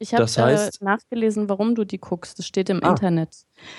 Ich 0.00 0.12
habe 0.12 0.24
das 0.24 0.36
heißt- 0.36 0.80
äh, 0.82 0.84
nachgelesen, 0.84 1.48
warum 1.48 1.74
du 1.74 1.84
die 1.84 1.98
guckst. 1.98 2.38
Das 2.38 2.46
steht 2.46 2.68
im 2.68 2.82
Ah, 2.82 2.90
Internet. 2.90 3.30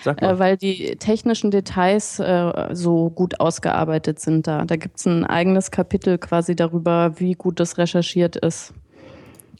Äh, 0.05 0.39
weil 0.39 0.57
die 0.57 0.95
technischen 0.95 1.51
Details 1.51 2.19
äh, 2.19 2.69
so 2.73 3.09
gut 3.09 3.39
ausgearbeitet 3.39 4.19
sind 4.19 4.47
da. 4.47 4.65
Da 4.65 4.75
gibt 4.77 4.97
es 4.97 5.05
ein 5.05 5.25
eigenes 5.25 5.71
Kapitel 5.71 6.17
quasi 6.17 6.55
darüber, 6.55 7.19
wie 7.19 7.33
gut 7.33 7.59
das 7.59 7.77
recherchiert 7.77 8.37
ist. 8.37 8.73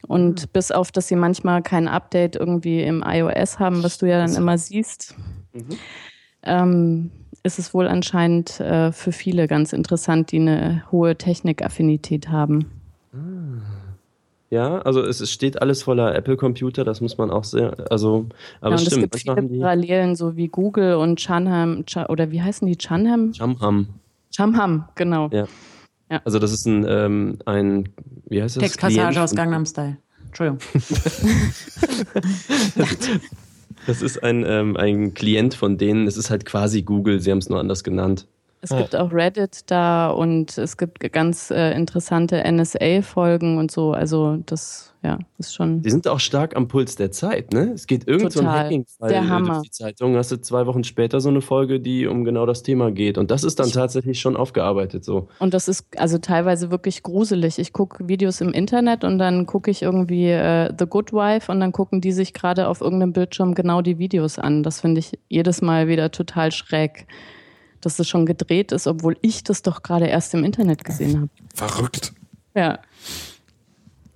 Und 0.07 0.43
Ah. 0.43 0.49
bis 0.53 0.71
auf, 0.71 0.91
dass 0.91 1.07
sie 1.07 1.15
manchmal 1.15 1.61
kein 1.61 1.87
Update 1.87 2.35
irgendwie 2.35 2.81
im 2.83 3.03
iOS 3.05 3.59
haben, 3.59 3.83
was 3.83 3.97
du 3.97 4.05
ja 4.07 4.17
dann 4.19 4.35
immer 4.35 4.57
siehst, 4.57 5.15
Mhm. 5.53 5.77
ähm, 6.43 7.11
ist 7.43 7.59
es 7.59 7.73
wohl 7.73 7.87
anscheinend 7.87 8.59
äh, 8.59 8.91
für 8.91 9.11
viele 9.11 9.47
ganz 9.47 9.73
interessant, 9.73 10.31
die 10.31 10.39
eine 10.39 10.83
hohe 10.91 11.15
Technikaffinität 11.15 12.29
haben. 12.29 12.65
Ja, 14.51 14.79
also 14.79 15.01
es, 15.01 15.29
steht 15.31 15.61
alles 15.61 15.83
voller 15.83 16.13
Apple-Computer, 16.15 16.83
das 16.83 17.01
muss 17.01 17.17
man 17.17 17.31
auch 17.31 17.43
sehr, 17.43 17.73
also, 17.89 18.27
aber 18.61 18.69
ja, 18.69 18.77
und 18.77 18.81
es 18.81 18.85
stimmt, 18.85 19.01
gibt 19.11 19.19
viele 19.19 19.35
Parallelen, 19.59 20.15
so 20.15 20.35
wie 20.37 20.47
Google 20.47 20.95
und 20.95 21.19
Chanham, 21.19 21.85
Cha 21.87 22.05
oder 22.09 22.31
wie 22.31 22.41
heißen 22.41 22.67
die? 22.67 22.77
Chanham? 22.77 23.31
Jamham. 23.33 23.87
Chamham, 24.31 24.87
genau. 24.95 25.29
Ja. 25.31 25.45
Also 26.23 26.39
das 26.39 26.51
ist 26.51 26.65
ein, 26.65 26.85
ähm, 26.87 27.39
ein 27.45 27.89
wie 28.27 28.41
heißt 28.41 28.57
das? 28.57 28.63
Textpassage 28.63 29.21
aus 29.21 29.35
Gangnam 29.35 29.65
Style. 29.65 29.97
Entschuldigung. 30.27 30.59
Das 33.85 34.01
ist 34.01 34.23
ein, 34.23 34.43
ähm, 34.47 34.77
ein 34.77 35.13
Klient 35.13 35.53
von 35.53 35.77
denen, 35.77 36.07
es 36.07 36.17
ist 36.17 36.29
halt 36.29 36.45
quasi 36.45 36.81
Google, 36.81 37.19
sie 37.19 37.31
haben 37.31 37.37
es 37.37 37.49
nur 37.49 37.59
anders 37.59 37.83
genannt. 37.83 38.27
Es 38.71 38.77
gibt 38.77 38.95
auch 38.95 39.11
Reddit 39.11 39.69
da 39.69 40.09
und 40.09 40.57
es 40.57 40.77
gibt 40.77 40.99
ganz 41.11 41.51
äh, 41.51 41.71
interessante 41.71 42.43
NSA-Folgen 42.43 43.57
und 43.57 43.71
so. 43.71 43.93
Also 43.93 44.37
das, 44.45 44.93
ja, 45.03 45.19
ist 45.37 45.53
schon. 45.53 45.81
Die 45.81 45.91
sind 45.91 46.07
auch 46.07 46.19
stark 46.19 46.55
am 46.55 46.67
Puls 46.67 46.95
der 46.95 47.11
Zeit, 47.11 47.53
ne? 47.53 47.71
Es 47.75 47.85
geht 47.85 48.07
irgend 48.07 48.31
so 48.31 48.39
ein. 48.39 48.49
Hacking-Fall 48.49 49.09
Der 49.09 49.29
Hammer. 49.29 49.55
durch 49.55 49.63
die 49.63 49.71
Zeitung, 49.71 50.15
hast 50.15 50.31
du 50.31 50.41
zwei 50.41 50.65
Wochen 50.65 50.83
später 50.83 51.19
so 51.19 51.29
eine 51.29 51.41
Folge, 51.41 51.79
die 51.79 52.07
um 52.07 52.23
genau 52.25 52.45
das 52.45 52.63
Thema 52.63 52.91
geht. 52.91 53.17
Und 53.17 53.29
das 53.29 53.43
ist 53.43 53.59
dann 53.59 53.71
tatsächlich 53.71 54.19
schon 54.19 54.35
aufgearbeitet 54.35 55.05
so. 55.05 55.27
Und 55.39 55.53
das 55.53 55.67
ist 55.67 55.85
also 55.97 56.17
teilweise 56.17 56.71
wirklich 56.71 57.03
gruselig. 57.03 57.59
Ich 57.59 57.71
gucke 57.71 58.07
Videos 58.07 58.41
im 58.41 58.51
Internet 58.51 59.03
und 59.03 59.19
dann 59.19 59.45
gucke 59.45 59.69
ich 59.69 59.83
irgendwie 59.83 60.29
äh, 60.29 60.73
The 60.77 60.85
Good 60.87 61.13
Wife 61.13 61.51
und 61.51 61.59
dann 61.59 61.71
gucken 61.71 62.01
die 62.01 62.11
sich 62.11 62.33
gerade 62.33 62.67
auf 62.67 62.81
irgendeinem 62.81 63.13
Bildschirm 63.13 63.53
genau 63.53 63.81
die 63.81 63.99
Videos 63.99 64.39
an. 64.39 64.63
Das 64.63 64.81
finde 64.81 64.99
ich 64.99 65.19
jedes 65.29 65.61
Mal 65.61 65.87
wieder 65.87 66.11
total 66.11 66.51
schräg, 66.51 67.05
dass 67.85 67.99
es 67.99 68.07
schon 68.07 68.25
gedreht 68.25 68.71
ist, 68.71 68.87
obwohl 68.87 69.17
ich 69.21 69.43
das 69.43 69.61
doch 69.61 69.83
gerade 69.83 70.07
erst 70.07 70.33
im 70.33 70.43
Internet 70.43 70.83
gesehen 70.83 71.17
habe. 71.17 71.29
Verrückt. 71.53 72.13
Ja. 72.55 72.79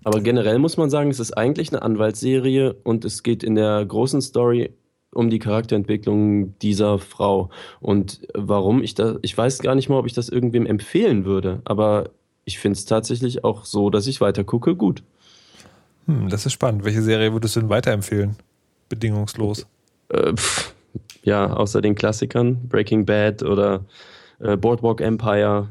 Aber 0.03 0.21
generell 0.21 0.59
muss 0.59 0.77
man 0.77 0.89
sagen, 0.89 1.09
es 1.09 1.19
ist 1.19 1.37
eigentlich 1.37 1.71
eine 1.71 1.81
Anwaltsserie 1.81 2.73
und 2.83 3.05
es 3.05 3.23
geht 3.23 3.43
in 3.43 3.55
der 3.55 3.85
großen 3.85 4.21
Story 4.21 4.71
um 5.11 5.29
die 5.29 5.39
Charakterentwicklung 5.39 6.57
dieser 6.59 6.99
Frau. 6.99 7.49
Und 7.79 8.21
warum 8.33 8.81
ich 8.81 8.93
da, 8.93 9.17
ich 9.21 9.37
weiß 9.37 9.59
gar 9.59 9.75
nicht 9.75 9.89
mal, 9.89 9.97
ob 9.97 10.05
ich 10.05 10.13
das 10.13 10.29
irgendwem 10.29 10.65
empfehlen 10.65 11.25
würde, 11.25 11.61
aber 11.65 12.11
ich 12.45 12.59
finde 12.59 12.77
es 12.77 12.85
tatsächlich 12.85 13.43
auch 13.43 13.65
so, 13.65 13.89
dass 13.89 14.07
ich 14.07 14.21
weiter 14.21 14.43
gucke, 14.43 14.75
gut. 14.75 15.03
Hm, 16.05 16.29
das 16.29 16.45
ist 16.45 16.53
spannend. 16.53 16.83
Welche 16.83 17.01
Serie 17.01 17.33
würdest 17.33 17.55
du 17.55 17.61
denn 17.61 17.69
weiterempfehlen? 17.69 18.35
Bedingungslos. 18.87 19.67
Äh, 20.09 20.33
pff, 20.33 20.73
ja, 21.29 21.53
außer 21.53 21.81
den 21.81 21.93
Klassikern, 21.93 22.67
Breaking 22.67 23.05
Bad 23.05 23.43
oder 23.43 23.85
äh, 24.39 24.57
Boardwalk 24.57 24.99
Empire. 24.99 25.69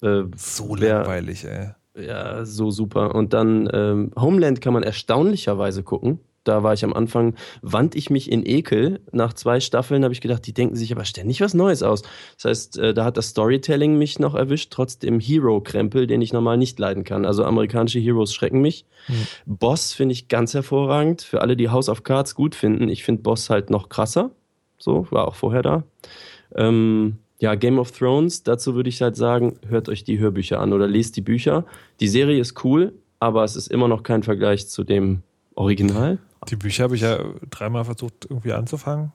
Äh, 0.00 0.22
So 0.36 0.76
langweilig, 0.76 1.44
ey. 1.44 1.70
Ja, 1.96 2.44
so 2.44 2.70
super. 2.70 3.14
Und 3.14 3.34
dann 3.34 3.68
ähm, 3.72 4.12
Homeland 4.16 4.60
kann 4.60 4.72
man 4.72 4.84
erstaunlicherweise 4.84 5.82
gucken. 5.82 6.20
Da 6.44 6.62
war 6.64 6.72
ich 6.72 6.84
am 6.84 6.92
Anfang, 6.92 7.34
wand 7.62 7.94
ich 7.94 8.10
mich 8.10 8.30
in 8.30 8.44
Ekel. 8.44 9.00
Nach 9.12 9.32
zwei 9.32 9.60
Staffeln 9.60 10.02
habe 10.02 10.14
ich 10.14 10.20
gedacht, 10.20 10.44
die 10.46 10.54
denken 10.54 10.74
sich 10.74 10.90
aber 10.92 11.04
ständig 11.04 11.40
was 11.40 11.54
Neues 11.54 11.82
aus. 11.82 12.02
Das 12.36 12.44
heißt, 12.46 12.78
äh, 12.78 12.94
da 12.94 13.04
hat 13.04 13.16
das 13.16 13.28
Storytelling 13.28 13.98
mich 13.98 14.18
noch 14.18 14.34
erwischt, 14.34 14.72
trotz 14.72 14.98
dem 14.98 15.20
Hero-Krempel, 15.20 16.06
den 16.06 16.22
ich 16.22 16.32
normal 16.32 16.56
nicht 16.56 16.78
leiden 16.78 17.04
kann. 17.04 17.24
Also 17.26 17.44
amerikanische 17.44 18.00
Heroes 18.00 18.32
schrecken 18.32 18.60
mich. 18.60 18.86
Boss 19.46 19.92
finde 19.92 20.12
ich 20.12 20.28
ganz 20.28 20.54
hervorragend. 20.54 21.22
Für 21.22 21.40
alle, 21.42 21.56
die 21.56 21.70
House 21.70 21.88
of 21.88 22.02
Cards 22.04 22.34
gut 22.34 22.54
finden, 22.54 22.88
ich 22.88 23.04
finde 23.04 23.22
Boss 23.22 23.50
halt 23.50 23.70
noch 23.70 23.88
krasser. 23.88 24.30
So, 24.82 25.06
war 25.10 25.28
auch 25.28 25.36
vorher 25.36 25.62
da. 25.62 25.84
Ähm, 26.56 27.18
ja, 27.38 27.54
Game 27.54 27.78
of 27.78 27.92
Thrones, 27.92 28.42
dazu 28.42 28.74
würde 28.74 28.88
ich 28.88 29.00
halt 29.00 29.14
sagen, 29.16 29.58
hört 29.68 29.88
euch 29.88 30.02
die 30.02 30.18
Hörbücher 30.18 30.58
an 30.60 30.72
oder 30.72 30.88
lest 30.88 31.16
die 31.16 31.20
Bücher. 31.20 31.64
Die 32.00 32.08
Serie 32.08 32.40
ist 32.40 32.64
cool, 32.64 32.92
aber 33.20 33.44
es 33.44 33.54
ist 33.54 33.68
immer 33.68 33.86
noch 33.86 34.02
kein 34.02 34.22
Vergleich 34.24 34.68
zu 34.68 34.82
dem 34.82 35.22
Original. 35.54 36.18
Die 36.48 36.56
Bücher 36.56 36.84
habe 36.84 36.96
ich 36.96 37.02
ja 37.02 37.18
dreimal 37.50 37.84
versucht 37.84 38.26
irgendwie 38.28 38.52
anzufangen 38.52 39.12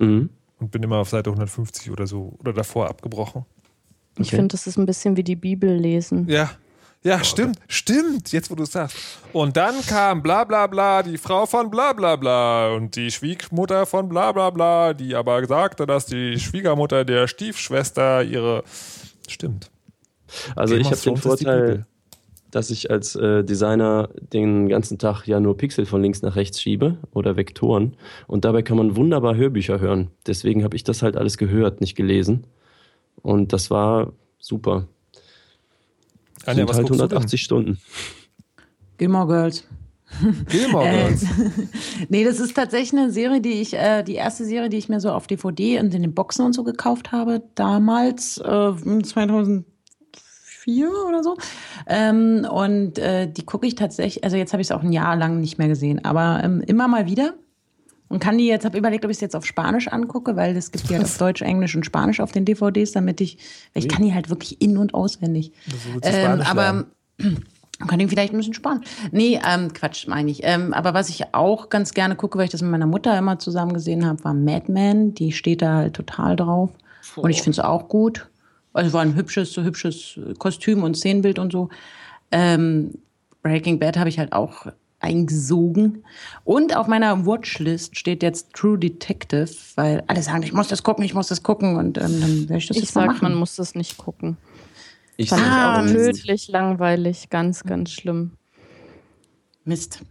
Mhm. 0.00 0.28
und 0.58 0.70
bin 0.72 0.82
immer 0.82 0.96
auf 0.98 1.08
Seite 1.08 1.30
150 1.30 1.90
oder 1.92 2.06
so 2.08 2.34
oder 2.40 2.52
davor 2.52 2.88
abgebrochen. 2.90 3.44
Ich 4.18 4.28
Okay. 4.28 4.36
finde, 4.36 4.52
das 4.52 4.66
ist 4.66 4.76
ein 4.78 4.86
bisschen 4.86 5.16
wie 5.16 5.22
die 5.22 5.36
Bibel 5.36 5.72
lesen. 5.76 6.26
Ja, 6.28 6.50
Ja, 7.06 7.22
stimmt, 7.22 7.60
stimmt, 7.68 8.32
jetzt 8.32 8.50
wo 8.50 8.56
du 8.56 8.64
es 8.64 8.72
sagst. 8.72 8.96
Und 9.32 9.56
dann 9.56 9.80
kam 9.86 10.24
bla 10.24 10.42
bla 10.42 10.66
bla, 10.66 11.04
die 11.04 11.18
Frau 11.18 11.46
von 11.46 11.70
bla 11.70 11.92
bla 11.92 12.16
bla 12.16 12.74
und 12.74 12.96
die 12.96 13.12
Schwiegermutter 13.12 13.86
von 13.86 14.08
bla 14.08 14.32
bla 14.32 14.50
bla, 14.50 14.92
die 14.92 15.14
aber 15.14 15.46
sagte, 15.46 15.86
dass 15.86 16.06
die 16.06 16.36
Schwiegermutter 16.40 17.04
der 17.04 17.28
Stiefschwester 17.28 18.24
ihre. 18.24 18.64
Stimmt. 19.28 19.70
Also 20.56 20.74
Game 20.74 20.80
ich 20.80 20.90
habe 20.90 21.00
den 21.00 21.16
Vorteil, 21.16 21.86
dass 22.50 22.70
ich 22.70 22.90
als 22.90 23.14
äh, 23.14 23.44
Designer 23.44 24.08
den 24.32 24.68
ganzen 24.68 24.98
Tag 24.98 25.28
ja 25.28 25.38
nur 25.38 25.56
Pixel 25.56 25.86
von 25.86 26.02
links 26.02 26.22
nach 26.22 26.34
rechts 26.34 26.60
schiebe 26.60 26.96
oder 27.12 27.36
Vektoren. 27.36 27.96
Und 28.26 28.44
dabei 28.44 28.62
kann 28.62 28.78
man 28.78 28.96
wunderbar 28.96 29.36
Hörbücher 29.36 29.78
hören. 29.78 30.10
Deswegen 30.26 30.64
habe 30.64 30.74
ich 30.74 30.82
das 30.82 31.02
halt 31.02 31.16
alles 31.16 31.38
gehört, 31.38 31.80
nicht 31.80 31.94
gelesen. 31.94 32.48
Und 33.22 33.52
das 33.52 33.70
war 33.70 34.12
super. 34.40 34.88
Anja, 36.46 36.60
Sind 36.62 36.68
was 36.68 36.76
halt 36.76 36.86
guckst 36.88 37.00
du 37.00 37.06
denn? 37.06 37.16
180 37.16 37.42
Stunden. 37.42 37.78
Gilmore 38.98 39.26
Girls. 39.26 39.64
Gilmore 40.48 40.86
Äh, 40.86 41.08
Girls. 41.08 41.26
Nee, 42.08 42.24
das 42.24 42.38
ist 42.40 42.54
tatsächlich 42.54 42.92
eine 42.92 43.10
Serie, 43.10 43.40
die 43.40 43.60
ich, 43.60 43.74
äh, 43.74 44.02
die 44.02 44.14
erste 44.14 44.44
Serie, 44.44 44.68
die 44.68 44.76
ich 44.78 44.88
mir 44.88 45.00
so 45.00 45.10
auf 45.10 45.26
DVD 45.26 45.80
und 45.80 45.92
in 45.94 46.02
den 46.02 46.14
Boxen 46.14 46.46
und 46.46 46.52
so 46.52 46.62
gekauft 46.64 47.12
habe, 47.12 47.42
damals, 47.56 48.38
äh, 48.38 48.72
2004 49.02 49.64
oder 51.08 51.22
so. 51.22 51.36
Ähm, 51.86 52.46
und 52.50 52.98
äh, 52.98 53.30
die 53.30 53.44
gucke 53.44 53.66
ich 53.66 53.74
tatsächlich, 53.74 54.24
also 54.24 54.36
jetzt 54.36 54.52
habe 54.52 54.62
ich 54.62 54.68
es 54.68 54.72
auch 54.72 54.82
ein 54.82 54.92
Jahr 54.92 55.16
lang 55.16 55.40
nicht 55.40 55.58
mehr 55.58 55.68
gesehen, 55.68 56.04
aber 56.04 56.40
ähm, 56.42 56.60
immer 56.62 56.88
mal 56.88 57.06
wieder. 57.06 57.34
Und 58.08 58.20
kann 58.20 58.38
die 58.38 58.46
jetzt, 58.46 58.64
habe 58.64 58.78
überlegt, 58.78 59.04
ob 59.04 59.10
ich 59.10 59.16
es 59.16 59.20
jetzt 59.20 59.34
auf 59.34 59.44
Spanisch 59.44 59.88
angucke, 59.88 60.36
weil 60.36 60.56
es 60.56 60.70
gibt 60.70 60.88
die 60.88 60.94
halt 60.94 61.04
auf 61.04 61.18
Deutsch, 61.18 61.42
Englisch 61.42 61.74
und 61.74 61.84
Spanisch 61.84 62.20
auf 62.20 62.30
den 62.30 62.44
DVDs, 62.44 62.92
damit 62.92 63.20
ich, 63.20 63.38
weil 63.74 63.82
ich 63.82 63.88
kann 63.88 64.04
die 64.04 64.14
halt 64.14 64.30
wirklich 64.30 64.62
in- 64.62 64.78
und 64.78 64.94
auswendig. 64.94 65.52
Ähm, 66.02 66.40
aber 66.42 66.86
lernen. 67.18 67.42
kann 67.88 68.00
ihn 68.00 68.08
vielleicht 68.08 68.32
ein 68.32 68.36
bisschen 68.38 68.54
sparen. 68.54 68.84
Nee, 69.10 69.40
ähm, 69.46 69.72
Quatsch, 69.72 70.06
meine 70.06 70.30
ich. 70.30 70.40
Ähm, 70.44 70.72
aber 70.72 70.94
was 70.94 71.08
ich 71.08 71.34
auch 71.34 71.68
ganz 71.68 71.92
gerne 71.94 72.16
gucke, 72.16 72.38
weil 72.38 72.46
ich 72.46 72.50
das 72.50 72.62
mit 72.62 72.70
meiner 72.70 72.86
Mutter 72.86 73.16
immer 73.18 73.38
zusammen 73.38 73.72
gesehen 73.74 74.06
habe, 74.06 74.22
war 74.24 74.34
Mad 74.34 74.70
Men. 74.70 75.14
Die 75.14 75.32
steht 75.32 75.62
da 75.62 75.76
halt 75.76 75.94
total 75.94 76.36
drauf. 76.36 76.70
Und 77.16 77.30
ich 77.30 77.42
finde 77.42 77.60
es 77.60 77.60
auch 77.60 77.88
gut. 77.88 78.28
Also 78.72 78.92
war 78.92 79.02
ein 79.02 79.14
hübsches, 79.14 79.52
so 79.52 79.62
hübsches 79.62 80.18
Kostüm 80.38 80.82
und 80.82 80.96
Szenenbild 80.96 81.38
und 81.38 81.52
so. 81.52 81.68
Ähm, 82.30 82.92
Breaking 83.42 83.78
Bad 83.78 83.96
habe 83.96 84.08
ich 84.08 84.18
halt 84.18 84.32
auch 84.32 84.66
eingesogen. 85.00 86.04
Und 86.44 86.76
auf 86.76 86.86
meiner 86.86 87.26
Watchlist 87.26 87.98
steht 87.98 88.22
jetzt 88.22 88.52
True 88.54 88.78
Detective, 88.78 89.48
weil 89.74 90.02
alle 90.06 90.22
sagen, 90.22 90.42
ich 90.42 90.52
muss 90.52 90.68
das 90.68 90.82
gucken, 90.82 91.04
ich 91.04 91.14
muss 91.14 91.28
das 91.28 91.42
gucken. 91.42 91.76
Und 91.76 91.98
ähm, 91.98 92.20
dann 92.20 92.48
werde 92.48 92.56
ich 92.58 92.66
das 92.68 92.76
Ich 92.76 92.84
jetzt 92.84 92.94
mal 92.94 93.02
sag, 93.02 93.08
machen. 93.08 93.22
man 93.22 93.34
muss 93.34 93.56
das 93.56 93.74
nicht 93.74 93.96
gucken. 93.98 94.36
Ich 95.16 95.30
Fand 95.30 95.42
Ah, 95.44 95.78
auch 95.80 95.84
nicht. 95.84 95.94
tödlich 95.94 96.48
langweilig, 96.48 97.30
ganz, 97.30 97.64
ganz 97.64 97.90
schlimm. 97.92 98.32
Mist. 99.64 100.02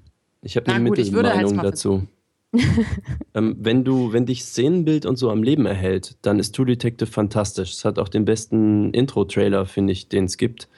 Ich 0.41 0.55
habe 0.55 0.65
Na 0.67 0.75
eine 0.75 0.89
gut, 0.89 0.97
würde 0.97 1.29
halt 1.29 1.37
Mittelmeinung 1.41 1.55
mal 1.55 1.63
dazu. 1.63 2.07
ähm, 3.33 3.55
wenn 3.59 3.83
du, 3.83 4.13
wenn 4.13 4.25
dich 4.25 4.43
Szenenbild 4.45 5.05
und 5.05 5.17
so 5.17 5.29
am 5.29 5.43
Leben 5.43 5.65
erhält, 5.65 6.15
dann 6.21 6.39
ist 6.39 6.55
True 6.55 6.65
Detective 6.65 7.09
fantastisch. 7.09 7.73
Es 7.73 7.85
hat 7.85 7.99
auch 7.99 8.07
den 8.09 8.25
besten 8.25 8.93
Intro-Trailer, 8.93 9.65
finde 9.65 9.93
ich, 9.93 10.07
den 10.09 10.25
es 10.25 10.37
gibt. 10.37 10.69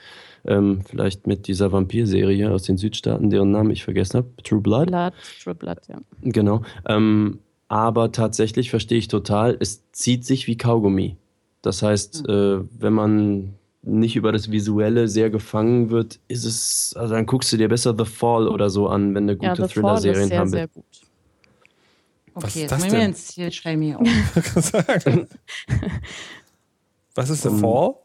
Ähm, 0.48 0.82
vielleicht 0.88 1.28
mit 1.28 1.48
dieser 1.48 1.72
Vampir-Serie 1.72 2.52
aus 2.52 2.64
den 2.64 2.78
Südstaaten, 2.78 3.30
deren 3.30 3.52
Namen 3.52 3.70
ich 3.72 3.84
vergessen 3.84 4.18
habe. 4.18 4.30
True 4.44 4.62
Blood. 4.62 4.88
Blood, 4.88 5.14
True 5.44 5.56
Blood, 5.56 5.80
ja. 5.90 5.98
Genau. 6.22 6.62
Ähm, 6.88 7.40
aber 7.68 8.12
tatsächlich 8.14 8.70
verstehe 8.70 8.98
ich 8.98 9.08
total, 9.10 9.58
es 9.60 9.84
zieht 9.92 10.24
sich 10.26 10.48
wie 10.48 10.58
Kaugummi. 10.58 11.18
Das 11.62 11.84
heißt, 11.84 12.28
äh, 12.30 12.60
wenn 12.80 12.94
man 12.94 13.54
nicht 13.82 14.16
über 14.16 14.32
das 14.32 14.52
Visuelle 14.52 15.08
sehr 15.08 15.30
gefangen 15.30 15.90
wird, 15.90 16.20
ist 16.28 16.46
es, 16.46 16.94
also 16.98 17.14
dann 17.14 17.26
guckst 17.26 17.52
du 17.52 17.58
dir 17.58 17.68
besser 17.70 17.94
The 17.98 18.06
Fall 18.06 18.48
oder 18.48 18.70
so 18.70 18.88
an, 18.88 19.16
wenn 19.16 19.28
du 19.28 19.34
Ja, 19.42 19.50
gute 19.52 19.64
ist 19.64 19.74
Thriller-Serien 19.74 20.30
haben 20.40 20.50
sehr 20.50 20.62
willst. 20.62 20.74
gut. 20.76 20.86
Was 22.34 22.44
Okay, 22.44 22.50
ist 22.50 22.62
jetzt 22.64 22.72
das 22.72 22.80
machen 22.80 22.92
wir 22.92 23.00
denn? 23.00 23.10
jetzt 23.12 23.32
hier 23.32 23.52
schreibe 23.52 23.78
mir 23.80 24.00
auf. 24.00 24.08
Was 27.16 27.30
ist 27.30 27.44
The 27.44 27.50
Ähm, 27.50 27.60
Fall? 27.60 27.96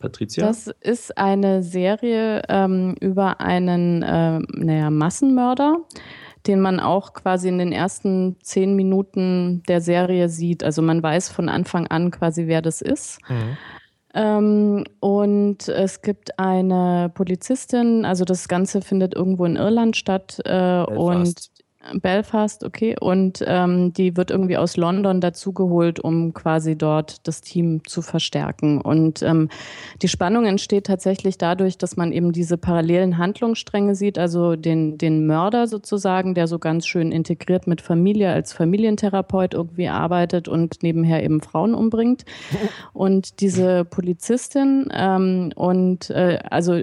Patricia? 0.00 0.44
Das 0.44 0.66
ist 0.80 1.16
eine 1.16 1.62
Serie 1.62 2.42
ähm, 2.48 2.96
über 3.00 3.40
einen 3.40 4.04
ähm, 4.04 4.46
naja, 4.52 4.90
Massenmörder, 4.90 5.78
den 6.46 6.60
man 6.60 6.80
auch 6.80 7.12
quasi 7.12 7.48
in 7.48 7.58
den 7.58 7.70
ersten 7.70 8.36
zehn 8.42 8.74
Minuten 8.74 9.62
der 9.68 9.80
Serie 9.80 10.28
sieht. 10.28 10.64
Also 10.64 10.82
man 10.82 11.02
weiß 11.02 11.28
von 11.28 11.48
Anfang 11.48 11.86
an 11.86 12.10
quasi, 12.10 12.48
wer 12.48 12.62
das 12.62 12.82
ist. 12.82 13.18
Mhm. 13.28 13.56
Ähm, 14.12 14.84
und 14.98 15.68
es 15.68 16.02
gibt 16.02 16.36
eine 16.38 17.12
Polizistin, 17.14 18.04
also 18.04 18.24
das 18.24 18.48
Ganze 18.48 18.82
findet 18.82 19.14
irgendwo 19.14 19.44
in 19.44 19.54
Irland 19.54 19.96
statt 19.96 20.40
äh, 20.44 20.82
und 20.82 21.50
Belfast, 21.94 22.62
okay. 22.62 22.94
Und 23.00 23.42
ähm, 23.46 23.94
die 23.94 24.14
wird 24.16 24.30
irgendwie 24.30 24.58
aus 24.58 24.76
London 24.76 25.20
dazugeholt, 25.22 25.98
um 25.98 26.34
quasi 26.34 26.76
dort 26.76 27.26
das 27.26 27.40
Team 27.40 27.82
zu 27.86 28.02
verstärken. 28.02 28.82
Und 28.82 29.22
ähm, 29.22 29.48
die 30.02 30.08
Spannung 30.08 30.44
entsteht 30.44 30.86
tatsächlich 30.86 31.38
dadurch, 31.38 31.78
dass 31.78 31.96
man 31.96 32.12
eben 32.12 32.32
diese 32.32 32.58
parallelen 32.58 33.16
Handlungsstränge 33.16 33.94
sieht, 33.94 34.18
also 34.18 34.56
den, 34.56 34.98
den 34.98 35.26
Mörder 35.26 35.66
sozusagen, 35.66 36.34
der 36.34 36.48
so 36.48 36.58
ganz 36.58 36.86
schön 36.86 37.12
integriert 37.12 37.66
mit 37.66 37.80
Familie 37.80 38.30
als 38.30 38.52
Familientherapeut 38.52 39.54
irgendwie 39.54 39.88
arbeitet 39.88 40.48
und 40.48 40.82
nebenher 40.82 41.24
eben 41.24 41.40
Frauen 41.40 41.74
umbringt. 41.74 42.26
Und 42.92 43.40
diese 43.40 43.86
Polizistin 43.86 44.88
ähm, 44.92 45.52
und 45.56 46.10
äh, 46.10 46.40
also 46.50 46.78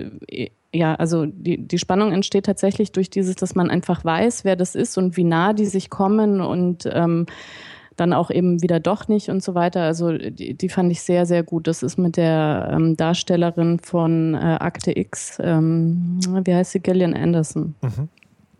ja, 0.73 0.95
also 0.95 1.25
die, 1.25 1.65
die 1.65 1.77
Spannung 1.77 2.11
entsteht 2.11 2.45
tatsächlich 2.45 2.91
durch 2.91 3.09
dieses, 3.09 3.35
dass 3.35 3.55
man 3.55 3.69
einfach 3.69 4.03
weiß, 4.03 4.43
wer 4.43 4.55
das 4.55 4.75
ist 4.75 4.97
und 4.97 5.17
wie 5.17 5.23
nah 5.23 5.53
die 5.53 5.65
sich 5.65 5.89
kommen 5.89 6.41
und 6.41 6.89
ähm, 6.91 7.25
dann 7.95 8.13
auch 8.13 8.29
eben 8.29 8.61
wieder 8.61 8.79
doch 8.79 9.07
nicht 9.07 9.29
und 9.29 9.43
so 9.43 9.55
weiter. 9.55 9.81
Also 9.81 10.17
die, 10.17 10.53
die 10.53 10.69
fand 10.69 10.91
ich 10.91 11.01
sehr, 11.01 11.25
sehr 11.25 11.43
gut. 11.43 11.67
Das 11.67 11.83
ist 11.83 11.97
mit 11.97 12.15
der 12.15 12.69
ähm, 12.71 12.95
Darstellerin 12.95 13.79
von 13.79 14.35
äh, 14.35 14.37
Akte 14.59 14.97
X, 14.97 15.39
ähm, 15.41 16.19
wie 16.43 16.53
heißt 16.53 16.73
sie, 16.73 16.79
Gillian 16.79 17.15
Anderson. 17.15 17.75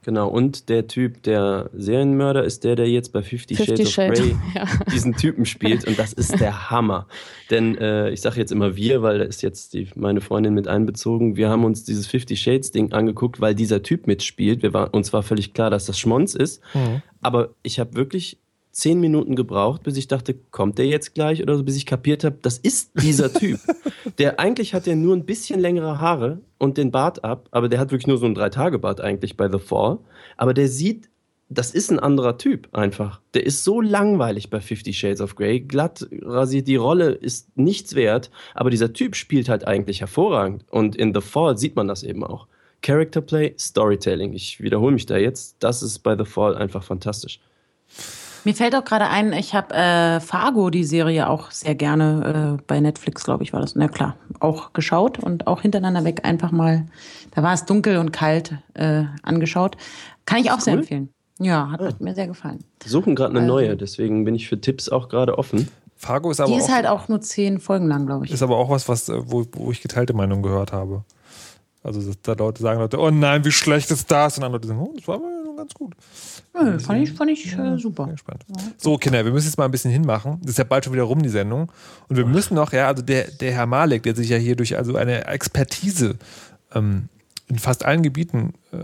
Genau, 0.08 0.30
und 0.30 0.70
der 0.70 0.88
Typ, 0.88 1.22
der 1.24 1.70
Serienmörder, 1.74 2.46
ist 2.46 2.64
der, 2.64 2.78
der 2.78 2.90
jetzt 2.90 3.12
bei 3.12 3.22
Fifty, 3.22 3.56
Fifty 3.56 3.86
Shades 3.86 3.88
of 3.88 3.94
Shades, 3.94 4.20
Grey 4.22 4.36
ja. 4.56 4.66
diesen 4.90 5.14
Typen 5.18 5.46
spielt. 5.46 5.86
Und 5.86 6.00
das 6.00 6.14
ist 6.14 6.40
der 6.40 6.72
Hammer. 6.72 7.08
Denn 7.50 7.78
äh, 7.78 8.10
ich 8.12 8.22
sage 8.22 8.40
jetzt 8.40 8.54
immer 8.54 8.78
wir, 8.78 9.02
weil 9.02 9.18
da 9.18 9.26
ist 9.26 9.42
jetzt 9.42 9.74
die, 9.74 9.90
meine 9.96 10.22
Freundin 10.22 10.54
mit 10.54 10.70
einbezogen. 10.70 11.36
Wir 11.36 11.50
haben 11.50 11.66
uns 11.66 11.84
dieses 11.84 12.08
Fifty 12.08 12.38
Shades 12.38 12.72
Ding 12.72 12.94
angeguckt, 12.94 13.42
weil 13.42 13.54
dieser 13.54 13.84
Typ 13.84 14.08
mitspielt. 14.08 14.64
Wir 14.64 14.74
war, 14.74 14.94
uns 14.94 15.12
war 15.12 15.24
völlig 15.24 15.54
klar, 15.54 15.70
dass 15.70 15.88
das 15.88 16.00
Schmonz 16.00 16.36
ist. 16.36 16.62
Aber 17.22 17.50
ich 17.62 17.78
habe 17.78 17.96
wirklich 17.96 18.38
zehn 18.72 19.02
Minuten 19.02 19.36
gebraucht, 19.36 19.84
bis 19.84 19.98
ich 19.98 20.08
dachte, 20.08 20.36
kommt 20.52 20.78
der 20.78 20.86
jetzt 20.86 21.16
gleich 21.16 21.44
oder 21.44 21.58
so, 21.58 21.66
bis 21.66 21.76
ich 21.76 21.86
kapiert 21.86 22.24
habe, 22.24 22.38
das 22.42 22.60
ist 22.60 22.92
dieser 23.02 23.34
Typ. 23.34 23.60
Der 24.20 24.40
eigentlich 24.40 24.74
hat 24.74 24.88
der 24.88 24.96
nur 24.96 25.16
ein 25.16 25.26
bisschen 25.26 25.60
längere 25.60 26.00
Haare 26.00 26.40
und 26.58 26.78
den 26.78 26.92
Bart 26.92 27.24
ab, 27.24 27.48
aber 27.52 27.70
der 27.70 27.80
hat 27.80 27.92
wirklich 27.92 28.08
nur 28.08 28.18
so 28.18 28.26
einen 28.26 28.36
Drei-Tage-Bart 28.36 29.02
eigentlich 29.02 29.38
bei 29.38 29.50
The 29.50 29.60
Fall. 29.60 30.00
Aber 30.38 30.54
der 30.54 30.68
sieht, 30.68 31.10
das 31.50 31.72
ist 31.72 31.92
ein 31.92 32.00
anderer 32.00 32.38
Typ 32.38 32.70
einfach. 32.76 33.22
Der 33.34 33.46
ist 33.46 33.64
so 33.64 33.80
langweilig 33.80 34.50
bei 34.50 34.60
Fifty 34.60 34.94
Shades 34.94 35.22
of 35.22 35.36
Grey, 35.36 35.62
glatt 35.62 36.08
rasiert, 36.22 36.68
die 36.68 36.76
Rolle 36.76 37.12
ist 37.12 37.56
nichts 37.58 37.96
wert, 37.96 38.32
aber 38.54 38.70
dieser 38.70 38.94
Typ 38.94 39.16
spielt 39.16 39.50
halt 39.50 39.66
eigentlich 39.68 40.02
hervorragend. 40.02 40.66
Und 40.70 40.96
in 40.96 41.14
The 41.14 41.22
Fall 41.22 41.58
sieht 41.58 41.76
man 41.76 41.88
das 41.88 42.04
eben 42.04 42.24
auch. 42.24 42.48
Character 42.82 43.22
Play, 43.22 43.54
Storytelling. 43.58 44.34
Ich 44.34 44.62
wiederhole 44.62 44.94
mich 44.94 45.06
da 45.06 45.18
jetzt. 45.18 45.58
Das 45.60 45.82
ist 45.82 46.00
bei 46.00 46.18
The 46.18 46.26
Fall 46.26 46.56
einfach 46.56 46.84
fantastisch. 46.84 47.40
Mir 48.48 48.56
fällt 48.56 48.74
auch 48.76 48.86
gerade 48.86 49.10
ein, 49.10 49.34
ich 49.34 49.54
habe 49.54 49.76
äh, 49.76 50.22
Fargo, 50.22 50.70
die 50.70 50.86
Serie, 50.86 51.30
auch 51.30 51.52
sehr 51.52 51.76
gerne 51.76 52.58
äh, 52.58 52.64
bei 52.66 52.80
Netflix, 52.80 53.26
glaube 53.26 53.44
ich, 53.44 53.52
war 53.52 53.60
das. 53.60 53.76
Na 53.76 53.90
klar, 53.90 54.16
auch 54.40 54.72
geschaut 54.72 55.20
und 55.20 55.48
auch 55.48 55.64
hintereinander 55.64 56.06
weg 56.06 56.22
einfach 56.24 56.54
mal, 56.54 56.86
da 57.32 57.44
war 57.44 57.54
es 57.54 57.66
dunkel 57.66 57.98
und 57.98 58.14
kalt, 58.14 58.54
äh, 58.74 59.04
angeschaut. 59.22 59.76
Kann 60.26 60.40
ich 60.40 60.50
auch 60.50 60.62
sehr 60.62 60.76
cool? 60.76 60.80
empfehlen. 60.80 61.10
Ja, 61.40 61.72
hat 61.72 62.00
mir 62.00 62.16
sehr 62.16 62.28
gefallen. 62.28 62.64
Suchen 62.86 63.16
gerade 63.16 63.38
eine 63.38 63.46
neue, 63.46 63.76
deswegen 63.76 64.24
bin 64.24 64.34
ich 64.34 64.48
für 64.48 64.62
Tipps 64.62 64.88
auch 64.88 65.10
gerade 65.10 65.38
offen. 65.38 65.68
Fargo 65.98 66.32
ist 66.32 66.40
aber, 66.40 66.50
Die 66.50 66.58
ist 66.58 66.70
auch, 66.70 66.74
halt 66.74 66.88
auch 66.88 67.10
nur 67.10 67.20
zehn 67.20 67.60
Folgen 67.60 67.90
lang, 67.90 68.06
glaube 68.06 68.24
ich. 68.24 68.32
ist 68.32 68.44
aber 68.44 68.56
auch 68.56 68.70
was, 68.70 68.88
was 68.88 69.10
äh, 69.10 69.20
wo, 69.26 69.44
wo 69.52 69.72
ich 69.74 69.82
geteilte 69.82 70.14
Meinung 70.14 70.42
gehört 70.42 70.72
habe. 70.72 71.04
Also 71.84 72.02
dass 72.02 72.22
da 72.22 72.32
Leute 72.32 72.62
sagen 72.62 72.80
Leute, 72.80 72.98
oh 72.98 73.12
nein, 73.12 73.44
wie 73.44 73.52
schlecht 73.52 73.92
ist 73.92 74.10
das? 74.10 74.38
Und 74.38 74.46
andere 74.46 74.62
Leute 74.62 74.70
sagen, 74.70 74.80
oh, 74.80 74.94
das 74.96 75.06
war 75.06 75.20
ganz 75.58 75.74
gut. 75.74 75.94
Nö, 76.54 76.80
fand 76.80 77.04
ich, 77.04 77.14
fand 77.14 77.32
ich 77.32 77.58
äh, 77.58 77.78
super. 77.78 78.06
Bin 78.06 78.14
gespannt. 78.14 78.46
So, 78.78 78.98
Kinder, 78.98 79.26
wir 79.26 79.32
müssen 79.32 79.48
jetzt 79.48 79.58
mal 79.58 79.66
ein 79.66 79.72
bisschen 79.72 79.92
hinmachen. 79.92 80.40
Das 80.42 80.52
ist 80.52 80.58
ja 80.58 80.64
bald 80.64 80.86
schon 80.86 80.94
wieder 80.94 81.04
rum, 81.04 81.22
die 81.22 81.30
Sendung. 81.30 81.72
Und 82.08 82.16
wir 82.16 82.26
müssen 82.26 82.56
noch, 82.56 82.72
ja, 82.72 82.88
also 82.88 83.04
der, 83.04 83.30
der 83.32 83.52
Herr 83.52 83.66
Malek, 83.66 84.04
der 84.04 84.16
sich 84.16 84.30
ja 84.30 84.38
hier 84.38 84.56
durch 84.56 84.78
also 84.78 84.96
eine 84.96 85.26
Expertise 85.28 86.16
ähm, 86.74 87.10
in 87.48 87.60
fast 87.60 87.86
allen 87.86 88.04
Gebieten 88.04 88.54
äh, 88.72 88.78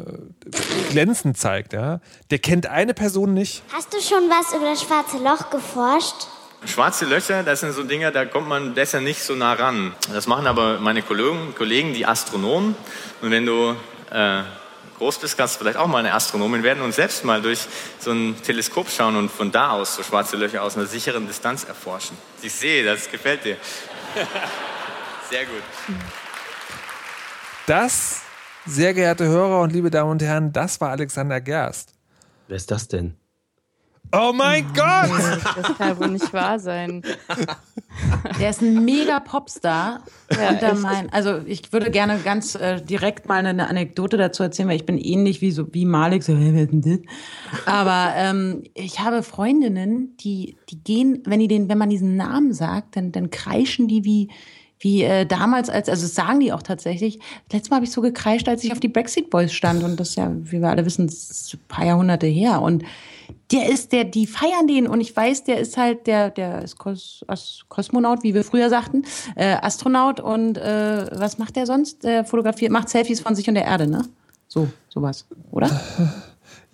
glänzend 0.90 1.38
zeigt, 1.38 1.74
ja, 1.74 2.00
der 2.32 2.40
kennt 2.40 2.68
eine 2.68 2.94
Person 2.94 3.34
nicht. 3.34 3.64
Hast 3.74 3.94
du 3.94 4.00
schon 4.00 4.30
was 4.30 4.56
über 4.56 4.66
das 4.66 4.82
schwarze 4.82 5.18
Loch 5.18 5.50
geforscht? 5.50 6.28
Schwarze 6.66 7.06
Löcher, 7.06 7.44
das 7.44 7.60
sind 7.60 7.74
so 7.74 7.84
Dinge, 7.84 8.10
da 8.14 8.24
kommt 8.24 8.48
man 8.48 8.74
besser 8.74 9.02
nicht 9.02 9.22
so 9.22 9.36
nah 9.36 9.52
ran. 9.52 9.92
Das 10.14 10.28
machen 10.28 10.48
aber 10.48 10.80
meine 10.80 11.02
Kollegen, 11.02 11.54
Kollegen 11.58 11.94
die 11.94 12.06
Astronomen. 12.06 12.76
Und 13.22 13.32
wenn 13.32 13.46
du 13.46 13.76
äh, 14.12 14.44
groß 14.98 15.20
bist, 15.20 15.38
kannst 15.38 15.56
du 15.56 15.60
vielleicht 15.60 15.78
auch 15.78 15.88
mal 15.88 16.00
eine 16.00 16.14
Astronomin 16.14 16.64
werden 16.64 16.84
und 16.84 16.94
selbst 16.94 17.24
mal 17.26 17.42
durch 17.42 17.68
so 18.00 18.12
ein 18.12 18.36
Teleskop 18.44 18.90
schauen 18.90 19.16
und 19.16 19.30
von 19.30 19.52
da 19.52 19.72
aus 19.72 19.96
so 19.96 20.04
schwarze 20.04 20.38
Löcher 20.38 20.64
aus 20.64 20.76
einer 20.76 20.86
sicheren 20.86 21.28
Distanz 21.28 21.64
erforschen. 21.64 22.18
Ich 22.42 22.54
sehe, 22.54 22.84
das 22.84 23.10
gefällt 23.10 23.46
dir. 23.46 23.58
Sehr 25.30 25.46
gut. 25.46 25.64
Das, 27.66 28.22
sehr 28.66 28.94
geehrte 28.94 29.26
Hörer 29.26 29.62
und 29.62 29.72
liebe 29.72 29.90
Damen 29.90 30.12
und 30.12 30.22
Herren, 30.22 30.52
das 30.52 30.82
war 30.82 30.90
Alexander 30.90 31.40
Gerst. 31.42 31.94
Wer 32.48 32.58
ist 32.58 32.70
das 32.70 32.88
denn? 32.88 33.16
Oh 34.16 34.32
mein 34.32 34.64
Gott! 34.76 35.10
Das 35.56 35.76
kann 35.76 36.00
wohl 36.00 36.10
nicht 36.10 36.32
wahr 36.34 36.60
sein. 36.60 37.02
Der 38.40 38.52
ist 38.52 38.62
ein 38.62 38.86
mega 38.86 39.20
Popstar. 39.20 40.04
Ja, 40.32 40.74
mein, 40.76 41.12
also 41.12 41.40
ich 41.46 41.74
würde 41.74 41.90
gerne 41.90 42.20
ganz 42.20 42.54
äh, 42.54 42.80
direkt 42.80 43.28
mal 43.28 43.44
eine 43.44 43.68
Anekdote 43.68 44.18
dazu 44.18 44.44
erzählen, 44.44 44.70
weil 44.70 44.76
ich 44.76 44.86
bin 44.86 45.00
ähnlich 45.00 45.42
wie 45.42 45.52
so 45.52 45.74
wie 45.74 45.86
Malik, 45.86 46.24
so 46.24 46.36
hey, 46.36 46.54
wer 46.54 46.64
ist 46.64 46.72
denn 46.72 46.82
das? 46.82 47.66
Aber 47.66 48.14
ähm, 48.16 48.64
ich 48.76 49.00
habe 49.00 49.24
Freundinnen, 49.24 50.16
die 50.18 50.58
die 50.70 50.84
gehen, 50.84 51.24
wenn 51.26 51.40
die 51.40 51.48
den, 51.48 51.68
wenn 51.70 51.78
man 51.80 51.90
diesen 51.90 52.16
Namen 52.16 52.54
sagt, 52.54 52.96
dann 52.96 53.12
dann 53.12 53.32
kreischen 53.32 53.88
die 53.88 54.06
wie 54.06 54.30
wie 54.80 55.04
äh, 55.04 55.26
damals 55.26 55.70
als, 55.70 55.88
also 55.90 56.04
das 56.04 56.14
sagen 56.14 56.40
die 56.40 56.52
auch 56.52 56.62
tatsächlich. 56.62 57.20
Letztes 57.52 57.70
Mal 57.70 57.78
habe 57.78 57.86
ich 57.86 57.92
so 57.92 58.02
gekreischt, 58.02 58.48
als 58.48 58.64
ich 58.64 58.72
auf 58.72 58.80
die 58.80 58.90
Backstreet 58.90 59.30
Boys 59.30 59.54
stand 59.54 59.84
und 59.84 60.00
das 60.00 60.10
ist 60.10 60.16
ja, 60.18 60.32
wie 60.36 60.60
wir 60.60 60.70
alle 60.70 60.86
wissen, 60.86 61.08
ein 61.08 61.60
paar 61.68 61.86
Jahrhunderte 61.86 62.28
her 62.28 62.62
und 62.62 62.84
der 63.54 63.70
ist 63.70 63.92
der, 63.92 64.04
die 64.04 64.26
feiern 64.26 64.68
den 64.68 64.88
und 64.88 65.00
ich 65.00 65.16
weiß, 65.16 65.44
der 65.44 65.60
ist 65.60 65.78
halt 65.78 66.08
der, 66.08 66.32
der 66.32 66.64
ist 66.64 66.78
Kos, 66.78 67.24
Kosmonaut, 67.70 68.24
wie 68.24 68.34
wir 68.34 68.44
früher 68.44 68.70
sagten, 68.70 69.06
äh, 69.36 69.56
Astronaut 69.62 70.20
und 70.20 70.58
äh, 70.58 71.08
was 71.14 71.38
macht 71.38 71.56
der 71.56 71.68
sonst? 71.68 72.04
Äh, 72.04 72.26
fotografiert, 72.26 72.72
macht 72.72 72.90
Selfies 72.90 73.22
von 73.22 73.36
sich 73.36 73.48
und 73.48 73.56
der 73.56 73.66
Erde, 73.66 73.88
ne? 73.88 74.06
So, 74.48 74.68
sowas, 74.90 75.26
oder? 75.52 75.70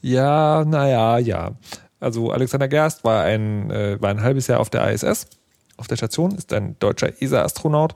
Ja, 0.02 0.64
naja, 0.66 1.18
ja. 1.18 1.52
Also 2.00 2.32
Alexander 2.32 2.70
Gerst 2.70 3.04
war 3.04 3.24
ein, 3.26 3.70
äh, 3.70 4.02
war 4.02 4.10
ein 4.10 4.22
halbes 4.22 4.48
Jahr 4.48 4.62
auf 4.62 4.70
der 4.70 4.90
ISS, 4.92 5.28
auf 5.76 5.88
der 5.88 5.98
Station, 5.98 6.32
ist 6.36 6.54
ein 6.54 6.78
deutscher 6.80 7.22
ESA-Astronaut 7.22 7.96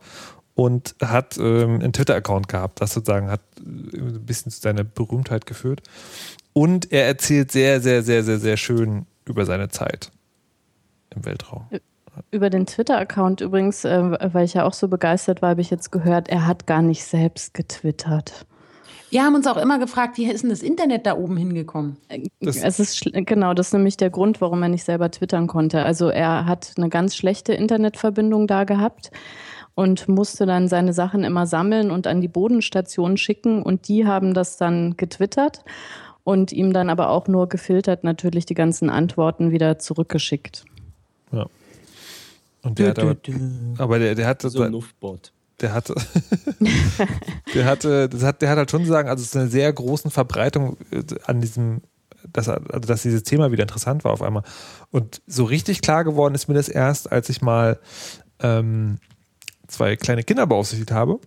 und 0.54 0.96
hat 1.02 1.38
ähm, 1.38 1.80
einen 1.80 1.94
Twitter-Account 1.94 2.48
gehabt, 2.48 2.82
das 2.82 2.94
sozusagen 2.94 3.32
hat 3.32 3.42
äh, 3.58 3.98
ein 3.98 4.26
bisschen 4.26 4.52
zu 4.52 4.60
seiner 4.60 4.84
Berühmtheit 4.84 5.46
geführt. 5.46 5.82
Und 6.54 6.92
er 6.92 7.08
erzählt 7.08 7.52
sehr, 7.52 7.82
sehr, 7.82 8.04
sehr, 8.04 8.24
sehr, 8.24 8.38
sehr 8.40 8.58
schön 8.58 9.06
über 9.26 9.46
seine 9.46 9.70
Zeit 9.70 10.12
im 11.16 11.26
Weltraum. 11.26 11.66
Über 12.30 12.50
den 12.52 12.68
Twitter-Account 12.68 13.42
übrigens, 13.42 13.86
äh, 13.86 14.34
weil 14.34 14.46
ich 14.46 14.54
ja 14.54 14.66
auch 14.66 14.74
so 14.74 14.88
begeistert 14.88 15.42
war, 15.42 15.50
habe 15.50 15.62
ich 15.62 15.72
jetzt 15.72 15.92
gehört, 15.92 16.30
er 16.30 16.46
hat 16.46 16.68
gar 16.68 16.84
nicht 16.84 17.04
selbst 17.06 17.56
getwittert. 17.56 18.46
Wir 19.10 19.24
haben 19.24 19.36
uns 19.36 19.46
auch 19.48 19.58
immer 19.58 19.78
gefragt, 19.80 20.18
wie 20.18 20.26
ist 20.26 20.42
denn 20.42 20.50
das 20.50 20.62
Internet 20.64 21.06
da 21.06 21.16
oben 21.16 21.38
hingekommen? 21.38 21.98
Das- 22.40 22.58
es 22.58 22.80
ist 22.80 23.10
genau, 23.14 23.54
das 23.54 23.68
ist 23.68 23.74
nämlich 23.74 23.98
der 23.98 24.10
Grund, 24.10 24.42
warum 24.42 24.62
er 24.64 24.70
nicht 24.70 24.84
selber 24.84 25.10
twittern 25.12 25.48
konnte. 25.48 25.84
Also 25.84 26.10
er 26.10 26.46
hat 26.46 26.74
eine 26.78 26.90
ganz 26.90 27.16
schlechte 27.16 27.54
Internetverbindung 27.54 28.48
da 28.48 28.64
gehabt 28.64 29.12
und 29.76 30.08
musste 30.08 30.46
dann 30.46 30.68
seine 30.68 30.94
Sachen 30.94 31.24
immer 31.24 31.46
sammeln 31.48 31.90
und 31.92 32.06
an 32.08 32.22
die 32.22 32.28
Bodenstation 32.28 33.18
schicken 33.18 33.62
und 33.64 33.88
die 33.88 34.06
haben 34.06 34.34
das 34.36 34.58
dann 34.58 34.98
getwittert 34.98 35.64
und 36.24 36.52
ihm 36.52 36.74
dann 36.74 36.90
aber 36.90 37.10
auch 37.10 37.28
nur 37.28 37.50
gefiltert 37.50 38.04
natürlich 38.04 38.46
die 38.46 38.54
ganzen 38.54 38.90
Antworten 38.90 39.52
wieder 39.52 39.80
zurückgeschickt. 39.80 40.66
Ja. 41.32 41.48
Und 42.62 42.80
der 42.80 42.90
hat 42.90 43.00
aber, 43.00 43.18
aber 43.78 44.00
der, 44.00 44.16
der 44.16 44.28
hatte 44.28 44.50
So 44.50 44.62
ein 44.62 44.72
Nuffbot. 44.72 45.34
der 45.60 45.74
hatte, 45.74 45.96
der 47.54 47.66
hatte, 47.66 48.08
das 48.08 48.24
hat, 48.24 48.42
der 48.42 48.50
hat 48.50 48.58
halt 48.58 48.72
schon 48.72 48.86
sagen, 48.86 49.10
also 49.10 49.22
es 49.22 49.28
ist 49.28 49.36
eine 49.36 49.50
sehr 49.50 49.72
großen 49.72 50.12
Verbreitung 50.12 50.78
äh, 50.92 51.04
an 51.26 51.42
diesem, 51.42 51.82
dass, 52.32 52.48
also 52.48 52.88
dass 52.88 53.02
dieses 53.02 53.24
Thema 53.24 53.52
wieder 53.52 53.64
interessant 53.64 54.06
war 54.06 54.14
auf 54.14 54.22
einmal. 54.22 54.44
Und 54.92 55.22
so 55.28 55.44
richtig 55.44 55.82
klar 55.82 56.06
geworden 56.06 56.36
ist 56.36 56.48
mir 56.48 56.54
das 56.54 56.70
erst, 56.70 57.12
als 57.12 57.28
ich 57.28 57.42
mal 57.42 57.80
ähm, 58.40 59.00
zwei 59.68 59.98
kleine 59.98 60.24
Kinder 60.24 60.48
beaufsichtigt 60.48 60.92
habe, 60.92 61.20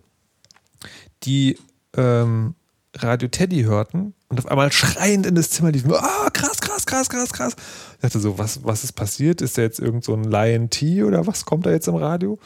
die 1.23 1.57
ähm, 1.95 2.55
Radio 3.03 3.27
Teddy 3.27 3.63
hörten 3.63 4.13
und 4.29 4.39
auf 4.39 4.47
einmal 4.47 4.71
schreiend 4.71 5.25
in 5.25 5.35
das 5.35 5.49
Zimmer 5.49 5.71
liefen. 5.71 5.93
Ah, 5.93 6.29
krass, 6.31 6.59
krass, 6.61 6.85
krass, 6.85 7.09
krass, 7.09 7.31
krass. 7.31 7.55
Ich 7.95 8.01
dachte 8.01 8.19
so, 8.19 8.37
was, 8.37 8.63
was 8.63 8.83
ist 8.83 8.93
passiert? 8.93 9.41
Ist 9.41 9.57
da 9.57 9.61
jetzt 9.61 9.79
irgend 9.79 10.03
so 10.03 10.13
ein 10.13 10.23
Lion 10.23 10.69
T 10.69 11.03
oder 11.03 11.27
was 11.27 11.45
kommt 11.45 11.65
da 11.65 11.71
jetzt 11.71 11.87
im 11.87 11.95
Radio? 11.95 12.39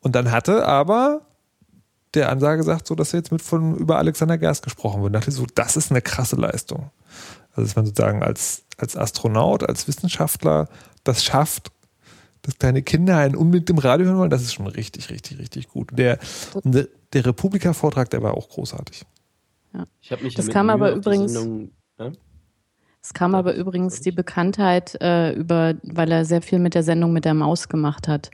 Und 0.00 0.14
dann 0.14 0.30
hatte 0.30 0.66
aber 0.66 1.22
der 2.14 2.30
Ansage 2.30 2.58
gesagt, 2.58 2.86
so 2.86 2.94
dass 2.94 3.12
jetzt 3.12 3.32
mit 3.32 3.42
von 3.42 3.76
über 3.76 3.98
Alexander 3.98 4.38
Gerst 4.38 4.62
gesprochen 4.62 5.02
wird. 5.02 5.08
Und 5.08 5.12
dachte 5.12 5.30
so, 5.30 5.46
das 5.54 5.76
ist 5.76 5.90
eine 5.90 6.02
krasse 6.02 6.36
Leistung. 6.36 6.90
Also 7.52 7.66
dass 7.66 7.76
man 7.76 7.86
sozusagen 7.86 8.22
als, 8.22 8.64
als 8.76 8.96
Astronaut, 8.96 9.68
als 9.68 9.88
Wissenschaftler 9.88 10.68
das 11.04 11.24
schafft, 11.24 11.70
dass 12.42 12.58
kleine 12.58 12.82
Kinder 12.82 13.16
einen 13.18 13.36
unbedingt 13.36 13.70
im 13.70 13.78
Radio 13.78 14.06
hören 14.06 14.18
wollen, 14.18 14.30
das 14.30 14.42
ist 14.42 14.54
schon 14.54 14.66
richtig, 14.66 15.10
richtig, 15.10 15.38
richtig 15.38 15.68
gut. 15.68 15.90
Der, 15.92 16.18
der, 16.64 16.88
der 17.12 17.26
Republika-Vortrag, 17.26 18.10
der 18.10 18.22
war 18.22 18.34
auch 18.34 18.48
großartig. 18.48 19.04
Ich 20.00 20.12
habe 20.12 20.24
mich 20.24 20.34
Das 20.34 20.48
kam 20.48 20.70
aber 20.70 20.92
übrigens- 20.92 21.32
Sendung- 21.32 21.70
ja? 21.98 22.12
Es 23.00 23.14
kam 23.14 23.34
aber 23.36 23.54
übrigens 23.54 24.00
die 24.00 24.10
Bekanntheit 24.10 25.00
äh, 25.00 25.32
über, 25.32 25.74
weil 25.84 26.10
er 26.10 26.24
sehr 26.24 26.42
viel 26.42 26.58
mit 26.58 26.74
der 26.74 26.82
Sendung 26.82 27.12
mit 27.12 27.24
der 27.24 27.32
Maus 27.32 27.68
gemacht 27.68 28.08
hat. 28.08 28.30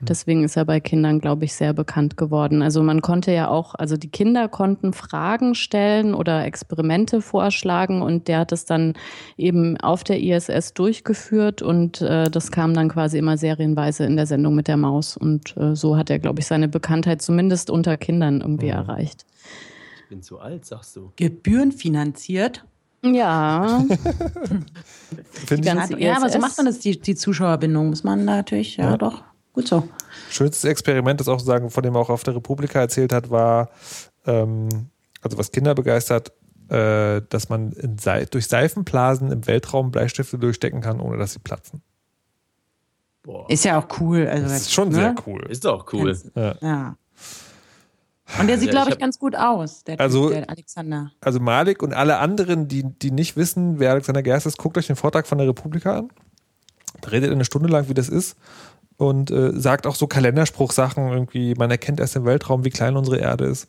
Deswegen 0.00 0.44
ist 0.44 0.56
er 0.56 0.64
bei 0.64 0.80
Kindern, 0.80 1.18
glaube 1.20 1.44
ich, 1.44 1.54
sehr 1.54 1.72
bekannt 1.72 2.16
geworden. 2.16 2.62
Also 2.62 2.82
man 2.82 3.02
konnte 3.02 3.32
ja 3.32 3.48
auch, 3.48 3.74
also 3.74 3.96
die 3.96 4.10
Kinder 4.10 4.48
konnten 4.48 4.92
Fragen 4.92 5.54
stellen 5.54 6.14
oder 6.14 6.44
Experimente 6.44 7.22
vorschlagen 7.22 8.02
und 8.02 8.28
der 8.28 8.38
hat 8.38 8.52
es 8.52 8.64
dann 8.64 8.94
eben 9.36 9.76
auf 9.78 10.04
der 10.04 10.20
ISS 10.22 10.74
durchgeführt 10.74 11.60
und 11.60 12.00
äh, 12.00 12.30
das 12.30 12.50
kam 12.52 12.72
dann 12.72 12.88
quasi 12.88 13.18
immer 13.18 13.36
serienweise 13.36 14.04
in 14.04 14.16
der 14.16 14.26
Sendung 14.26 14.54
mit 14.54 14.68
der 14.68 14.76
Maus 14.76 15.16
und 15.16 15.56
äh, 15.56 15.74
so 15.74 15.96
hat 15.96 16.08
er, 16.08 16.18
glaube 16.20 16.40
ich, 16.40 16.46
seine 16.46 16.68
Bekanntheit 16.68 17.20
zumindest 17.20 17.68
unter 17.68 17.96
Kindern 17.96 18.40
irgendwie 18.40 18.68
erreicht. 18.68 19.26
Ich 20.04 20.08
bin 20.10 20.22
zu 20.22 20.38
alt, 20.38 20.64
sagst 20.66 20.94
du. 20.96 21.12
Gebührenfinanziert. 21.16 22.64
Ja, 23.02 23.84
Finde 25.30 25.68
ich 25.90 25.98
Ja, 26.00 26.16
aber 26.16 26.28
so 26.30 26.36
ISS. 26.36 26.40
macht 26.40 26.56
man 26.56 26.66
das, 26.66 26.78
die, 26.78 26.98
die 26.98 27.14
Zuschauerbindung. 27.14 27.88
Muss 27.90 28.02
man 28.04 28.24
natürlich, 28.24 28.76
ja, 28.76 28.90
Ja. 28.90 28.96
doch. 28.96 29.22
Gut 29.52 29.68
so. 29.68 29.88
schönstes 30.30 30.64
Experiment, 30.64 31.20
das 31.20 31.28
auch 31.28 31.38
sagen, 31.38 31.70
von 31.70 31.82
dem 31.82 31.94
er 31.94 32.00
auch 32.00 32.10
auf 32.10 32.22
der 32.24 32.34
Republika 32.34 32.80
erzählt 32.80 33.12
hat, 33.12 33.30
war, 33.30 33.70
ähm, 34.26 34.68
also 35.22 35.38
was 35.38 35.52
Kinder 35.52 35.74
begeistert, 35.74 36.32
äh, 36.68 37.20
dass 37.28 37.48
man 37.50 37.72
in 37.72 37.98
Sei 37.98 38.24
durch 38.24 38.46
Seifenblasen 38.46 39.30
im 39.30 39.46
Weltraum 39.46 39.90
Bleistifte 39.90 40.38
durchstecken 40.38 40.80
kann, 40.80 41.00
ohne 41.00 41.18
dass 41.18 41.34
sie 41.34 41.38
platzen. 41.38 41.82
Boah. 43.22 43.48
Ist 43.48 43.64
ja 43.64 43.78
auch 43.78 43.86
cool. 44.00 44.26
Also, 44.26 44.48
Das 44.48 44.62
ist 44.62 44.72
schon 44.72 44.88
ne? 44.88 44.94
sehr 44.96 45.14
cool. 45.26 45.46
Ist 45.48 45.64
doch 45.64 45.90
cool. 45.92 46.18
Ja. 46.34 46.56
Ja. 46.60 46.96
Und 48.40 48.46
der 48.48 48.58
sieht, 48.58 48.68
Ja, 48.68 48.72
glaube 48.72 48.88
ich 48.88 48.88
ich, 48.88 48.94
hab- 48.94 49.00
ganz 49.00 49.18
gut 49.18 49.36
aus, 49.36 49.84
der, 49.84 50.00
Also- 50.00 50.28
typ, 50.28 50.38
der 50.38 50.50
Alexander. 50.50 51.10
Also 51.20 51.40
Malik 51.40 51.82
und 51.82 51.92
alle 51.92 52.18
anderen, 52.18 52.68
die, 52.68 52.82
die 52.84 53.10
nicht 53.10 53.36
wissen, 53.36 53.78
wer 53.78 53.90
Alexander 53.92 54.22
Gerst 54.22 54.46
ist, 54.46 54.56
guckt 54.58 54.78
euch 54.78 54.86
den 54.86 54.96
Vortrag 54.96 55.26
von 55.26 55.38
der 55.38 55.46
Republika 55.48 55.98
an. 55.98 56.08
Da 57.00 57.10
redet 57.10 57.30
er 57.30 57.34
eine 57.34 57.44
Stunde 57.44 57.68
lang, 57.68 57.88
wie 57.88 57.94
das 57.94 58.08
ist. 58.08 58.36
Und 58.96 59.30
äh, 59.30 59.50
sagt 59.58 59.86
auch 59.86 59.94
so 59.96 60.06
Kalenderspruchsachen, 60.06 61.08
irgendwie, 61.08 61.54
man 61.54 61.70
erkennt 61.70 62.00
erst 62.00 62.16
im 62.16 62.24
Weltraum, 62.24 62.64
wie 62.64 62.70
klein 62.70 62.96
unsere 62.96 63.18
Erde 63.18 63.44
ist 63.44 63.66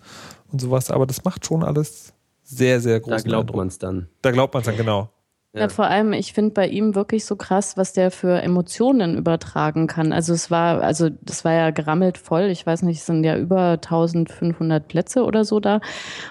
und 0.52 0.62
sowas. 0.62 0.90
Aber 0.92 1.06
das 1.08 1.24
macht 1.26 1.46
schon 1.46 1.64
alles 1.64 2.14
sehr, 2.44 2.80
sehr 2.80 3.00
groß. 3.00 3.24
Da 3.24 3.28
glaubt 3.30 3.54
man 3.56 3.68
es 3.68 3.80
dann. 3.80 4.08
Da 4.22 4.32
glaubt 4.32 4.54
man 4.54 4.62
es 4.62 4.68
dann, 4.68 4.78
genau. 4.78 5.10
Ja, 5.58 5.70
vor 5.70 5.86
allem, 5.86 6.12
ich 6.14 6.34
finde 6.34 6.52
bei 6.52 6.68
ihm 6.68 6.96
wirklich 6.96 7.26
so 7.26 7.36
krass, 7.36 7.78
was 7.78 7.94
der 7.94 8.12
für 8.12 8.42
Emotionen 8.42 9.18
übertragen 9.18 9.88
kann. 9.88 10.12
Also 10.12 10.34
es 10.34 10.52
war, 10.52 10.82
also 10.82 11.10
das 11.22 11.46
war 11.46 11.54
ja 11.54 11.72
gerammelt 11.72 12.18
voll. 12.18 12.44
Ich 12.44 12.66
weiß 12.66 12.82
nicht, 12.82 13.00
es 13.00 13.06
sind 13.06 13.24
ja 13.24 13.38
über 13.38 13.72
1500 13.72 14.88
Plätze 14.88 15.24
oder 15.24 15.46
so 15.46 15.60
da. 15.60 15.80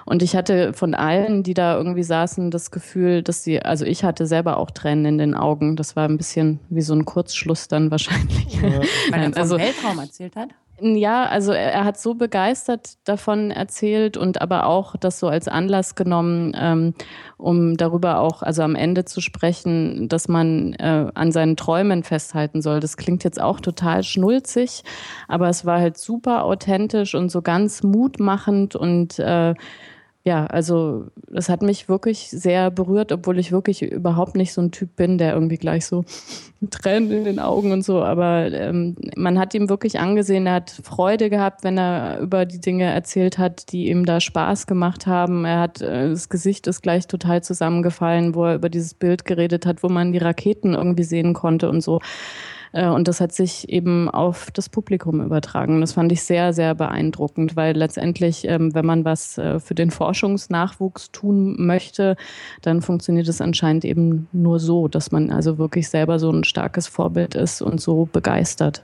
Und 0.05 0.21
ich 0.21 0.35
hatte 0.35 0.73
von 0.73 0.93
allen, 0.93 1.41
die 1.41 1.55
da 1.55 1.75
irgendwie 1.75 2.03
saßen, 2.03 2.51
das 2.51 2.69
Gefühl, 2.69 3.23
dass 3.23 3.43
sie, 3.43 3.61
also 3.61 3.83
ich 3.85 4.03
hatte 4.03 4.27
selber 4.27 4.57
auch 4.57 4.69
Tränen 4.69 5.05
in 5.05 5.17
den 5.17 5.35
Augen. 5.35 5.75
Das 5.75 5.95
war 5.95 6.07
ein 6.07 6.17
bisschen 6.17 6.59
wie 6.69 6.81
so 6.81 6.93
ein 6.93 7.05
Kurzschluss 7.05 7.67
dann 7.67 7.89
wahrscheinlich. 7.89 8.61
Weil 8.61 8.73
er 8.73 9.17
Nein, 9.19 9.33
vom 9.33 9.41
also 9.41 9.57
Weltraum 9.57 9.99
erzählt 9.99 10.35
hat. 10.35 10.49
Ja, 10.79 11.25
also 11.25 11.53
er, 11.53 11.71
er 11.71 11.85
hat 11.85 11.97
so 11.97 12.15
begeistert 12.15 12.95
davon 13.05 13.49
erzählt 13.49 14.17
und 14.17 14.41
aber 14.41 14.65
auch 14.65 14.95
das 14.97 15.19
so 15.19 15.27
als 15.27 15.47
Anlass 15.47 15.95
genommen, 15.95 16.53
ähm, 16.59 16.93
um 17.37 17.77
darüber 17.77 18.19
auch, 18.19 18.41
also 18.41 18.61
am 18.63 18.75
Ende 18.75 19.05
zu 19.05 19.21
sprechen, 19.21 20.09
dass 20.09 20.27
man 20.27 20.73
äh, 20.73 21.09
an 21.13 21.31
seinen 21.31 21.55
Träumen 21.55 22.03
festhalten 22.03 22.61
soll. 22.61 22.81
Das 22.81 22.97
klingt 22.97 23.23
jetzt 23.23 23.39
auch 23.39 23.61
total 23.61 24.03
schnulzig, 24.03 24.83
aber 25.27 25.47
es 25.47 25.65
war 25.65 25.79
halt 25.79 25.97
super 25.97 26.43
authentisch 26.43 27.15
und 27.15 27.29
so 27.31 27.41
ganz 27.41 27.81
mutmachend 27.83 28.75
und 28.75 29.17
äh, 29.19 29.53
ja, 30.27 30.47
also 30.47 31.05
das 31.27 31.49
hat 31.49 31.61
mich 31.61 31.87
wirklich 31.87 32.31
sehr 32.31 32.71
berührt, 32.71 33.11
obwohl 33.11 33.37
ich 33.37 33.51
wirklich 33.51 33.83
überhaupt 33.83 34.35
nicht 34.35 34.53
so 34.53 34.61
ein 34.61 34.71
Typ 34.71 34.95
bin, 34.95 35.19
der 35.19 35.33
irgendwie 35.33 35.57
gleich 35.57 35.85
so 35.85 36.03
Tränen 36.71 37.11
in 37.11 37.23
den 37.25 37.39
Augen 37.39 37.71
und 37.71 37.85
so. 37.85 38.01
Aber 38.01 38.51
ähm, 38.51 38.95
man 39.15 39.37
hat 39.37 39.53
ihm 39.53 39.69
wirklich 39.69 39.99
angesehen, 39.99 40.47
er 40.47 40.55
hat 40.55 40.71
Freude 40.71 41.29
gehabt, 41.29 41.63
wenn 41.63 41.77
er 41.77 42.19
über 42.21 42.47
die 42.47 42.59
Dinge 42.59 42.85
erzählt 42.85 43.37
hat, 43.37 43.71
die 43.71 43.89
ihm 43.89 44.03
da 44.03 44.19
Spaß 44.19 44.65
gemacht 44.65 45.05
haben. 45.05 45.45
Er 45.45 45.59
hat 45.59 45.83
äh, 45.83 46.09
das 46.09 46.27
Gesicht 46.27 46.65
ist 46.65 46.81
gleich 46.81 47.05
total 47.05 47.43
zusammengefallen, 47.43 48.33
wo 48.33 48.45
er 48.45 48.55
über 48.55 48.69
dieses 48.69 48.95
Bild 48.95 49.25
geredet 49.25 49.67
hat, 49.67 49.83
wo 49.83 49.89
man 49.89 50.11
die 50.11 50.17
Raketen 50.17 50.73
irgendwie 50.73 51.03
sehen 51.03 51.35
konnte 51.35 51.69
und 51.69 51.81
so. 51.81 52.01
Äh, 52.75 52.89
und 52.89 53.07
das 53.07 53.21
hat 53.21 53.31
sich 53.31 53.69
eben 53.69 54.09
auf 54.09 54.51
das 54.51 54.67
Publikum 54.67 55.21
übertragen. 55.21 55.79
Das 55.79 55.93
fand 55.93 56.11
ich 56.11 56.23
sehr, 56.23 56.51
sehr 56.51 56.75
beeindruckend, 56.75 57.55
weil 57.55 57.75
letztendlich, 57.75 58.45
ähm, 58.47 58.75
wenn 58.75 58.85
man 58.85 59.05
was 59.05 59.37
äh, 59.37 59.59
für 59.59 59.75
den 59.75 59.91
Forschungsnachwuchs 59.91 61.11
tun 61.11 61.65
möchte, 61.65 62.17
dann 62.61 62.81
funktioniert 62.81 63.29
es 63.29 63.39
anscheinend 63.39 63.85
eben 63.85 64.27
nur 64.33 64.59
so, 64.59 64.89
dass 64.89 65.11
man 65.11 65.31
also 65.31 65.57
wirklich 65.57 65.87
selber 65.87 66.19
so 66.19 66.29
ein 66.29 66.43
starkes 66.43 66.87
Vorbild 66.87 67.33
ist 67.35 67.61
und 67.61 67.79
so 67.79 68.09
begeistert. 68.11 68.83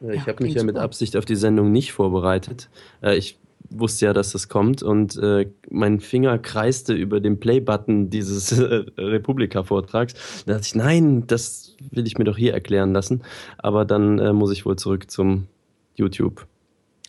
Ich 0.00 0.26
habe 0.26 0.42
mich 0.42 0.54
ja 0.54 0.64
mit 0.64 0.76
Absicht 0.76 1.16
auf 1.16 1.24
die 1.24 1.36
Sendung 1.36 1.70
nicht 1.70 1.92
vorbereitet. 1.92 2.68
Äh, 3.00 3.16
ich 3.16 3.38
wusste 3.70 4.06
ja, 4.06 4.12
dass 4.12 4.32
das 4.32 4.48
kommt 4.48 4.82
und 4.82 5.16
äh, 5.16 5.50
mein 5.70 6.00
Finger 6.00 6.38
kreiste 6.38 6.94
über 6.94 7.20
den 7.20 7.40
Play-Button 7.40 8.10
dieses 8.10 8.52
äh, 8.52 8.84
Republika-Vortrags. 8.98 10.44
Da 10.46 10.54
dachte 10.54 10.66
ich, 10.66 10.74
nein, 10.74 11.26
das 11.26 11.76
will 11.90 12.06
ich 12.06 12.18
mir 12.18 12.24
doch 12.24 12.36
hier 12.36 12.54
erklären 12.54 12.92
lassen. 12.92 13.22
Aber 13.58 13.84
dann 13.84 14.18
äh, 14.18 14.32
muss 14.32 14.52
ich 14.52 14.66
wohl 14.66 14.76
zurück 14.76 15.10
zum 15.10 15.46
YouTube. 15.94 16.46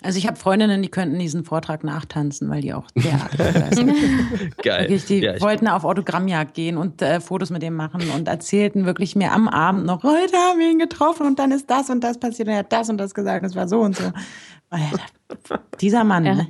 Also 0.07 0.19
ich 0.19 0.25
habe 0.25 0.37
Freundinnen, 0.37 0.81
die 0.81 0.87
könnten 0.87 1.19
diesen 1.19 1.43
Vortrag 1.43 1.83
nachtanzen, 1.83 2.49
weil 2.49 2.61
die 2.61 2.73
auch 2.73 2.89
derart 2.91 3.35
sind. 3.75 3.93
Geil. 4.63 4.83
Wirklich, 4.83 5.03
die 5.03 5.19
Ja, 5.19 5.41
wollten 5.41 5.67
auf 5.67 5.83
Autogrammjagd 5.83 6.53
gehen 6.53 6.77
und 6.77 7.01
äh, 7.01 7.19
Fotos 7.19 7.49
mit 7.49 7.61
dem 7.61 7.73
machen 7.75 8.09
und 8.15 8.25
erzählten 8.29 8.85
wirklich 8.85 9.17
mir 9.17 9.33
am 9.33 9.49
Abend 9.49 9.85
noch, 9.85 10.03
heute 10.03 10.37
haben 10.37 10.59
wir 10.59 10.71
ihn 10.71 10.79
getroffen 10.79 11.27
und 11.27 11.39
dann 11.39 11.51
ist 11.51 11.69
das 11.69 11.89
und 11.89 12.05
das 12.05 12.17
passiert 12.19 12.47
und 12.47 12.53
er 12.53 12.59
hat 12.59 12.71
das 12.71 12.89
und 12.89 12.97
das 12.97 13.13
gesagt, 13.13 13.45
es 13.45 13.53
war 13.53 13.67
so 13.67 13.81
und 13.81 13.97
so. 13.97 14.05
Alter, 14.69 15.59
dieser 15.81 16.05
Mann, 16.05 16.25
Ja. 16.25 16.35
ne? 16.35 16.47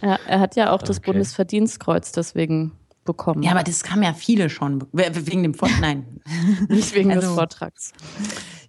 Er, 0.00 0.18
er 0.26 0.40
hat 0.40 0.56
ja 0.56 0.72
auch 0.72 0.82
das 0.82 0.98
Okay. 0.98 1.12
Bundesverdienstkreuz 1.12 2.10
deswegen 2.10 2.72
bekommen. 3.04 3.44
Ja, 3.44 3.52
aber 3.52 3.62
das 3.62 3.84
kam 3.84 4.02
ja 4.02 4.14
viele 4.14 4.50
schon. 4.50 4.84
We- 4.90 5.10
Wegen 5.14 5.44
dem 5.44 5.54
Vortrag, 5.54 5.80
nein. 5.80 6.20
nicht 6.68 6.92
wegen 6.96 7.10
des 7.10 7.22
also- 7.22 7.34
Vortrags. 7.36 7.92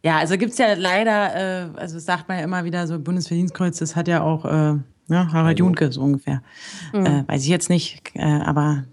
Ja, 0.03 0.17
also 0.17 0.37
gibt's 0.37 0.57
ja 0.57 0.73
leider, 0.73 1.35
äh, 1.35 1.69
also 1.77 1.99
sagt 1.99 2.27
man 2.27 2.37
ja 2.37 2.43
immer 2.43 2.63
wieder 2.63 2.87
so, 2.87 2.99
Bundesverdienstkreuz, 2.99 3.77
das 3.79 3.95
hat 3.95 4.07
ja 4.07 4.21
auch 4.21 4.45
äh, 4.45 4.75
ja, 5.09 5.31
Harald 5.31 5.59
Junke 5.59 5.91
so 5.91 6.01
ungefähr. 6.01 6.41
Äh, 6.93 7.23
weiß 7.27 7.43
ich 7.43 7.49
jetzt 7.49 7.69
nicht, 7.69 8.11
äh, 8.15 8.21
aber 8.23 8.83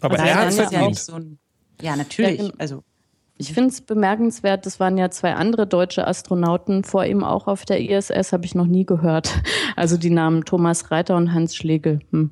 Aber 0.00 0.14
also 0.14 0.24
er 0.26 0.34
hat 0.36 0.48
es 0.48 0.54
ist 0.54 0.60
ja 0.60 0.68
verdient. 0.68 0.90
nicht 0.90 1.02
so 1.02 1.14
ein, 1.14 1.38
ja, 1.80 1.96
natürlich. 1.96 2.40
Ja. 2.40 2.50
Also 2.58 2.82
Ich 3.36 3.52
finde 3.52 3.70
es 3.70 3.80
bemerkenswert, 3.80 4.64
das 4.64 4.78
waren 4.78 4.96
ja 4.96 5.10
zwei 5.10 5.34
andere 5.34 5.66
deutsche 5.66 6.06
Astronauten 6.06 6.84
vor 6.84 7.04
ihm 7.04 7.24
auch 7.24 7.48
auf 7.48 7.64
der 7.64 7.80
ISS, 7.80 8.32
habe 8.32 8.44
ich 8.44 8.54
noch 8.54 8.66
nie 8.66 8.86
gehört. 8.86 9.34
Also 9.76 9.96
die 9.96 10.10
Namen 10.10 10.44
Thomas 10.44 10.92
Reiter 10.92 11.16
und 11.16 11.32
Hans 11.32 11.56
Schlegel. 11.56 11.98
Hm. 12.12 12.30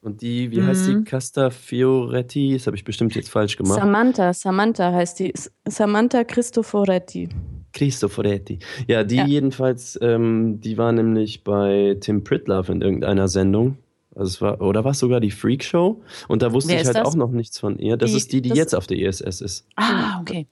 Und 0.00 0.22
die, 0.22 0.50
wie 0.52 0.62
heißt 0.62 0.88
Mhm. 0.88 1.04
die? 1.04 1.10
Casta 1.10 1.50
Fioretti? 1.50 2.52
Das 2.54 2.66
habe 2.66 2.76
ich 2.76 2.84
bestimmt 2.84 3.14
jetzt 3.16 3.30
falsch 3.30 3.56
gemacht. 3.56 3.80
Samantha, 3.80 4.32
Samantha 4.32 4.92
heißt 4.92 5.18
die. 5.18 5.32
Samantha 5.66 6.24
Cristoforetti. 6.24 7.28
Cristoforetti. 7.72 8.58
Ja, 8.86 9.04
die 9.04 9.16
Ja. 9.16 9.26
jedenfalls, 9.26 9.98
ähm, 10.02 10.60
die 10.60 10.78
war 10.78 10.92
nämlich 10.92 11.44
bei 11.44 11.96
Tim 12.00 12.24
Pritlove 12.24 12.70
in 12.72 12.80
irgendeiner 12.80 13.28
Sendung. 13.28 13.76
Also 14.14 14.28
es 14.30 14.40
war, 14.40 14.60
oder 14.60 14.84
war 14.84 14.92
es 14.92 14.98
sogar 14.98 15.20
die 15.20 15.30
Freak 15.30 15.62
Show? 15.62 16.02
Und 16.28 16.42
da 16.42 16.52
wusste 16.52 16.72
Wer 16.72 16.80
ich 16.80 16.86
halt 16.86 16.96
das? 16.96 17.06
auch 17.06 17.14
noch 17.14 17.30
nichts 17.30 17.58
von 17.58 17.78
ihr. 17.78 17.96
Das 17.96 18.10
Die- 18.10 18.16
ist 18.16 18.32
die, 18.32 18.40
die 18.42 18.50
jetzt 18.50 18.74
auf 18.74 18.86
der 18.86 18.98
ISS 18.98 19.40
ist. 19.40 19.66
ah, 19.76 20.20
okay. 20.20 20.46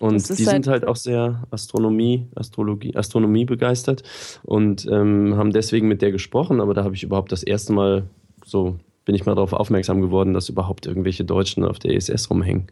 Und 0.00 0.14
die 0.28 0.34
sind 0.34 0.48
halt- 0.66 0.82
halt 0.82 0.86
auch 0.86 0.94
sehr 0.96 1.42
Astronomie, 1.50 2.26
Astrologie, 2.36 2.94
Astronomie 2.94 3.44
begeistert 3.44 4.02
und 4.44 4.86
ähm, 4.90 5.34
haben 5.36 5.50
deswegen 5.52 5.88
mit 5.88 6.02
der 6.02 6.12
gesprochen, 6.12 6.60
aber 6.60 6.72
da 6.74 6.84
habe 6.84 6.94
ich 6.94 7.02
überhaupt 7.02 7.32
das 7.32 7.42
erste 7.42 7.72
Mal 7.72 8.04
so, 8.48 8.76
bin 9.04 9.14
ich 9.14 9.26
mal 9.26 9.34
darauf 9.34 9.52
aufmerksam 9.52 10.00
geworden, 10.00 10.34
dass 10.34 10.48
überhaupt 10.48 10.86
irgendwelche 10.86 11.24
Deutschen 11.24 11.64
auf 11.64 11.78
der 11.78 11.92
ISS 11.92 12.30
rumhängen. 12.30 12.68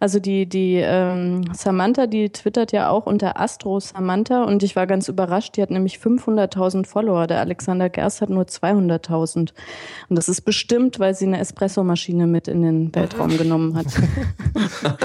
Also 0.00 0.20
die, 0.20 0.46
die 0.46 0.76
ähm, 0.76 1.52
Samantha, 1.54 2.06
die 2.06 2.30
twittert 2.30 2.72
ja 2.72 2.90
auch 2.90 3.06
unter 3.06 3.40
Astro 3.40 3.80
Samantha 3.80 4.44
und 4.44 4.62
ich 4.62 4.76
war 4.76 4.86
ganz 4.86 5.08
überrascht, 5.08 5.56
die 5.56 5.62
hat 5.62 5.70
nämlich 5.70 5.96
500.000 5.96 6.86
Follower. 6.86 7.26
Der 7.26 7.40
Alexander 7.40 7.88
Gerst 7.88 8.20
hat 8.20 8.30
nur 8.30 8.44
200.000. 8.44 9.36
Und 9.38 9.52
das 10.10 10.28
ist 10.28 10.42
bestimmt, 10.42 10.98
weil 10.98 11.14
sie 11.14 11.26
eine 11.26 11.38
Espressomaschine 11.40 12.26
mit 12.26 12.48
in 12.48 12.62
den 12.62 12.94
Weltraum 12.94 13.36
genommen 13.38 13.76
hat. 13.76 13.86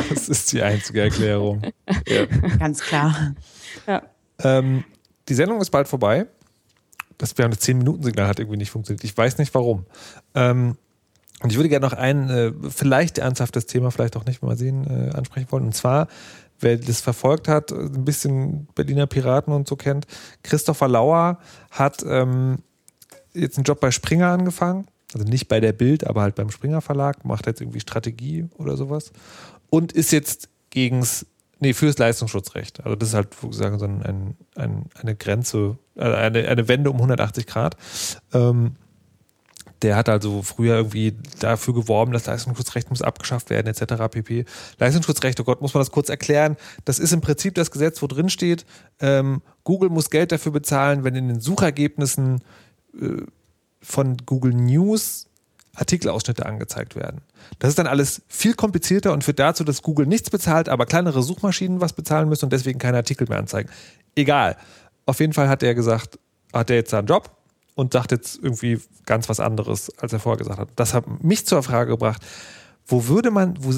Das 0.09 0.27
ist 0.27 0.51
die 0.51 0.61
einzige 0.61 1.01
Erklärung. 1.01 1.61
Ganz 2.59 2.81
klar. 2.81 3.33
ja. 3.87 4.01
Ähm, 4.43 4.83
die 5.29 5.33
Sendung 5.33 5.61
ist 5.61 5.69
bald 5.69 5.87
vorbei. 5.87 6.27
Das 7.19 7.37
wir 7.37 7.45
haben 7.45 7.51
das 7.51 7.61
10-Minuten-Signal 7.61 8.27
hat 8.27 8.39
irgendwie 8.39 8.57
nicht 8.57 8.71
funktioniert. 8.71 9.03
Ich 9.03 9.15
weiß 9.15 9.37
nicht 9.37 9.53
warum. 9.53 9.85
Ähm, 10.33 10.77
und 11.41 11.51
ich 11.51 11.57
würde 11.57 11.69
gerne 11.69 11.85
noch 11.85 11.93
ein 11.93 12.29
äh, 12.29 12.51
vielleicht 12.69 13.17
ernsthaftes 13.17 13.65
Thema, 13.65 13.91
vielleicht 13.91 14.17
auch 14.17 14.25
nicht, 14.25 14.41
mal 14.41 14.57
sehen, 14.57 14.85
äh, 14.87 15.15
ansprechen 15.15 15.47
wollen. 15.51 15.65
Und 15.65 15.75
zwar, 15.75 16.07
wer 16.59 16.77
das 16.77 17.01
verfolgt 17.01 17.47
hat, 17.47 17.71
ein 17.71 18.03
bisschen 18.03 18.67
Berliner 18.73 19.05
Piraten 19.05 19.53
und 19.53 19.67
so 19.67 19.75
kennt, 19.75 20.07
Christopher 20.43 20.87
Lauer 20.87 21.39
hat 21.71 22.03
ähm, 22.07 22.59
jetzt 23.33 23.57
einen 23.57 23.65
Job 23.65 23.79
bei 23.79 23.91
Springer 23.91 24.29
angefangen. 24.29 24.87
Also 25.13 25.25
nicht 25.25 25.47
bei 25.47 25.59
der 25.59 25.73
Bild, 25.73 26.05
aber 26.05 26.21
halt 26.21 26.35
beim 26.35 26.51
Springer 26.51 26.81
Verlag, 26.81 27.25
macht 27.25 27.47
jetzt 27.47 27.61
irgendwie 27.61 27.79
Strategie 27.79 28.47
oder 28.57 28.77
sowas. 28.77 29.11
Und 29.69 29.91
ist 29.91 30.11
jetzt 30.11 30.49
gegens, 30.69 31.25
nee, 31.59 31.73
fürs 31.73 31.97
Leistungsschutzrecht. 31.97 32.83
Also 32.83 32.95
das 32.95 33.09
ist 33.09 33.15
halt, 33.15 33.29
gesagt, 33.41 33.79
so 33.79 33.85
ein, 33.85 34.01
ein, 34.03 34.37
ein, 34.55 34.85
eine 34.95 35.15
Grenze, 35.15 35.77
also 35.95 36.15
eine, 36.15 36.47
eine 36.47 36.67
Wende 36.67 36.89
um 36.89 36.97
180 36.97 37.45
Grad. 37.45 37.75
Ähm, 38.33 38.75
der 39.81 39.95
hat 39.95 40.09
also 40.09 40.41
früher 40.41 40.75
irgendwie 40.75 41.15
dafür 41.39 41.73
geworben, 41.73 42.11
das 42.11 42.25
Leistungsschutzrecht 42.25 42.89
muss 42.89 43.01
abgeschafft 43.01 43.49
werden, 43.49 43.67
etc. 43.67 44.09
pp. 44.11 44.45
Leistungsschutzrecht, 44.77 45.39
oh 45.39 45.43
Gott, 45.43 45.61
muss 45.61 45.73
man 45.73 45.81
das 45.81 45.91
kurz 45.91 46.09
erklären. 46.09 46.57
Das 46.85 46.99
ist 46.99 47.13
im 47.13 47.21
Prinzip 47.21 47.55
das 47.55 47.71
Gesetz, 47.71 48.01
wo 48.01 48.07
drin 48.07 48.29
steht, 48.29 48.65
ähm, 48.99 49.41
Google 49.63 49.89
muss 49.89 50.09
Geld 50.09 50.31
dafür 50.31 50.51
bezahlen, 50.51 51.03
wenn 51.03 51.15
in 51.15 51.27
den 51.29 51.39
Suchergebnissen 51.39 52.41
äh, 52.99 53.21
von 53.81 54.17
Google 54.25 54.53
News 54.53 55.28
Artikelausschnitte 55.79 56.45
angezeigt 56.45 56.95
werden. 56.95 57.21
Das 57.59 57.69
ist 57.69 57.79
dann 57.79 57.87
alles 57.87 58.21
viel 58.27 58.53
komplizierter 58.53 59.13
und 59.13 59.23
führt 59.23 59.39
dazu, 59.39 59.63
dass 59.63 59.81
Google 59.81 60.05
nichts 60.05 60.29
bezahlt, 60.29 60.69
aber 60.69 60.85
kleinere 60.85 61.23
Suchmaschinen 61.23 61.81
was 61.81 61.93
bezahlen 61.93 62.29
müssen 62.29 62.45
und 62.45 62.53
deswegen 62.53 62.79
keine 62.79 62.97
Artikel 62.97 63.27
mehr 63.27 63.39
anzeigen. 63.39 63.69
Egal. 64.15 64.57
Auf 65.05 65.19
jeden 65.19 65.33
Fall 65.33 65.49
hat 65.49 65.63
er 65.63 65.73
gesagt, 65.75 66.19
hat 66.53 66.69
er 66.69 66.75
jetzt 66.75 66.91
seinen 66.91 67.07
Job 67.07 67.31
und 67.75 67.93
sagt 67.93 68.11
jetzt 68.11 68.37
irgendwie 68.41 68.79
ganz 69.05 69.29
was 69.29 69.39
anderes, 69.39 69.89
als 69.97 70.13
er 70.13 70.19
vorher 70.19 70.37
gesagt 70.37 70.59
hat. 70.59 70.69
Das 70.75 70.93
hat 70.93 71.23
mich 71.23 71.45
zur 71.45 71.63
Frage 71.63 71.91
gebracht, 71.91 72.21
wo 72.85 73.07
würde 73.07 73.31
man, 73.31 73.55
wo 73.59 73.73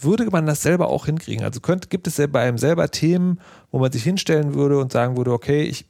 würde 0.00 0.26
man 0.26 0.46
das 0.46 0.62
selber 0.62 0.88
auch 0.88 1.06
hinkriegen? 1.06 1.44
Also 1.44 1.60
könnte, 1.60 1.88
gibt 1.88 2.06
es 2.06 2.20
bei 2.30 2.40
einem 2.40 2.58
selber 2.58 2.90
Themen, 2.90 3.40
wo 3.70 3.78
man 3.78 3.90
sich 3.90 4.02
hinstellen 4.02 4.54
würde 4.54 4.78
und 4.78 4.92
sagen 4.92 5.16
würde, 5.16 5.32
okay, 5.32 5.62
ich 5.62 5.86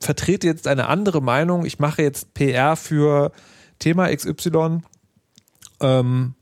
vertrete 0.00 0.46
jetzt 0.46 0.68
eine 0.68 0.88
andere 0.88 1.22
Meinung, 1.22 1.64
ich 1.64 1.78
mache 1.78 2.02
jetzt 2.02 2.34
PR 2.34 2.76
für 2.76 3.32
Thema 3.78 4.14
XY 4.14 4.82
ähm, 5.82 6.34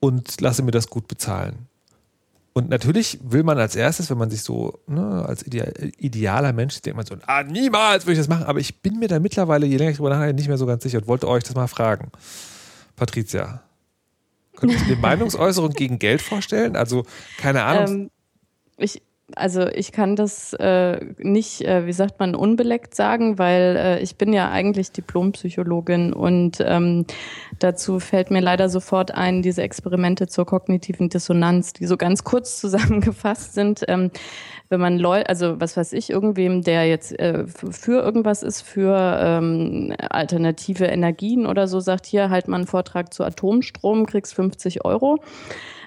und 0.00 0.40
lasse 0.40 0.62
mir 0.62 0.70
das 0.70 0.88
gut 0.88 1.08
bezahlen. 1.08 1.66
Und 2.56 2.68
natürlich 2.68 3.18
will 3.22 3.42
man 3.42 3.58
als 3.58 3.74
erstes, 3.74 4.10
wenn 4.10 4.18
man 4.18 4.30
sich 4.30 4.42
so 4.42 4.78
ne, 4.86 5.24
als 5.26 5.44
idea 5.44 5.66
idealer 5.98 6.52
Mensch 6.52 6.80
denkt 6.82 6.96
man 6.96 7.04
so, 7.04 7.16
ah, 7.26 7.42
niemals 7.42 8.04
würde 8.04 8.12
ich 8.12 8.18
das 8.18 8.28
machen. 8.28 8.44
Aber 8.44 8.60
ich 8.60 8.80
bin 8.80 9.00
mir 9.00 9.08
da 9.08 9.18
mittlerweile, 9.18 9.66
je 9.66 9.76
länger 9.76 9.90
ich 9.90 9.96
drüber 9.96 10.10
nachdenke, 10.10 10.36
nicht 10.36 10.46
mehr 10.46 10.56
so 10.56 10.64
ganz 10.64 10.84
sicher 10.84 10.98
und 10.98 11.08
wollte 11.08 11.26
euch 11.26 11.42
das 11.42 11.56
mal 11.56 11.66
fragen. 11.66 12.12
Patricia, 12.94 13.64
könntest 14.54 14.82
du 14.82 14.94
dir 14.94 14.96
Meinungsäußerung 15.00 15.70
gegen 15.70 15.98
Geld 15.98 16.22
vorstellen? 16.22 16.76
Also, 16.76 17.04
keine 17.38 17.64
Ahnung. 17.64 17.88
Ähm, 17.88 18.10
ich, 18.76 19.02
also 19.36 19.66
ich 19.68 19.92
kann 19.92 20.16
das 20.16 20.52
äh, 20.54 21.00
nicht, 21.18 21.62
äh, 21.62 21.86
wie 21.86 21.92
sagt 21.92 22.20
man, 22.20 22.34
unbeleckt 22.34 22.94
sagen, 22.94 23.38
weil 23.38 23.76
äh, 23.76 24.00
ich 24.00 24.16
bin 24.16 24.32
ja 24.32 24.50
eigentlich 24.50 24.92
Diplompsychologin 24.92 26.12
und 26.12 26.58
ähm, 26.60 27.06
dazu 27.58 28.00
fällt 28.00 28.30
mir 28.30 28.40
leider 28.40 28.68
sofort 28.68 29.12
ein, 29.12 29.40
diese 29.40 29.62
Experimente 29.62 30.26
zur 30.26 30.44
kognitiven 30.44 31.08
Dissonanz, 31.08 31.72
die 31.72 31.86
so 31.86 31.96
ganz 31.96 32.24
kurz 32.24 32.60
zusammengefasst 32.60 33.54
sind. 33.54 33.84
Ähm, 33.88 34.10
wenn 34.68 34.80
man 34.80 34.98
Leute, 34.98 35.28
also 35.28 35.60
was 35.60 35.76
weiß 35.76 35.92
ich, 35.94 36.10
irgendwem, 36.10 36.62
der 36.62 36.86
jetzt 36.86 37.18
äh, 37.18 37.46
für 37.46 38.02
irgendwas 38.02 38.42
ist, 38.42 38.62
für 38.62 39.18
ähm, 39.20 39.94
alternative 39.98 40.86
Energien 40.86 41.46
oder 41.46 41.66
so, 41.68 41.80
sagt, 41.80 42.06
hier 42.06 42.30
halt 42.30 42.48
mal 42.48 42.56
einen 42.56 42.66
Vortrag 42.66 43.12
zu 43.12 43.24
Atomstrom, 43.24 44.06
kriegst 44.06 44.34
50 44.34 44.84
Euro 44.84 45.20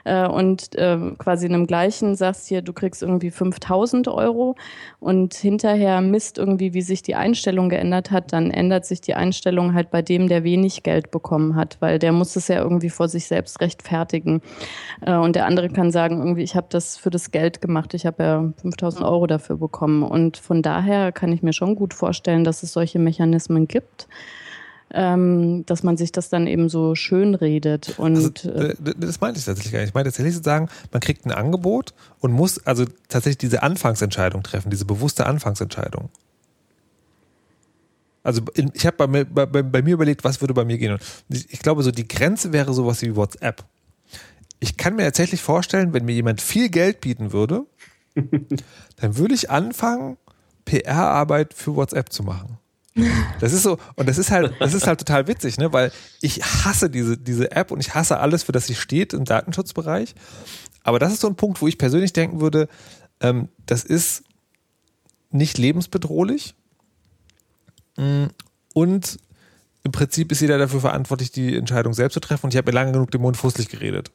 äh, 0.08 0.28
und 0.28 0.76
äh, 0.76 0.98
quasi 1.18 1.46
in 1.46 1.54
einem 1.54 1.68
gleichen 1.68 2.16
sagst 2.16 2.48
hier, 2.48 2.62
du 2.62 2.74
kriegst 2.74 3.04
irgendwie 3.04 3.30
5000 3.30 4.08
Euro 4.08 4.56
und 5.00 5.34
hinterher 5.34 6.02
misst 6.02 6.38
irgendwie, 6.38 6.74
wie 6.74 6.82
sich 6.82 7.02
die 7.02 7.16
Einstellung 7.16 7.70
geändert 7.70 8.12
hat, 8.12 8.32
dann 8.34 8.50
ändert 8.50 8.86
sich 8.86 9.02
die 9.02 9.14
Einstellung 9.14 9.74
halt 9.74 9.92
bei 9.92 10.02
dem, 10.02 10.28
der 10.28 10.44
wenig 10.44 10.84
Geld 10.84 11.12
bekommen 11.12 11.56
hat, 11.56 11.78
weil 11.82 12.00
der 12.00 12.14
muss 12.14 12.36
es 12.36 12.48
ja 12.48 12.62
irgendwie 12.62 12.90
vor 12.90 13.10
sich 13.10 13.28
selbst 13.28 13.60
rechtfertigen. 13.60 14.42
Äh, 15.02 15.16
und 15.16 15.36
der 15.36 15.46
andere 15.46 15.70
kann 15.70 15.92
sagen, 15.92 16.20
irgendwie, 16.20 16.44
ich 16.44 16.56
habe 16.56 16.68
das 16.70 16.98
für 16.98 17.10
das 17.10 17.32
Geld 17.32 17.62
gemacht, 17.62 17.94
ich 17.94 18.06
habe 18.06 18.24
ja 18.24 18.54
5000 18.62 19.04
Euro 19.04 19.28
dafür 19.28 19.58
bekommen. 19.58 20.04
Und 20.04 20.38
von 20.38 20.62
daher 20.62 21.12
kann 21.12 21.34
ich 21.34 21.44
mir 21.44 21.54
schon 21.54 21.76
gut 21.76 21.94
vorstellen, 21.94 22.44
dass 22.44 22.64
es 22.64 22.72
solche 22.72 23.00
Mechanismen 23.00 23.68
gibt 23.68 24.08
ähm, 24.94 25.66
dass 25.66 25.84
man 25.84 25.98
sich 25.98 26.12
das 26.12 26.30
dann 26.30 26.48
eben 26.48 26.70
so 26.70 26.96
schön 26.96 27.36
redet. 27.36 27.98
Und, 27.98 28.16
also, 28.16 28.50
äh, 28.50 28.76
das 28.98 29.20
meinte 29.20 29.40
ich 29.40 29.46
tatsächlich 29.46 29.74
gar 29.74 29.80
nicht. 29.80 29.90
Ich 29.90 29.94
meine 29.94 30.06
tatsächlich 30.06 30.36
zu 30.36 30.44
sagen, 30.44 30.70
man 30.92 31.02
kriegt 31.02 31.26
ein 31.26 31.32
Angebot 31.32 31.94
und 32.20 32.32
muss 32.32 32.66
also 32.66 32.86
tatsächlich 33.10 33.38
diese 33.38 33.64
Anfangsentscheidung 33.64 34.44
treffen, 34.44 34.70
diese 34.70 34.86
bewusste 34.86 35.26
Anfangsentscheidung. 35.26 36.10
Also 38.24 38.42
ich 38.74 38.86
habe 38.86 39.08
bei, 39.08 39.24
bei, 39.24 39.46
bei, 39.46 39.82
mir 39.82 39.94
überlegt, 39.94 40.26
was 40.26 40.42
würde 40.42 40.54
bei 40.54 40.66
mir 40.66 40.78
gehen. 40.78 40.92
Und 40.92 41.02
ich 41.30 41.60
glaube, 41.60 41.82
so 41.82 41.92
die 41.92 42.08
Grenze 42.08 42.52
wäre 42.52 42.74
sowas 42.74 43.02
wie 43.02 43.16
WhatsApp. 43.16 43.64
Ich 44.60 44.76
kann 44.76 44.96
mir 44.96 45.04
tatsächlich 45.04 45.42
vorstellen, 45.42 45.94
wenn 45.94 46.04
mir 46.04 46.14
jemand 46.14 46.42
viel 46.42 46.68
Geld 46.68 47.00
bieten 47.00 47.32
würde, 47.32 47.66
dann 48.16 49.18
würde 49.18 49.34
ich 49.34 49.50
anfangen, 49.50 50.18
PR-Arbeit 50.66 51.54
für 51.54 51.78
WhatsApp 51.78 52.12
zu 52.12 52.24
machen. 52.24 52.58
Das 53.40 53.54
ist 53.54 53.64
so, 53.64 53.78
und 53.96 54.08
das 54.08 54.18
ist 54.18 54.32
halt, 54.32 54.54
das 54.60 54.74
ist 54.74 54.88
halt 54.88 55.00
total 55.00 55.28
witzig, 55.28 55.58
ne? 55.58 55.72
Weil 55.72 55.92
ich 56.22 56.44
hasse 56.44 56.90
diese, 56.90 57.18
diese 57.18 57.52
App 57.52 57.72
und 57.72 57.80
ich 57.80 57.94
hasse 57.94 58.20
alles, 58.20 58.44
für 58.44 58.52
das 58.52 58.68
sie 58.68 58.76
steht 58.76 59.14
im 59.14 59.26
Datenschutzbereich. 59.26 60.16
Aber 60.84 61.00
das 61.00 61.14
ist 61.14 61.22
so 61.22 61.28
ein 61.28 61.36
Punkt, 61.36 61.62
wo 61.62 61.68
ich 61.68 61.78
persönlich 61.78 62.14
denken 62.14 62.42
würde, 62.42 62.68
ähm, 63.20 63.50
das 63.66 63.84
ist 63.84 64.24
nicht 65.32 65.58
lebensbedrohlich. 65.58 66.56
Mm, 67.98 68.26
und 68.74 69.20
im 69.84 69.92
Prinzip 69.92 70.32
ist 70.32 70.42
jeder 70.42 70.58
dafür 70.58 70.82
verantwortlich, 70.82 71.32
die 71.32 71.56
Entscheidung 71.56 71.94
selbst 71.94 72.14
zu 72.14 72.20
treffen. 72.20 72.48
Und 72.48 72.54
ich 72.54 72.58
habe 72.58 72.72
mir 72.72 72.76
lange 72.76 72.92
genug 72.92 73.12
den 73.12 73.22
Mund 73.22 73.38
fußlich 73.38 73.70
geredet. 73.70 74.12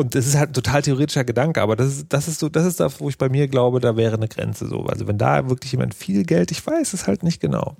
Und 0.00 0.14
das 0.14 0.26
ist 0.26 0.36
halt 0.36 0.50
ein 0.50 0.54
total 0.54 0.82
theoretischer 0.82 1.24
Gedanke, 1.24 1.60
aber 1.60 1.76
das 1.76 1.88
ist, 1.88 2.12
das 2.12 2.26
ist 2.26 2.40
so, 2.40 2.48
das 2.48 2.64
ist 2.64 2.80
das, 2.80 3.00
wo 3.00 3.08
ich 3.08 3.18
bei 3.18 3.28
mir 3.28 3.48
glaube, 3.48 3.80
da 3.80 3.96
wäre 3.96 4.16
eine 4.16 4.28
Grenze 4.28 4.66
so. 4.66 4.84
Also 4.84 5.06
wenn 5.06 5.18
da 5.18 5.48
wirklich 5.50 5.72
jemand 5.72 5.94
viel 5.94 6.24
Geld, 6.24 6.50
ich 6.50 6.66
weiß 6.66 6.94
es 6.94 7.06
halt 7.06 7.22
nicht 7.22 7.40
genau. 7.40 7.76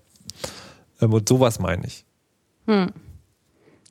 Ähm, 1.01 1.13
und 1.13 1.29
sowas 1.29 1.59
meine 1.59 1.87
ich. 1.87 2.05
Hm. 2.67 2.91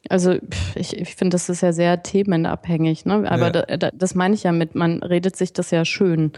Also 0.08 0.36
ich, 0.76 0.96
ich 0.96 1.16
finde, 1.16 1.36
das 1.36 1.50
ist 1.50 1.62
ja 1.62 1.74
sehr 1.74 2.04
themenabhängig, 2.04 3.06
ne? 3.06 3.30
Aber 3.30 3.48
ja. 3.48 3.50
da, 3.50 3.78
da, 3.78 3.92
das 3.94 4.16
meine 4.16 4.34
ich 4.34 4.44
ja 4.44 4.52
mit, 4.52 4.74
man 4.74 5.04
redet 5.04 5.36
sich 5.36 5.52
das 5.52 5.72
ja 5.72 5.84
schön. 5.84 6.32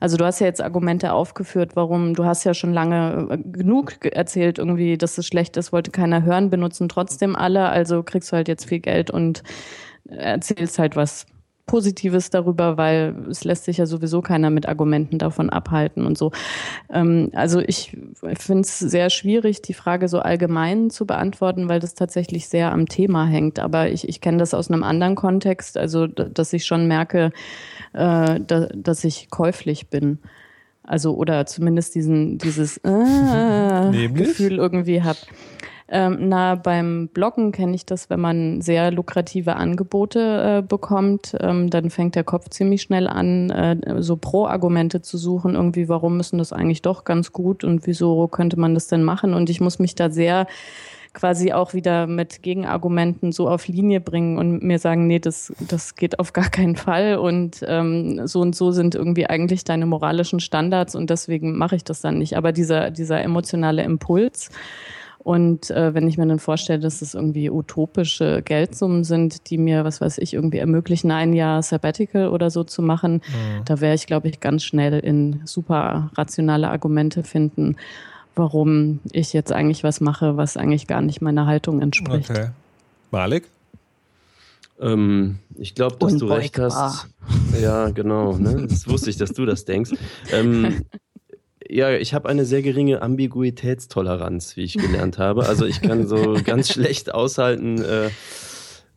Also 0.00 0.16
du 0.16 0.24
hast 0.24 0.40
ja 0.40 0.46
jetzt 0.46 0.62
Argumente 0.62 1.12
aufgeführt, 1.12 1.72
warum, 1.74 2.14
du 2.14 2.24
hast 2.24 2.44
ja 2.44 2.54
schon 2.54 2.72
lange 2.72 3.28
äh, 3.30 3.38
genug 3.38 4.04
erzählt, 4.04 4.58
irgendwie, 4.58 4.96
dass 4.96 5.18
es 5.18 5.26
schlecht 5.26 5.56
ist, 5.56 5.72
wollte 5.72 5.90
keiner 5.90 6.22
hören, 6.22 6.50
benutzen 6.50 6.88
trotzdem 6.88 7.36
alle, 7.36 7.68
also 7.68 8.02
kriegst 8.02 8.32
du 8.32 8.36
halt 8.36 8.48
jetzt 8.48 8.66
viel 8.66 8.80
Geld 8.80 9.10
und 9.10 9.42
erzählst 10.08 10.78
halt 10.78 10.96
was 10.96 11.26
Positives 11.66 12.28
darüber, 12.28 12.76
weil 12.76 13.14
es 13.30 13.44
lässt 13.44 13.64
sich 13.64 13.76
ja 13.76 13.86
sowieso 13.86 14.20
keiner 14.20 14.50
mit 14.50 14.68
Argumenten 14.68 15.18
davon 15.18 15.48
abhalten 15.48 16.04
und 16.04 16.18
so. 16.18 16.32
Ähm, 16.92 17.30
also 17.34 17.60
ich 17.60 17.96
finde 18.34 18.62
es 18.62 18.78
sehr 18.78 19.10
schwierig, 19.10 19.62
die 19.62 19.72
Frage 19.72 20.08
so 20.08 20.18
allgemein 20.18 20.90
zu 20.90 21.06
beantworten, 21.06 21.68
weil 21.68 21.78
das 21.78 21.94
tatsächlich 21.94 22.48
sehr 22.48 22.72
am 22.72 22.86
Thema 22.86 23.26
hängt. 23.26 23.60
Aber 23.60 23.88
ich, 23.88 24.08
ich 24.08 24.20
kenne 24.20 24.38
das 24.38 24.54
aus 24.54 24.70
einem 24.70 24.82
anderen 24.82 25.14
Kontext, 25.14 25.78
also 25.78 26.08
dass 26.08 26.52
ich 26.52 26.66
schon 26.66 26.88
merke, 26.88 27.30
äh, 27.92 28.40
da, 28.40 28.68
dass 28.74 29.04
ich 29.04 29.30
käuflich 29.30 29.88
bin. 29.88 30.18
Also 30.82 31.14
oder 31.14 31.46
zumindest 31.46 31.94
diesen, 31.94 32.38
dieses 32.38 32.76
äh, 32.84 34.08
Gefühl 34.08 34.58
irgendwie 34.58 35.02
habe. 35.02 35.20
Ähm, 35.94 36.30
na, 36.30 36.54
beim 36.54 37.08
Bloggen 37.08 37.52
kenne 37.52 37.74
ich 37.74 37.84
das, 37.84 38.08
wenn 38.08 38.18
man 38.18 38.62
sehr 38.62 38.90
lukrative 38.90 39.56
Angebote 39.56 40.60
äh, 40.60 40.66
bekommt, 40.66 41.36
ähm, 41.38 41.68
dann 41.68 41.90
fängt 41.90 42.14
der 42.14 42.24
Kopf 42.24 42.48
ziemlich 42.48 42.80
schnell 42.80 43.06
an, 43.06 43.50
äh, 43.50 44.02
so 44.02 44.16
Pro-Argumente 44.16 45.02
zu 45.02 45.18
suchen, 45.18 45.54
irgendwie, 45.54 45.90
warum 45.90 46.16
müssen 46.16 46.38
das 46.38 46.54
eigentlich 46.54 46.80
doch 46.80 47.04
ganz 47.04 47.32
gut 47.32 47.62
und 47.62 47.86
wieso 47.86 48.26
könnte 48.26 48.58
man 48.58 48.72
das 48.72 48.86
denn 48.86 49.02
machen? 49.02 49.34
Und 49.34 49.50
ich 49.50 49.60
muss 49.60 49.78
mich 49.78 49.94
da 49.94 50.08
sehr 50.08 50.46
quasi 51.12 51.52
auch 51.52 51.74
wieder 51.74 52.06
mit 52.06 52.42
Gegenargumenten 52.42 53.30
so 53.32 53.46
auf 53.50 53.68
Linie 53.68 54.00
bringen 54.00 54.38
und 54.38 54.62
mir 54.62 54.78
sagen, 54.78 55.06
nee, 55.06 55.18
das, 55.18 55.52
das 55.68 55.94
geht 55.94 56.18
auf 56.18 56.32
gar 56.32 56.48
keinen 56.48 56.76
Fall 56.76 57.18
und 57.18 57.62
ähm, 57.68 58.26
so 58.26 58.40
und 58.40 58.56
so 58.56 58.70
sind 58.70 58.94
irgendwie 58.94 59.26
eigentlich 59.26 59.64
deine 59.64 59.84
moralischen 59.84 60.40
Standards 60.40 60.94
und 60.94 61.10
deswegen 61.10 61.58
mache 61.58 61.76
ich 61.76 61.84
das 61.84 62.00
dann 62.00 62.16
nicht. 62.16 62.38
Aber 62.38 62.52
dieser, 62.52 62.90
dieser 62.90 63.22
emotionale 63.22 63.82
Impuls, 63.82 64.48
und 65.24 65.70
äh, 65.70 65.94
wenn 65.94 66.08
ich 66.08 66.18
mir 66.18 66.26
dann 66.26 66.40
vorstelle, 66.40 66.80
dass 66.80 67.00
es 67.00 67.14
irgendwie 67.14 67.48
utopische 67.48 68.42
Geldsummen 68.42 69.04
sind, 69.04 69.50
die 69.50 69.58
mir, 69.58 69.84
was 69.84 70.00
weiß 70.00 70.18
ich, 70.18 70.34
irgendwie 70.34 70.58
ermöglichen, 70.58 71.12
ein 71.12 71.32
Jahr 71.32 71.62
Sabbatical 71.62 72.28
oder 72.28 72.50
so 72.50 72.64
zu 72.64 72.82
machen, 72.82 73.14
mhm. 73.14 73.64
da 73.64 73.80
wäre 73.80 73.94
ich, 73.94 74.06
glaube 74.06 74.28
ich, 74.28 74.40
ganz 74.40 74.64
schnell 74.64 74.98
in 74.98 75.40
super 75.44 76.10
rationale 76.16 76.70
Argumente 76.70 77.22
finden, 77.22 77.76
warum 78.34 78.98
ich 79.12 79.32
jetzt 79.32 79.52
eigentlich 79.52 79.84
was 79.84 80.00
mache, 80.00 80.36
was 80.36 80.56
eigentlich 80.56 80.88
gar 80.88 81.02
nicht 81.02 81.22
meiner 81.22 81.46
Haltung 81.46 81.80
entspricht. 81.80 82.30
Okay. 82.30 82.48
Malik? 83.12 83.48
Ähm, 84.80 85.38
ich 85.56 85.76
glaube, 85.76 85.96
dass 86.00 86.16
du 86.16 86.26
recht 86.26 86.58
hast. 86.58 87.06
Ja, 87.60 87.90
genau. 87.90 88.36
Ne? 88.36 88.66
Das 88.68 88.88
wusste 88.88 89.10
ich, 89.10 89.18
dass 89.18 89.32
du 89.32 89.46
das 89.46 89.64
denkst. 89.64 89.92
Ähm, 90.32 90.84
ja, 91.72 91.90
ich 91.92 92.14
habe 92.14 92.28
eine 92.28 92.44
sehr 92.44 92.62
geringe 92.62 93.02
Ambiguitätstoleranz, 93.02 94.56
wie 94.56 94.62
ich 94.62 94.74
gelernt 94.74 95.18
habe. 95.18 95.46
Also 95.46 95.64
ich 95.64 95.80
kann 95.80 96.06
so 96.06 96.36
ganz 96.44 96.70
schlecht 96.70 97.14
aushalten, 97.14 97.82
äh, 97.82 98.10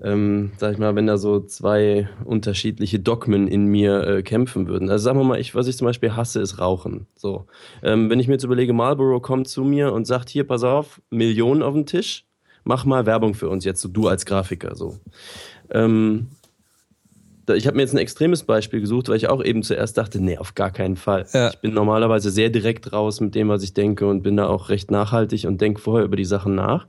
ähm, 0.02 0.52
sag 0.58 0.74
ich 0.74 0.78
mal, 0.78 0.96
wenn 0.96 1.08
da 1.08 1.18
so 1.18 1.40
zwei 1.40 2.10
unterschiedliche 2.26 3.00
Dogmen 3.00 3.48
in 3.48 3.66
mir 3.66 4.04
äh, 4.06 4.24
kämpfen 4.24 4.68
würden. 4.68 4.90
Also 4.90 5.06
sagen 5.06 5.20
wir 5.20 5.24
mal, 5.24 5.40
ich, 5.40 5.56
was 5.56 5.68
ich 5.68 5.78
zum 5.78 5.86
Beispiel 5.86 6.16
hasse, 6.16 6.42
ist 6.42 6.60
Rauchen. 6.60 7.08
So, 7.16 7.46
ähm, 7.82 8.10
wenn 8.10 8.20
ich 8.20 8.28
mir 8.28 8.34
jetzt 8.34 8.44
überlege, 8.44 8.74
Marlboro 8.74 9.22
kommt 9.22 9.48
zu 9.48 9.64
mir 9.64 9.94
und 9.94 10.06
sagt, 10.06 10.30
hier, 10.30 10.46
pass 10.46 10.64
auf, 10.64 11.02
Millionen 11.10 11.64
auf 11.64 11.74
den 11.74 11.86
Tisch, 11.86 12.26
mach 12.66 12.84
mal 12.84 13.06
Werbung 13.06 13.36
für 13.36 13.48
uns 13.48 13.64
jetzt, 13.64 13.82
so 13.82 13.88
du 13.88 14.08
als 14.10 14.26
Grafiker, 14.26 14.76
so. 14.76 14.98
Ähm, 15.72 16.28
ich 17.54 17.68
habe 17.68 17.76
mir 17.76 17.84
jetzt 17.84 17.94
ein 17.94 18.00
extremes 18.00 18.44
Beispiel 18.44 18.82
gesucht, 18.82 19.10
weil 19.10 19.18
ich 19.18 19.30
auch 19.30 19.44
eben 19.44 19.64
zuerst 19.64 19.98
dachte, 19.98 20.22
nee, 20.22 20.38
auf 20.38 20.56
gar 20.56 20.72
keinen 20.72 20.96
Fall. 20.96 21.26
Ja. 21.34 21.50
Ich 21.50 21.60
bin 21.60 21.74
normalerweise 21.74 22.30
sehr 22.30 22.50
direkt 22.50 22.92
raus 22.94 23.22
mit 23.22 23.36
dem, 23.36 23.50
was 23.50 23.64
ich 23.64 23.74
denke 23.74 24.08
und 24.08 24.24
bin 24.24 24.38
da 24.38 24.48
auch 24.48 24.70
recht 24.70 24.92
nachhaltig 24.92 25.46
und 25.46 25.62
denke 25.62 25.82
vorher 25.82 26.06
über 26.06 26.16
die 26.16 26.26
Sachen 26.26 26.56
nach. 26.56 26.88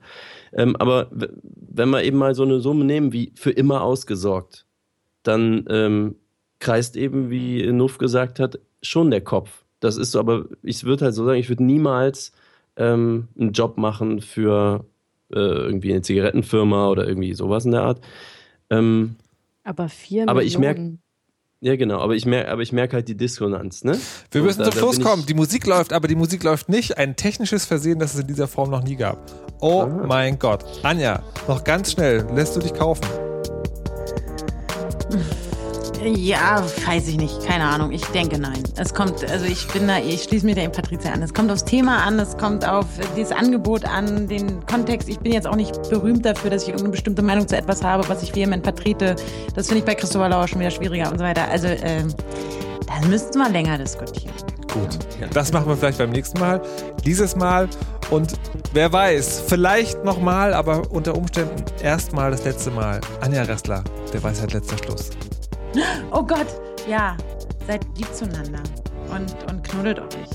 Ähm, 0.52 0.76
aber 0.76 1.08
wenn 1.10 1.90
wir 1.90 2.02
eben 2.02 2.16
mal 2.16 2.34
so 2.34 2.44
eine 2.44 2.60
Summe 2.60 2.84
nehmen 2.84 3.12
wie 3.12 3.32
für 3.34 3.50
immer 3.50 3.82
ausgesorgt, 3.82 4.64
dann 5.22 5.64
ähm, 5.68 6.16
kreist 6.58 6.96
eben, 6.96 7.30
wie 7.30 7.70
Nuff 7.72 7.98
gesagt 7.98 8.40
hat, 8.40 8.58
schon 8.82 9.10
der 9.10 9.20
Kopf. 9.20 9.64
Das 9.80 9.96
ist 9.96 10.12
so, 10.12 10.20
aber 10.20 10.46
ich 10.62 10.84
würde 10.84 11.04
halt 11.06 11.14
so 11.14 11.24
sagen, 11.24 11.38
ich 11.38 11.48
würde 11.48 11.64
niemals 11.64 12.32
ähm, 12.76 13.28
einen 13.38 13.52
Job 13.52 13.76
machen 13.76 14.20
für 14.20 14.84
äh, 15.32 15.38
irgendwie 15.38 15.92
eine 15.92 16.02
Zigarettenfirma 16.02 16.88
oder 16.88 17.06
irgendwie 17.06 17.34
sowas 17.34 17.64
in 17.64 17.72
der 17.72 17.82
Art. 17.82 18.00
Ähm, 18.70 19.16
aber 19.66 19.88
vier 19.88 20.28
aber 20.28 20.42
Ich 20.44 20.58
merke, 20.58 20.98
ja, 21.60 21.76
genau, 21.76 22.00
aber 22.00 22.14
ich 22.14 22.26
merke 22.26 22.50
aber 22.50 22.62
ich 22.62 22.72
halt 22.72 23.08
die 23.08 23.16
Dissonanz, 23.16 23.82
ne? 23.82 23.98
Wir 24.30 24.42
müssen 24.42 24.60
da, 24.60 24.70
zum 24.70 24.78
Schluss 24.78 25.00
kommen. 25.00 25.24
Die 25.26 25.34
Musik 25.34 25.66
läuft, 25.66 25.92
aber 25.92 26.06
die 26.06 26.14
Musik 26.14 26.42
läuft 26.42 26.68
nicht. 26.68 26.98
Ein 26.98 27.16
technisches 27.16 27.64
Versehen, 27.64 27.98
das 27.98 28.14
es 28.14 28.20
in 28.20 28.26
dieser 28.26 28.46
Form 28.46 28.70
noch 28.70 28.82
nie 28.82 28.96
gab. 28.96 29.18
Oh 29.60 29.82
ah. 29.82 30.04
mein 30.06 30.38
Gott. 30.38 30.64
Anja, 30.82 31.22
noch 31.48 31.64
ganz 31.64 31.92
schnell, 31.92 32.26
lässt 32.34 32.54
du 32.56 32.60
dich 32.60 32.74
kaufen? 32.74 33.04
Ja, 36.06 36.62
weiß 36.86 37.08
ich 37.08 37.16
nicht. 37.16 37.44
Keine 37.44 37.64
Ahnung. 37.64 37.90
Ich 37.90 38.04
denke 38.06 38.38
nein. 38.38 38.62
Es 38.76 38.94
kommt, 38.94 39.28
also 39.28 39.44
ich 39.44 39.66
bin 39.68 39.88
da, 39.88 39.98
ich 39.98 40.22
schließe 40.22 40.46
mir 40.46 40.54
da 40.54 40.62
in 40.62 40.70
Patricia 40.70 41.12
an. 41.12 41.20
Es 41.20 41.34
kommt 41.34 41.50
aufs 41.50 41.64
Thema 41.64 42.04
an, 42.04 42.18
es 42.20 42.36
kommt 42.36 42.66
auf 42.66 42.86
dieses 43.16 43.32
Angebot 43.32 43.84
an, 43.84 44.28
den 44.28 44.64
Kontext. 44.66 45.08
Ich 45.08 45.18
bin 45.18 45.32
jetzt 45.32 45.48
auch 45.48 45.56
nicht 45.56 45.90
berühmt 45.90 46.24
dafür, 46.24 46.50
dass 46.50 46.62
ich 46.62 46.68
irgendeine 46.68 46.92
bestimmte 46.92 47.22
Meinung 47.22 47.48
zu 47.48 47.56
etwas 47.56 47.82
habe, 47.82 48.08
was 48.08 48.22
ich 48.22 48.34
vehement 48.36 48.62
vertrete. 48.62 49.16
Das 49.56 49.66
finde 49.66 49.80
ich 49.80 49.84
bei 49.84 49.96
Christopher 49.96 50.28
Lauer 50.28 50.46
schon 50.46 50.60
wieder 50.60 50.70
schwieriger 50.70 51.10
und 51.10 51.18
so 51.18 51.24
weiter. 51.24 51.48
Also, 51.50 51.66
äh, 51.66 52.04
da 52.86 53.08
müssten 53.08 53.38
wir 53.38 53.48
länger 53.48 53.76
diskutieren. 53.78 54.32
Gut, 54.72 54.98
das 55.32 55.52
machen 55.52 55.68
wir 55.68 55.76
vielleicht 55.76 55.98
beim 55.98 56.10
nächsten 56.10 56.38
Mal. 56.38 56.60
Dieses 57.04 57.34
Mal 57.34 57.68
und 58.10 58.34
wer 58.72 58.92
weiß, 58.92 59.42
vielleicht 59.48 60.04
nochmal, 60.04 60.54
aber 60.54 60.90
unter 60.92 61.16
Umständen 61.16 61.64
erstmal 61.82 62.30
das 62.30 62.44
letzte 62.44 62.70
Mal. 62.70 63.00
Anja 63.20 63.42
Ressler, 63.42 63.82
der 64.12 64.22
weiß 64.22 64.40
halt 64.40 64.52
letzter 64.52 64.76
Schluss. 64.78 65.10
Oh 66.12 66.22
Gott, 66.22 66.46
ja. 66.88 67.16
Seid 67.66 67.84
lieb 67.96 68.12
zueinander 68.12 68.62
und, 69.10 69.34
und 69.50 69.62
knuddelt 69.64 69.98
euch. 69.98 70.30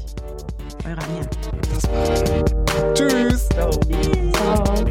Eure 0.86 1.00
Anja. 1.02 1.24
Tschüss. 2.94 3.48
Ciao. 3.50 3.72
Ciao. 4.34 4.86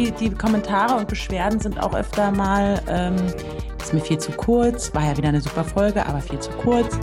Die, 0.00 0.10
die 0.12 0.30
Kommentare 0.30 0.96
und 0.96 1.08
Beschwerden 1.08 1.60
sind 1.60 1.82
auch 1.82 1.94
öfter 1.94 2.30
mal, 2.30 2.80
ähm, 2.88 3.16
ist 3.80 3.92
mir 3.92 4.00
viel 4.00 4.18
zu 4.18 4.32
kurz, 4.32 4.94
war 4.94 5.04
ja 5.04 5.16
wieder 5.16 5.28
eine 5.28 5.40
super 5.40 5.64
Folge, 5.64 6.06
aber 6.06 6.20
viel 6.20 6.38
zu 6.38 6.50
kurz. 6.52 6.98